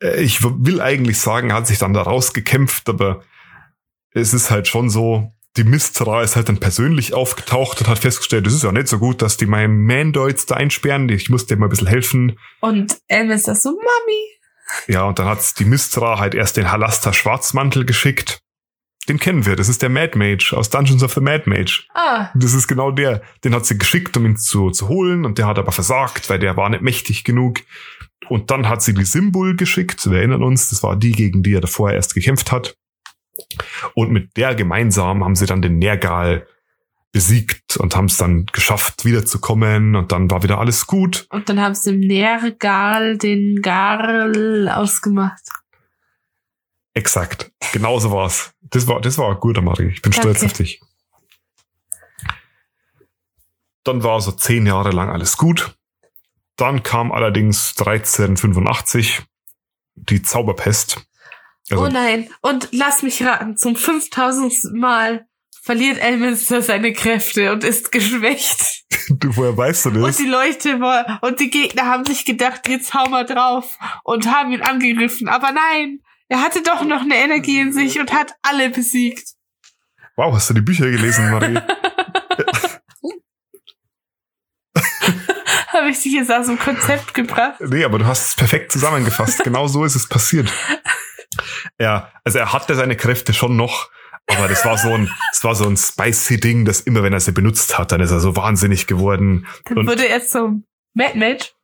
äh, 0.00 0.22
ich 0.22 0.42
will 0.42 0.82
eigentlich 0.82 1.18
sagen, 1.18 1.50
er 1.50 1.56
hat 1.56 1.66
sich 1.66 1.78
dann 1.78 1.94
da 1.94 2.02
rausgekämpft, 2.02 2.88
aber 2.88 3.22
es 4.10 4.34
ist 4.34 4.50
halt 4.50 4.68
schon 4.68 4.90
so, 4.90 5.32
die 5.56 5.64
Mistra 5.64 6.22
ist 6.22 6.36
halt 6.36 6.50
dann 6.50 6.60
persönlich 6.60 7.14
aufgetaucht 7.14 7.80
und 7.80 7.88
hat 7.88 8.00
festgestellt, 8.00 8.46
das 8.46 8.52
ist 8.52 8.62
ja 8.62 8.72
nicht 8.72 8.88
so 8.88 8.98
gut, 8.98 9.22
dass 9.22 9.38
die 9.38 9.46
meinen 9.46 9.82
Mandoids 9.86 10.44
da 10.44 10.56
einsperren, 10.56 11.08
ich 11.08 11.30
muss 11.30 11.46
dem 11.46 11.60
mal 11.60 11.66
ein 11.66 11.70
bisschen 11.70 11.86
helfen. 11.86 12.38
Und 12.60 12.98
Elvis 13.08 13.48
ist 13.48 13.62
so, 13.62 13.70
Mami. 13.70 14.34
Ja, 14.86 15.04
und 15.04 15.18
dann 15.18 15.26
hat 15.26 15.58
die 15.58 15.64
Mistra 15.64 16.18
halt 16.18 16.34
erst 16.34 16.58
den 16.58 16.70
Halaster 16.70 17.14
Schwarzmantel 17.14 17.86
geschickt. 17.86 18.43
Den 19.08 19.18
kennen 19.18 19.44
wir, 19.44 19.54
das 19.56 19.68
ist 19.68 19.82
der 19.82 19.90
Mad 19.90 20.16
Mage 20.18 20.54
aus 20.56 20.70
Dungeons 20.70 21.02
of 21.02 21.12
the 21.12 21.20
Mad 21.20 21.42
Mage. 21.46 21.84
Ah, 21.94 22.28
Das 22.34 22.54
ist 22.54 22.66
genau 22.68 22.90
der. 22.90 23.20
Den 23.44 23.54
hat 23.54 23.66
sie 23.66 23.76
geschickt, 23.76 24.16
um 24.16 24.24
ihn 24.24 24.36
zu, 24.36 24.70
zu 24.70 24.88
holen 24.88 25.24
und 25.26 25.36
der 25.38 25.46
hat 25.46 25.58
aber 25.58 25.72
versagt, 25.72 26.30
weil 26.30 26.38
der 26.38 26.56
war 26.56 26.70
nicht 26.70 26.82
mächtig 26.82 27.22
genug. 27.24 27.60
Und 28.30 28.50
dann 28.50 28.68
hat 28.68 28.82
sie 28.82 28.94
die 28.94 29.04
Symbol 29.04 29.56
geschickt, 29.56 30.08
wir 30.10 30.18
erinnern 30.18 30.42
uns, 30.42 30.70
das 30.70 30.82
war 30.82 30.96
die, 30.96 31.12
gegen 31.12 31.42
die 31.42 31.52
er 31.54 31.60
davor 31.60 31.92
erst 31.92 32.14
gekämpft 32.14 32.50
hat. 32.52 32.74
Und 33.94 34.10
mit 34.10 34.36
der 34.38 34.54
gemeinsam 34.54 35.22
haben 35.22 35.34
sie 35.34 35.44
dann 35.46 35.60
den 35.60 35.78
Nergal 35.78 36.46
besiegt 37.12 37.76
und 37.76 37.94
haben 37.94 38.06
es 38.06 38.16
dann 38.16 38.46
geschafft, 38.46 39.04
wiederzukommen 39.04 39.94
und 39.94 40.10
dann 40.10 40.30
war 40.30 40.42
wieder 40.42 40.58
alles 40.58 40.86
gut. 40.86 41.26
und 41.30 41.48
dann 41.48 41.60
haben 41.60 41.74
sie 41.74 41.92
dem 41.92 42.00
Nergal 42.00 43.18
den 43.18 43.60
Garl 43.62 44.68
ausgemacht. 44.68 45.42
Exakt. 46.94 47.50
Genauso 47.72 48.12
war's. 48.12 48.54
Das 48.62 48.86
war, 48.86 49.00
das 49.00 49.18
war 49.18 49.34
gut, 49.38 49.60
Marie. 49.60 49.88
Ich 49.88 50.02
bin 50.02 50.12
stolz 50.12 50.40
Danke. 50.40 50.52
auf 50.52 50.58
dich. 50.58 50.80
Dann 53.82 54.02
war 54.02 54.20
so 54.20 54.32
zehn 54.32 54.64
Jahre 54.64 54.90
lang 54.90 55.10
alles 55.10 55.36
gut. 55.36 55.76
Dann 56.56 56.82
kam 56.82 57.12
allerdings 57.12 57.74
1385 57.78 59.22
die 59.96 60.22
Zauberpest. 60.22 61.04
Also, 61.70 61.84
oh 61.84 61.88
nein. 61.88 62.30
Und 62.40 62.68
lass 62.72 63.02
mich 63.02 63.22
raten, 63.24 63.56
zum 63.56 63.74
5000. 63.74 64.72
Mal 64.74 65.26
verliert 65.62 65.98
Elminster 65.98 66.62
seine 66.62 66.92
Kräfte 66.92 67.52
und 67.52 67.64
ist 67.64 67.90
geschwächt. 67.90 68.84
du, 69.08 69.34
woher 69.36 69.56
weißt 69.56 69.86
du 69.86 69.88
Und 69.90 70.02
das? 70.02 70.18
die 70.18 70.26
Leute 70.26 70.78
und 71.22 71.40
die 71.40 71.50
Gegner 71.50 71.86
haben 71.86 72.04
sich 72.04 72.24
gedacht, 72.24 72.68
jetzt 72.68 72.94
hau 72.94 73.08
mal 73.08 73.24
drauf 73.24 73.78
und 74.04 74.26
haben 74.26 74.52
ihn 74.52 74.62
angegriffen. 74.62 75.28
Aber 75.28 75.52
nein, 75.52 76.00
er 76.34 76.40
hatte 76.42 76.62
doch 76.64 76.82
noch 76.82 77.02
eine 77.02 77.14
Energie 77.14 77.60
in 77.60 77.72
sich 77.72 78.00
und 78.00 78.12
hat 78.12 78.34
alle 78.42 78.68
besiegt. 78.68 79.34
Wow, 80.16 80.34
hast 80.34 80.50
du 80.50 80.54
die 80.54 80.62
Bücher 80.62 80.90
gelesen, 80.90 81.30
Marie? 81.30 81.58
Habe 85.68 85.90
ich 85.90 86.02
dich 86.02 86.12
jetzt 86.12 86.32
aus 86.32 86.46
dem 86.46 86.58
Konzept 86.58 87.14
gebracht? 87.14 87.60
nee, 87.60 87.84
aber 87.84 87.98
du 88.00 88.06
hast 88.06 88.28
es 88.30 88.34
perfekt 88.34 88.72
zusammengefasst. 88.72 89.44
genau 89.44 89.68
so 89.68 89.84
ist 89.84 89.94
es 89.94 90.08
passiert. 90.08 90.52
Er, 91.78 92.12
also 92.24 92.38
er 92.38 92.52
hatte 92.52 92.74
seine 92.74 92.96
Kräfte 92.96 93.32
schon 93.32 93.56
noch, 93.56 93.90
aber 94.26 94.48
das 94.48 94.64
war 94.64 94.76
so 94.78 94.92
ein, 94.92 95.08
das 95.32 95.44
war 95.44 95.54
so 95.54 95.66
ein 95.68 95.76
spicy 95.76 96.40
Ding, 96.40 96.64
das 96.64 96.80
immer, 96.80 97.02
wenn 97.04 97.12
er 97.12 97.20
sie 97.20 97.32
benutzt 97.32 97.78
hat, 97.78 97.92
dann 97.92 98.00
ist 98.00 98.10
er 98.10 98.18
so 98.20 98.34
wahnsinnig 98.36 98.86
geworden. 98.88 99.46
Dann 99.66 99.78
Und- 99.78 99.86
wurde 99.86 100.08
er 100.08 100.24
zum 100.26 100.64
Mad 100.94 101.16
Match. 101.16 101.54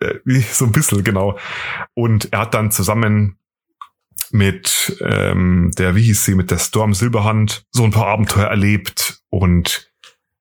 Äh, 0.00 0.18
so 0.52 0.64
ein 0.66 0.72
bisschen, 0.72 1.04
genau. 1.04 1.38
Und 1.94 2.32
er 2.32 2.40
hat 2.40 2.54
dann 2.54 2.70
zusammen 2.72 3.38
mit 4.32 4.96
ähm, 5.00 5.70
der, 5.78 5.94
wie 5.94 6.02
hieß 6.02 6.24
sie, 6.24 6.34
mit 6.34 6.50
der 6.50 6.58
Storm 6.58 6.94
Silberhand 6.94 7.64
so 7.70 7.84
ein 7.84 7.90
paar 7.90 8.06
Abenteuer 8.06 8.46
erlebt 8.46 9.20
und 9.30 9.92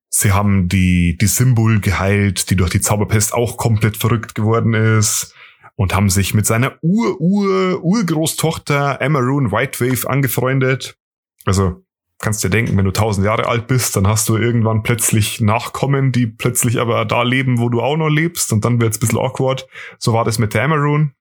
sie 0.10 0.32
haben 0.32 0.70
die, 0.70 1.18
die 1.20 1.28
Symbol 1.28 1.80
geheilt, 1.80 2.50
die 2.50 2.56
durch 2.56 2.72
die 2.72 2.82
Zauberpest 2.82 3.34
auch 3.34 3.58
komplett 3.58 3.98
verrückt 3.98 4.36
geworden 4.36 4.74
ist 4.74 5.36
und 5.76 5.94
haben 5.94 6.10
sich 6.10 6.34
mit 6.34 6.46
seiner 6.46 6.78
Ur-Ur-Urgroßtochter 6.82 9.02
Amaroon 9.02 9.52
Whitewave 9.52 10.10
angefreundet. 10.10 10.98
Also 11.46 11.84
kannst 12.20 12.44
dir 12.44 12.50
denken, 12.50 12.78
wenn 12.78 12.86
du 12.86 12.92
tausend 12.92 13.26
Jahre 13.26 13.48
alt 13.48 13.68
bist, 13.68 13.96
dann 13.96 14.08
hast 14.08 14.30
du 14.30 14.38
irgendwann 14.38 14.84
plötzlich 14.84 15.42
Nachkommen, 15.42 16.12
die 16.12 16.28
plötzlich 16.28 16.80
aber 16.80 17.06
da 17.06 17.24
leben, 17.24 17.60
wo 17.60 17.70
du 17.70 17.82
auch 17.82 17.98
noch 17.98 18.10
lebst 18.10 18.54
und 18.54 18.64
dann 18.64 18.80
wird's 18.80 18.98
ein 18.98 19.02
bisschen 19.02 19.20
awkward. 19.20 19.68
So 20.00 20.14
war 20.14 20.24
das 20.24 20.40
mit 20.40 20.54
der 20.54 20.64
Amaroon. 20.64 21.14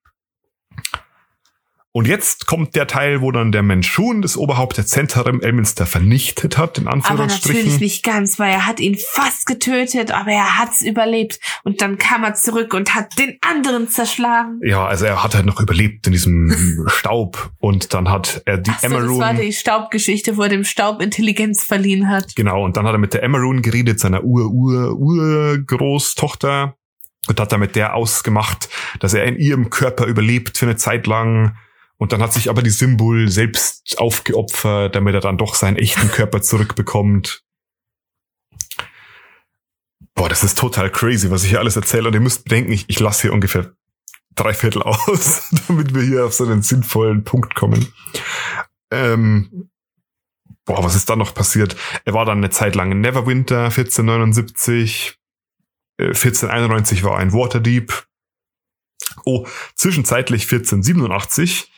Und 1.96 2.08
jetzt 2.08 2.48
kommt 2.48 2.74
der 2.74 2.88
Teil, 2.88 3.20
wo 3.20 3.30
dann 3.30 3.52
der 3.52 3.62
Menschun 3.62 4.20
das 4.20 4.36
Oberhaupt 4.36 4.78
der 4.78 4.84
Zentrum 4.84 5.40
Elminster 5.40 5.86
vernichtet 5.86 6.58
hat, 6.58 6.78
in 6.78 6.88
Aber 6.88 6.94
Anführungsstrichen. 6.94 7.56
natürlich 7.56 7.78
nicht 7.78 8.02
ganz, 8.02 8.40
weil 8.40 8.50
er 8.50 8.66
hat 8.66 8.80
ihn 8.80 8.98
fast 8.98 9.46
getötet, 9.46 10.10
aber 10.10 10.32
er 10.32 10.58
hat's 10.58 10.82
überlebt. 10.82 11.38
Und 11.62 11.82
dann 11.82 11.96
kam 11.96 12.24
er 12.24 12.34
zurück 12.34 12.74
und 12.74 12.96
hat 12.96 13.16
den 13.16 13.38
anderen 13.48 13.88
zerschlagen. 13.88 14.58
Ja, 14.64 14.84
also 14.84 15.04
er 15.04 15.22
hat 15.22 15.36
halt 15.36 15.46
noch 15.46 15.60
überlebt 15.60 16.08
in 16.08 16.12
diesem 16.12 16.84
Staub 16.88 17.52
und 17.60 17.94
dann 17.94 18.10
hat 18.10 18.42
er 18.44 18.58
die 18.58 18.72
Ach 18.72 18.80
so, 18.80 18.88
das 18.88 19.18
war 19.20 19.34
die 19.34 19.52
Staubgeschichte, 19.52 20.36
wo 20.36 20.42
er 20.42 20.48
dem 20.48 20.64
Staub 20.64 21.00
Intelligenz 21.00 21.62
verliehen 21.62 22.08
hat. 22.08 22.34
Genau, 22.34 22.64
und 22.64 22.76
dann 22.76 22.88
hat 22.88 22.94
er 22.96 22.98
mit 22.98 23.14
der 23.14 23.22
Amaroon 23.22 23.62
geredet, 23.62 24.00
seiner 24.00 24.24
Ur-Ur-Urgroßtochter, 24.24 26.74
und 27.28 27.40
hat 27.40 27.52
damit 27.52 27.76
der 27.76 27.94
ausgemacht, 27.94 28.68
dass 28.98 29.14
er 29.14 29.26
in 29.26 29.36
ihrem 29.36 29.70
Körper 29.70 30.06
überlebt 30.06 30.58
für 30.58 30.66
eine 30.66 30.74
Zeit 30.74 31.06
lang. 31.06 31.56
Und 31.96 32.12
dann 32.12 32.22
hat 32.22 32.32
sich 32.32 32.50
aber 32.50 32.62
die 32.62 32.70
Symbol 32.70 33.28
selbst 33.28 33.98
aufgeopfert, 33.98 34.94
damit 34.94 35.14
er 35.14 35.20
dann 35.20 35.38
doch 35.38 35.54
seinen 35.54 35.76
echten 35.76 36.08
Körper 36.10 36.42
zurückbekommt. 36.42 37.44
Boah, 40.14 40.28
das 40.28 40.44
ist 40.44 40.58
total 40.58 40.90
crazy, 40.90 41.30
was 41.30 41.44
ich 41.44 41.50
hier 41.50 41.60
alles 41.60 41.76
erzähle. 41.76 42.08
Und 42.08 42.14
ihr 42.14 42.20
müsst 42.20 42.44
bedenken, 42.44 42.72
ich, 42.72 42.84
ich 42.88 43.00
lasse 43.00 43.22
hier 43.22 43.32
ungefähr 43.32 43.72
drei 44.34 44.54
Viertel 44.54 44.82
aus, 44.82 45.50
damit 45.68 45.94
wir 45.94 46.02
hier 46.02 46.26
auf 46.26 46.34
so 46.34 46.44
einen 46.44 46.62
sinnvollen 46.62 47.24
Punkt 47.24 47.54
kommen. 47.54 47.92
Ähm, 48.90 49.70
boah, 50.64 50.82
was 50.82 50.96
ist 50.96 51.08
da 51.08 51.16
noch 51.16 51.34
passiert? 51.34 51.76
Er 52.04 52.14
war 52.14 52.24
dann 52.24 52.38
eine 52.38 52.50
Zeit 52.50 52.74
lang 52.74 52.92
in 52.92 53.00
Neverwinter, 53.00 53.64
1479. 53.64 55.18
Äh, 55.98 56.06
1491 56.06 57.04
war 57.04 57.12
er 57.12 57.18
ein 57.18 57.32
Waterdeep. 57.32 58.06
Oh, 59.24 59.46
zwischenzeitlich 59.74 60.44
1487 60.44 61.70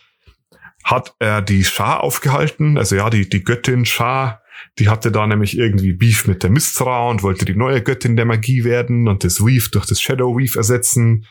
hat 0.87 1.17
er 1.19 1.43
die 1.43 1.65
Schar 1.65 2.05
aufgehalten, 2.05 2.79
also 2.79 2.95
ja, 2.95 3.11
die, 3.11 3.29
die 3.29 3.43
Göttin 3.43 3.85
Schar, 3.85 4.43
die 4.79 4.89
hatte 4.89 5.11
da 5.11 5.27
nämlich 5.27 5.59
irgendwie 5.59 5.93
Beef 5.93 6.29
mit 6.29 6.45
der 6.45 6.51
Mistra 6.51 7.09
und 7.09 7.25
wollte 7.25 7.45
die 7.45 7.57
neue 7.57 7.83
Göttin 7.83 8.15
der 8.15 8.25
Magie 8.25 8.63
werden 8.63 9.09
und 9.09 9.25
das 9.25 9.41
Weave 9.41 9.69
durch 9.73 9.87
das 9.87 10.01
Shadow 10.01 10.39
Weave 10.39 10.57
ersetzen. 10.57 11.27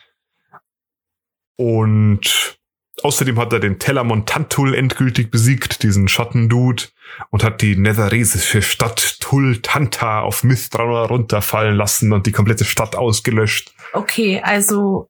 Und 1.56 2.58
außerdem 3.02 3.38
hat 3.38 3.54
er 3.54 3.60
den 3.60 3.78
Telamon 3.78 4.26
Tantul 4.26 4.74
endgültig 4.74 5.30
besiegt, 5.30 5.82
diesen 5.82 6.06
Schattendude, 6.06 6.84
und 7.30 7.42
hat 7.42 7.62
die 7.62 7.76
netheresische 7.76 8.60
Stadt 8.60 9.20
Tul 9.20 9.62
Tanta 9.62 10.20
auf 10.20 10.44
Mithra 10.44 11.06
runterfallen 11.06 11.76
lassen 11.76 12.12
und 12.12 12.26
die 12.26 12.32
komplette 12.32 12.66
Stadt 12.66 12.94
ausgelöscht. 12.94 13.72
Okay, 13.94 14.42
also. 14.44 15.08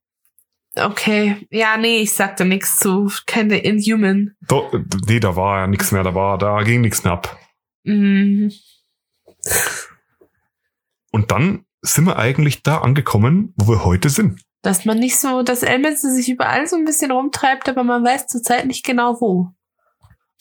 Okay. 0.77 1.47
Ja, 1.51 1.77
nee, 1.77 2.01
ich 2.01 2.13
sagte 2.13 2.45
nichts 2.45 2.79
zu. 2.79 3.11
Keine 3.27 3.59
Inhuman. 3.59 4.35
Do, 4.47 4.71
nee, 5.07 5.21
da 5.21 5.35
war 5.37 5.61
ja 5.61 5.67
nichts 5.67 5.91
mehr, 5.93 6.03
da 6.03 6.15
war, 6.15 6.39
da 6.39 6.63
ging 6.63 6.83
nichts 6.83 7.03
mehr 7.03 7.15
ab. 7.15 7.39
Mhm. 7.85 8.53
Und 11.13 11.31
dann 11.31 11.65
sind 11.83 12.05
wir 12.05 12.19
eigentlich 12.19 12.63
da 12.63 12.79
angekommen, 12.79 13.55
wo 13.57 13.73
wir 13.73 13.85
heute 13.85 14.11
sind. 14.11 14.43
Dass 14.63 14.85
man 14.85 14.99
nicht 14.99 15.19
so, 15.19 15.43
dass 15.43 15.63
Elminster 15.63 16.11
sich 16.11 16.29
überall 16.29 16.67
so 16.67 16.77
ein 16.77 16.85
bisschen 16.85 17.11
rumtreibt, 17.11 17.69
aber 17.69 17.85
man 17.85 18.05
weiß 18.05 18.27
zurzeit 18.27 18.67
nicht 18.67 18.85
genau 18.85 19.21
wo. 19.21 19.51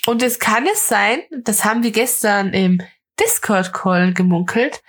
Und 0.07 0.21
es 0.21 0.39
kann 0.39 0.65
es 0.71 0.87
sein, 0.87 1.19
das 1.43 1.63
haben 1.63 1.83
wir 1.83 1.91
gestern 1.91 2.53
im 2.53 2.81
Discord-Call 3.19 4.13
gemunkelt, 4.13 4.81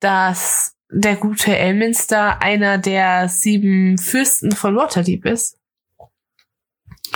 dass 0.00 0.73
der 0.90 1.16
gute 1.16 1.56
Elminster 1.56 2.40
einer 2.42 2.78
der 2.78 3.28
sieben 3.28 3.98
Fürsten 3.98 4.52
von 4.52 4.76
Waterdeep 4.76 5.24
ist. 5.26 5.58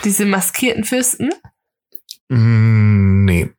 Diese 0.03 0.25
maskierten 0.25 0.83
Fürsten. 0.83 1.29
Mm, 2.29 3.25
nee. 3.25 3.49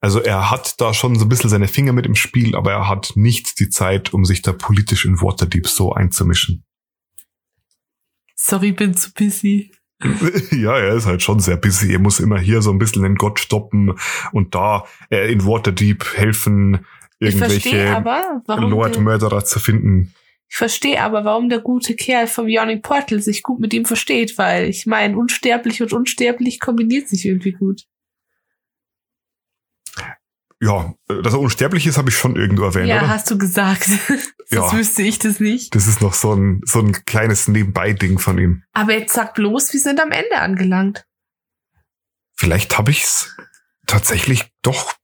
Also 0.00 0.20
er 0.20 0.50
hat 0.50 0.80
da 0.80 0.94
schon 0.94 1.18
so 1.18 1.26
ein 1.26 1.28
bisschen 1.28 1.50
seine 1.50 1.68
Finger 1.68 1.92
mit 1.92 2.06
im 2.06 2.14
Spiel, 2.14 2.56
aber 2.56 2.72
er 2.72 2.88
hat 2.88 3.12
nicht 3.16 3.60
die 3.60 3.68
Zeit, 3.68 4.14
um 4.14 4.24
sich 4.24 4.40
da 4.40 4.52
politisch 4.52 5.04
in 5.04 5.20
Waterdeep 5.20 5.68
so 5.68 5.92
einzumischen. 5.92 6.64
Sorry, 8.34 8.72
bin 8.72 8.94
zu 8.94 9.12
busy. 9.12 9.72
ja, 10.50 10.78
er 10.78 10.94
ist 10.94 11.04
halt 11.04 11.22
schon 11.22 11.40
sehr 11.40 11.58
busy. 11.58 11.92
Er 11.92 11.98
muss 11.98 12.20
immer 12.20 12.38
hier 12.38 12.62
so 12.62 12.70
ein 12.70 12.78
bisschen 12.78 13.02
den 13.02 13.16
Gott 13.16 13.38
stoppen 13.38 13.98
und 14.32 14.54
da 14.54 14.86
äh, 15.10 15.30
in 15.30 15.44
Waterdeep 15.44 16.16
helfen, 16.16 16.86
irgendwelche 17.20 17.94
aber, 17.94 18.42
warum 18.46 18.62
der, 18.62 18.70
Lord-Mörderer 18.70 19.44
zu 19.44 19.58
finden. 19.60 20.14
ich 20.48 20.56
verstehe 20.56 21.00
aber, 21.00 21.24
warum 21.24 21.48
der 21.48 21.60
gute 21.60 21.94
Kerl 21.94 22.26
vom 22.26 22.48
Yawning 22.48 22.82
Portal 22.82 23.20
sich 23.20 23.42
gut 23.42 23.60
mit 23.60 23.72
ihm 23.72 23.84
versteht, 23.84 24.36
weil 24.38 24.68
ich 24.68 24.86
meine, 24.86 25.16
unsterblich 25.16 25.82
und 25.82 25.92
unsterblich 25.92 26.58
kombiniert 26.60 27.08
sich 27.08 27.26
irgendwie 27.26 27.52
gut. 27.52 27.84
Ja, 30.62 30.94
dass 31.08 31.32
er 31.32 31.40
unsterblich 31.40 31.86
ist, 31.86 31.96
habe 31.96 32.10
ich 32.10 32.16
schon 32.16 32.36
irgendwo 32.36 32.64
erwähnt, 32.64 32.88
ja, 32.88 32.98
oder? 32.98 33.08
hast 33.08 33.30
du 33.30 33.38
gesagt. 33.38 33.84
Sonst 34.50 34.72
Ja. 34.72 34.72
wüsste 34.72 35.02
ich 35.02 35.18
das 35.18 35.40
nicht. 35.40 35.74
Das 35.74 35.86
ist 35.86 36.02
noch 36.02 36.12
so 36.12 36.34
ein, 36.34 36.60
so 36.64 36.80
ein 36.80 36.92
kleines 37.06 37.48
Nebenbei-Ding 37.48 38.18
von 38.18 38.36
ihm. 38.36 38.62
Aber 38.72 38.92
jetzt 38.92 39.14
sag 39.14 39.34
bloß, 39.34 39.72
wir 39.72 39.80
sind 39.80 40.00
am 40.00 40.10
Ende 40.10 40.36
angelangt. 40.38 41.06
Vielleicht 42.34 42.76
habe 42.76 42.90
ich's 42.90 43.36
tatsächlich 43.86 44.50
doch 44.62 44.94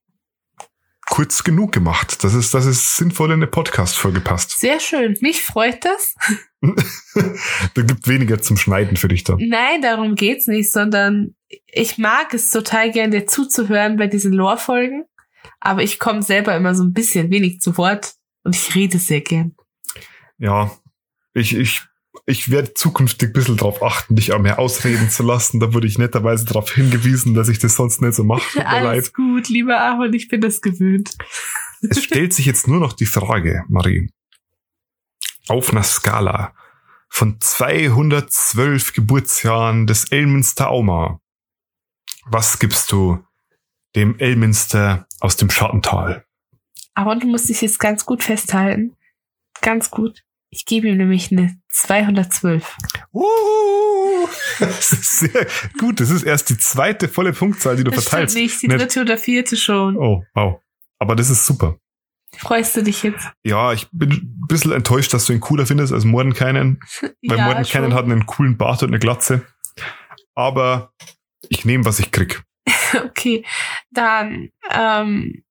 kurz 1.16 1.44
genug 1.44 1.72
gemacht. 1.72 2.22
Das 2.24 2.34
ist, 2.34 2.52
das 2.52 2.66
ist 2.66 2.96
sinnvoll 2.96 3.28
in 3.28 3.36
eine 3.36 3.46
Podcast-Folge 3.46 4.20
passt. 4.20 4.60
Sehr 4.60 4.80
schön. 4.80 5.16
Mich 5.22 5.40
freut 5.40 5.82
das. 5.82 6.14
da 7.74 7.82
gibt 7.82 8.06
weniger 8.06 8.42
zum 8.42 8.58
Schneiden 8.58 8.98
für 8.98 9.08
dich 9.08 9.24
dann. 9.24 9.38
Nein, 9.38 9.80
darum 9.80 10.14
geht's 10.14 10.46
nicht, 10.46 10.70
sondern 10.70 11.34
ich 11.68 11.96
mag 11.96 12.34
es 12.34 12.50
total 12.50 12.90
gern, 12.90 13.12
dir 13.12 13.26
zuzuhören 13.26 13.96
bei 13.96 14.08
diesen 14.08 14.34
Lore-Folgen. 14.34 15.06
Aber 15.58 15.82
ich 15.82 15.98
komme 15.98 16.22
selber 16.22 16.54
immer 16.54 16.74
so 16.74 16.84
ein 16.84 16.92
bisschen 16.92 17.30
wenig 17.30 17.60
zu 17.60 17.78
Wort 17.78 18.12
und 18.44 18.54
ich 18.54 18.74
rede 18.74 18.98
sehr 18.98 19.22
gern. 19.22 19.56
Ja, 20.36 20.70
ich, 21.32 21.56
ich, 21.56 21.82
ich 22.24 22.50
werde 22.50 22.74
zukünftig 22.74 23.30
ein 23.30 23.32
bisschen 23.32 23.56
drauf 23.56 23.82
achten, 23.82 24.16
dich 24.16 24.32
auch 24.32 24.38
mehr 24.38 24.58
ausreden 24.58 25.10
zu 25.10 25.22
lassen. 25.22 25.60
Da 25.60 25.74
wurde 25.74 25.86
ich 25.86 25.98
netterweise 25.98 26.44
darauf 26.44 26.72
hingewiesen, 26.72 27.34
dass 27.34 27.48
ich 27.48 27.58
das 27.58 27.76
sonst 27.76 28.00
nicht 28.00 28.14
so 28.14 28.24
mache. 28.24 28.66
Alles 28.66 29.06
leid. 29.06 29.14
gut, 29.14 29.48
lieber 29.48 29.80
Ahorn, 29.80 30.12
ich 30.14 30.28
bin 30.28 30.40
das 30.40 30.60
gewöhnt. 30.60 31.12
Es 31.82 32.02
stellt 32.04 32.32
sich 32.32 32.46
jetzt 32.46 32.68
nur 32.68 32.80
noch 32.80 32.92
die 32.92 33.06
Frage, 33.06 33.64
Marie. 33.68 34.10
Auf 35.48 35.70
einer 35.70 35.82
Skala 35.82 36.54
von 37.08 37.40
212 37.40 38.92
Geburtsjahren 38.92 39.86
des 39.86 40.10
Elminster 40.10 40.70
Auma. 40.70 41.20
Was 42.24 42.58
gibst 42.58 42.90
du 42.92 43.24
dem 43.94 44.18
Elminster 44.18 45.06
aus 45.20 45.36
dem 45.36 45.48
Schattental? 45.48 46.24
Aber 46.94 47.14
du 47.16 47.26
musst 47.26 47.48
dich 47.48 47.60
jetzt 47.60 47.78
ganz 47.78 48.04
gut 48.04 48.22
festhalten. 48.22 48.96
Ganz 49.60 49.90
gut. 49.90 50.25
Ich 50.56 50.64
gebe 50.64 50.88
ihm 50.88 50.96
nämlich 50.96 51.30
eine 51.30 51.54
212. 51.70 52.76
Uh, 53.12 53.22
das 54.58 54.90
ist 54.92 55.18
sehr 55.18 55.46
gut. 55.78 56.00
Das 56.00 56.08
ist 56.08 56.22
erst 56.22 56.48
die 56.48 56.56
zweite 56.56 57.08
volle 57.08 57.34
Punktzahl, 57.34 57.76
die 57.76 57.84
du 57.84 57.90
Das 57.90 58.04
stimmt 58.04 58.10
verteilst. 58.10 58.36
nicht, 58.36 58.62
die 58.62 58.68
Nicht- 58.68 58.80
dritte 58.80 59.02
oder 59.02 59.18
vierte 59.18 59.54
schon. 59.58 59.98
Oh, 59.98 60.24
wow. 60.34 60.60
Aber 60.98 61.14
das 61.14 61.28
ist 61.28 61.44
super. 61.44 61.76
Freust 62.38 62.74
du 62.74 62.82
dich 62.82 63.02
jetzt? 63.02 63.28
Ja, 63.44 63.74
ich 63.74 63.86
bin 63.92 64.10
ein 64.12 64.44
bisschen 64.48 64.72
enttäuscht, 64.72 65.12
dass 65.12 65.26
du 65.26 65.34
ihn 65.34 65.40
cooler 65.40 65.66
findest 65.66 65.92
als 65.92 66.04
Mordenkainen. 66.06 66.80
Weil 67.00 67.38
ja, 67.38 67.44
Mordenkainen 67.44 67.90
schon. 67.90 67.94
hat 67.94 68.04
einen 68.06 68.24
coolen 68.24 68.56
Bart 68.56 68.82
und 68.82 68.88
eine 68.88 68.98
Glatze. 68.98 69.42
Aber 70.34 70.92
ich 71.50 71.66
nehme, 71.66 71.84
was 71.84 71.98
ich 71.98 72.10
krieg. 72.12 72.42
Okay, 72.94 73.44
dann, 73.90 74.48
ähm, 74.70 75.42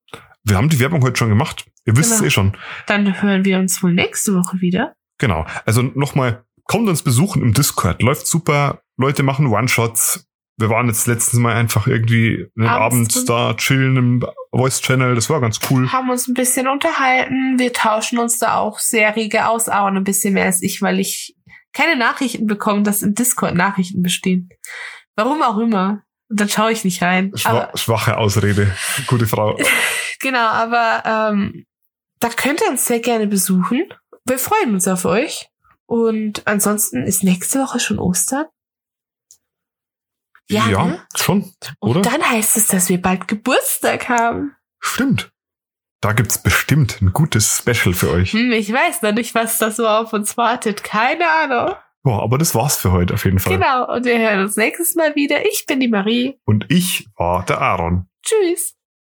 Wir 0.45 0.55
haben 0.57 0.69
die 0.69 0.79
Werbung 0.79 1.03
heute 1.03 1.17
schon 1.17 1.29
gemacht. 1.29 1.65
Ihr 1.85 1.95
wisst 1.97 2.11
es 2.11 2.17
Genau. 2.17 2.27
eh 2.27 2.31
schon. 2.31 2.57
dann 2.87 3.21
hören 3.21 3.45
wir 3.45 3.59
uns 3.59 3.81
wohl 3.83 3.93
nächste 3.93 4.33
Woche 4.35 4.59
wieder. 4.61 4.93
Genau. 5.19 5.45
Also 5.65 5.81
nochmal, 5.81 6.43
kommt 6.65 6.89
uns 6.89 7.03
besuchen 7.03 7.41
im 7.41 7.53
Discord. 7.53 8.01
Läuft 8.01 8.27
super. 8.27 8.81
Leute 8.97 9.23
machen 9.23 9.47
One-Shots. 9.47 10.25
wir 10.57 10.69
waren 10.69 10.87
jetzt 10.87 11.05
letztens 11.05 11.39
mal 11.41 11.53
einfach 11.53 11.85
irgendwie 11.85 12.47
einen 12.57 12.67
Abends 12.69 13.15
Abend 13.17 13.29
da 13.29 13.53
chillen 13.55 13.97
im 13.97 14.25
Voice 14.51 14.81
Channel. 14.81 15.13
Das 15.13 15.29
war 15.29 15.41
ganz 15.41 15.59
cool. 15.69 15.91
Haben 15.91 16.09
uns 16.09 16.27
ein 16.27 16.33
bisschen 16.33 16.67
unterhalten. 16.67 17.59
Wir 17.59 17.73
tauschen 17.73 18.17
uns 18.19 18.39
da 18.39 18.55
auch 18.57 18.79
sehr 18.79 19.15
rege 19.17 19.47
aus, 19.47 19.67
aber 19.69 19.87
ein 19.91 20.03
bisschen 20.05 20.33
mehr 20.33 20.45
als 20.45 20.61
ich, 20.63 20.81
weil 20.81 20.99
ich 20.99 21.35
keine 21.73 21.97
Nachrichten 21.97 22.47
bekomme, 22.47 22.83
dass 22.83 23.01
im 23.03 23.13
Discord 23.15 23.53
Nachrichten 23.53 24.01
bestehen. 24.01 24.47
Warum 25.17 25.41
auch 25.43 25.57
immer. 25.57 26.01
Dann 26.29 26.49
schaue 26.49 26.71
ich 26.71 26.83
nicht 26.85 27.01
rein. 27.03 27.31
Schwa 27.35 27.49
Aber, 27.49 27.77
schwache 27.77 28.17
Ausrede. 28.17 28.75
Gute 29.07 29.27
Frau. 29.27 29.57
genau, 30.21 30.47
aber 30.47 31.03
ähm, 31.33 31.65
da 32.19 32.29
könnt 32.29 32.61
ihr 32.61 32.69
uns 32.69 32.85
sehr 32.85 32.99
gerne 32.99 33.27
besuchen. 33.27 33.93
Wir 34.25 34.39
freuen 34.39 34.73
uns 34.73 34.87
auf 34.87 35.05
euch. 35.05 35.49
Und 35.87 36.47
ansonsten 36.47 37.03
ist 37.03 37.23
nächste 37.23 37.59
Woche 37.59 37.79
schon 37.79 37.99
Ostern. 37.99 38.45
Ja, 40.49 40.67
ne? 40.67 40.99
schon, 41.15 41.53
Und 41.79 41.97
oder? 41.97 42.01
dann 42.01 42.23
heißt 42.23 42.57
es, 42.57 42.67
dass 42.67 42.89
wir 42.89 43.01
bald 43.01 43.27
Geburtstag 43.27 44.09
haben. 44.09 44.55
Stimmt. 44.79 45.31
Da 46.01 46.13
gibt's 46.13 46.37
bestimmt 46.41 47.01
ein 47.01 47.13
gutes 47.13 47.57
Special 47.57 47.93
für 47.95 48.11
euch. 48.11 48.33
Hm, 48.33 48.51
ich 48.51 48.71
weiß 48.71 49.01
noch 49.01 49.13
nicht, 49.13 49.33
was 49.33 49.57
da 49.57 49.71
so 49.71 49.87
auf 49.87 50.13
uns 50.13 50.37
wartet. 50.37 50.83
Keine 50.83 51.27
Ahnung. 51.27 51.75
Ja, 52.05 52.19
aber 52.19 52.37
das 52.37 52.53
war's 52.53 52.77
für 52.77 52.91
heute 52.91 53.15
auf 53.15 53.25
jeden 53.25 53.39
Fall. 53.39 53.53
Genau. 53.53 53.91
Und 53.91 54.05
wir 54.05 54.19
hören 54.19 54.41
uns 54.41 54.55
nächstes 54.55 54.93
Mal 54.93 55.15
wieder. 55.15 55.43
Ich 55.47 55.65
bin 55.65 55.79
die 55.79 55.87
Marie. 55.87 56.37
Und 56.45 56.67
ich 56.69 57.07
war 57.15 57.43
der 57.45 57.59
Aaron. 57.59 58.07
Tschüss. 58.21 58.75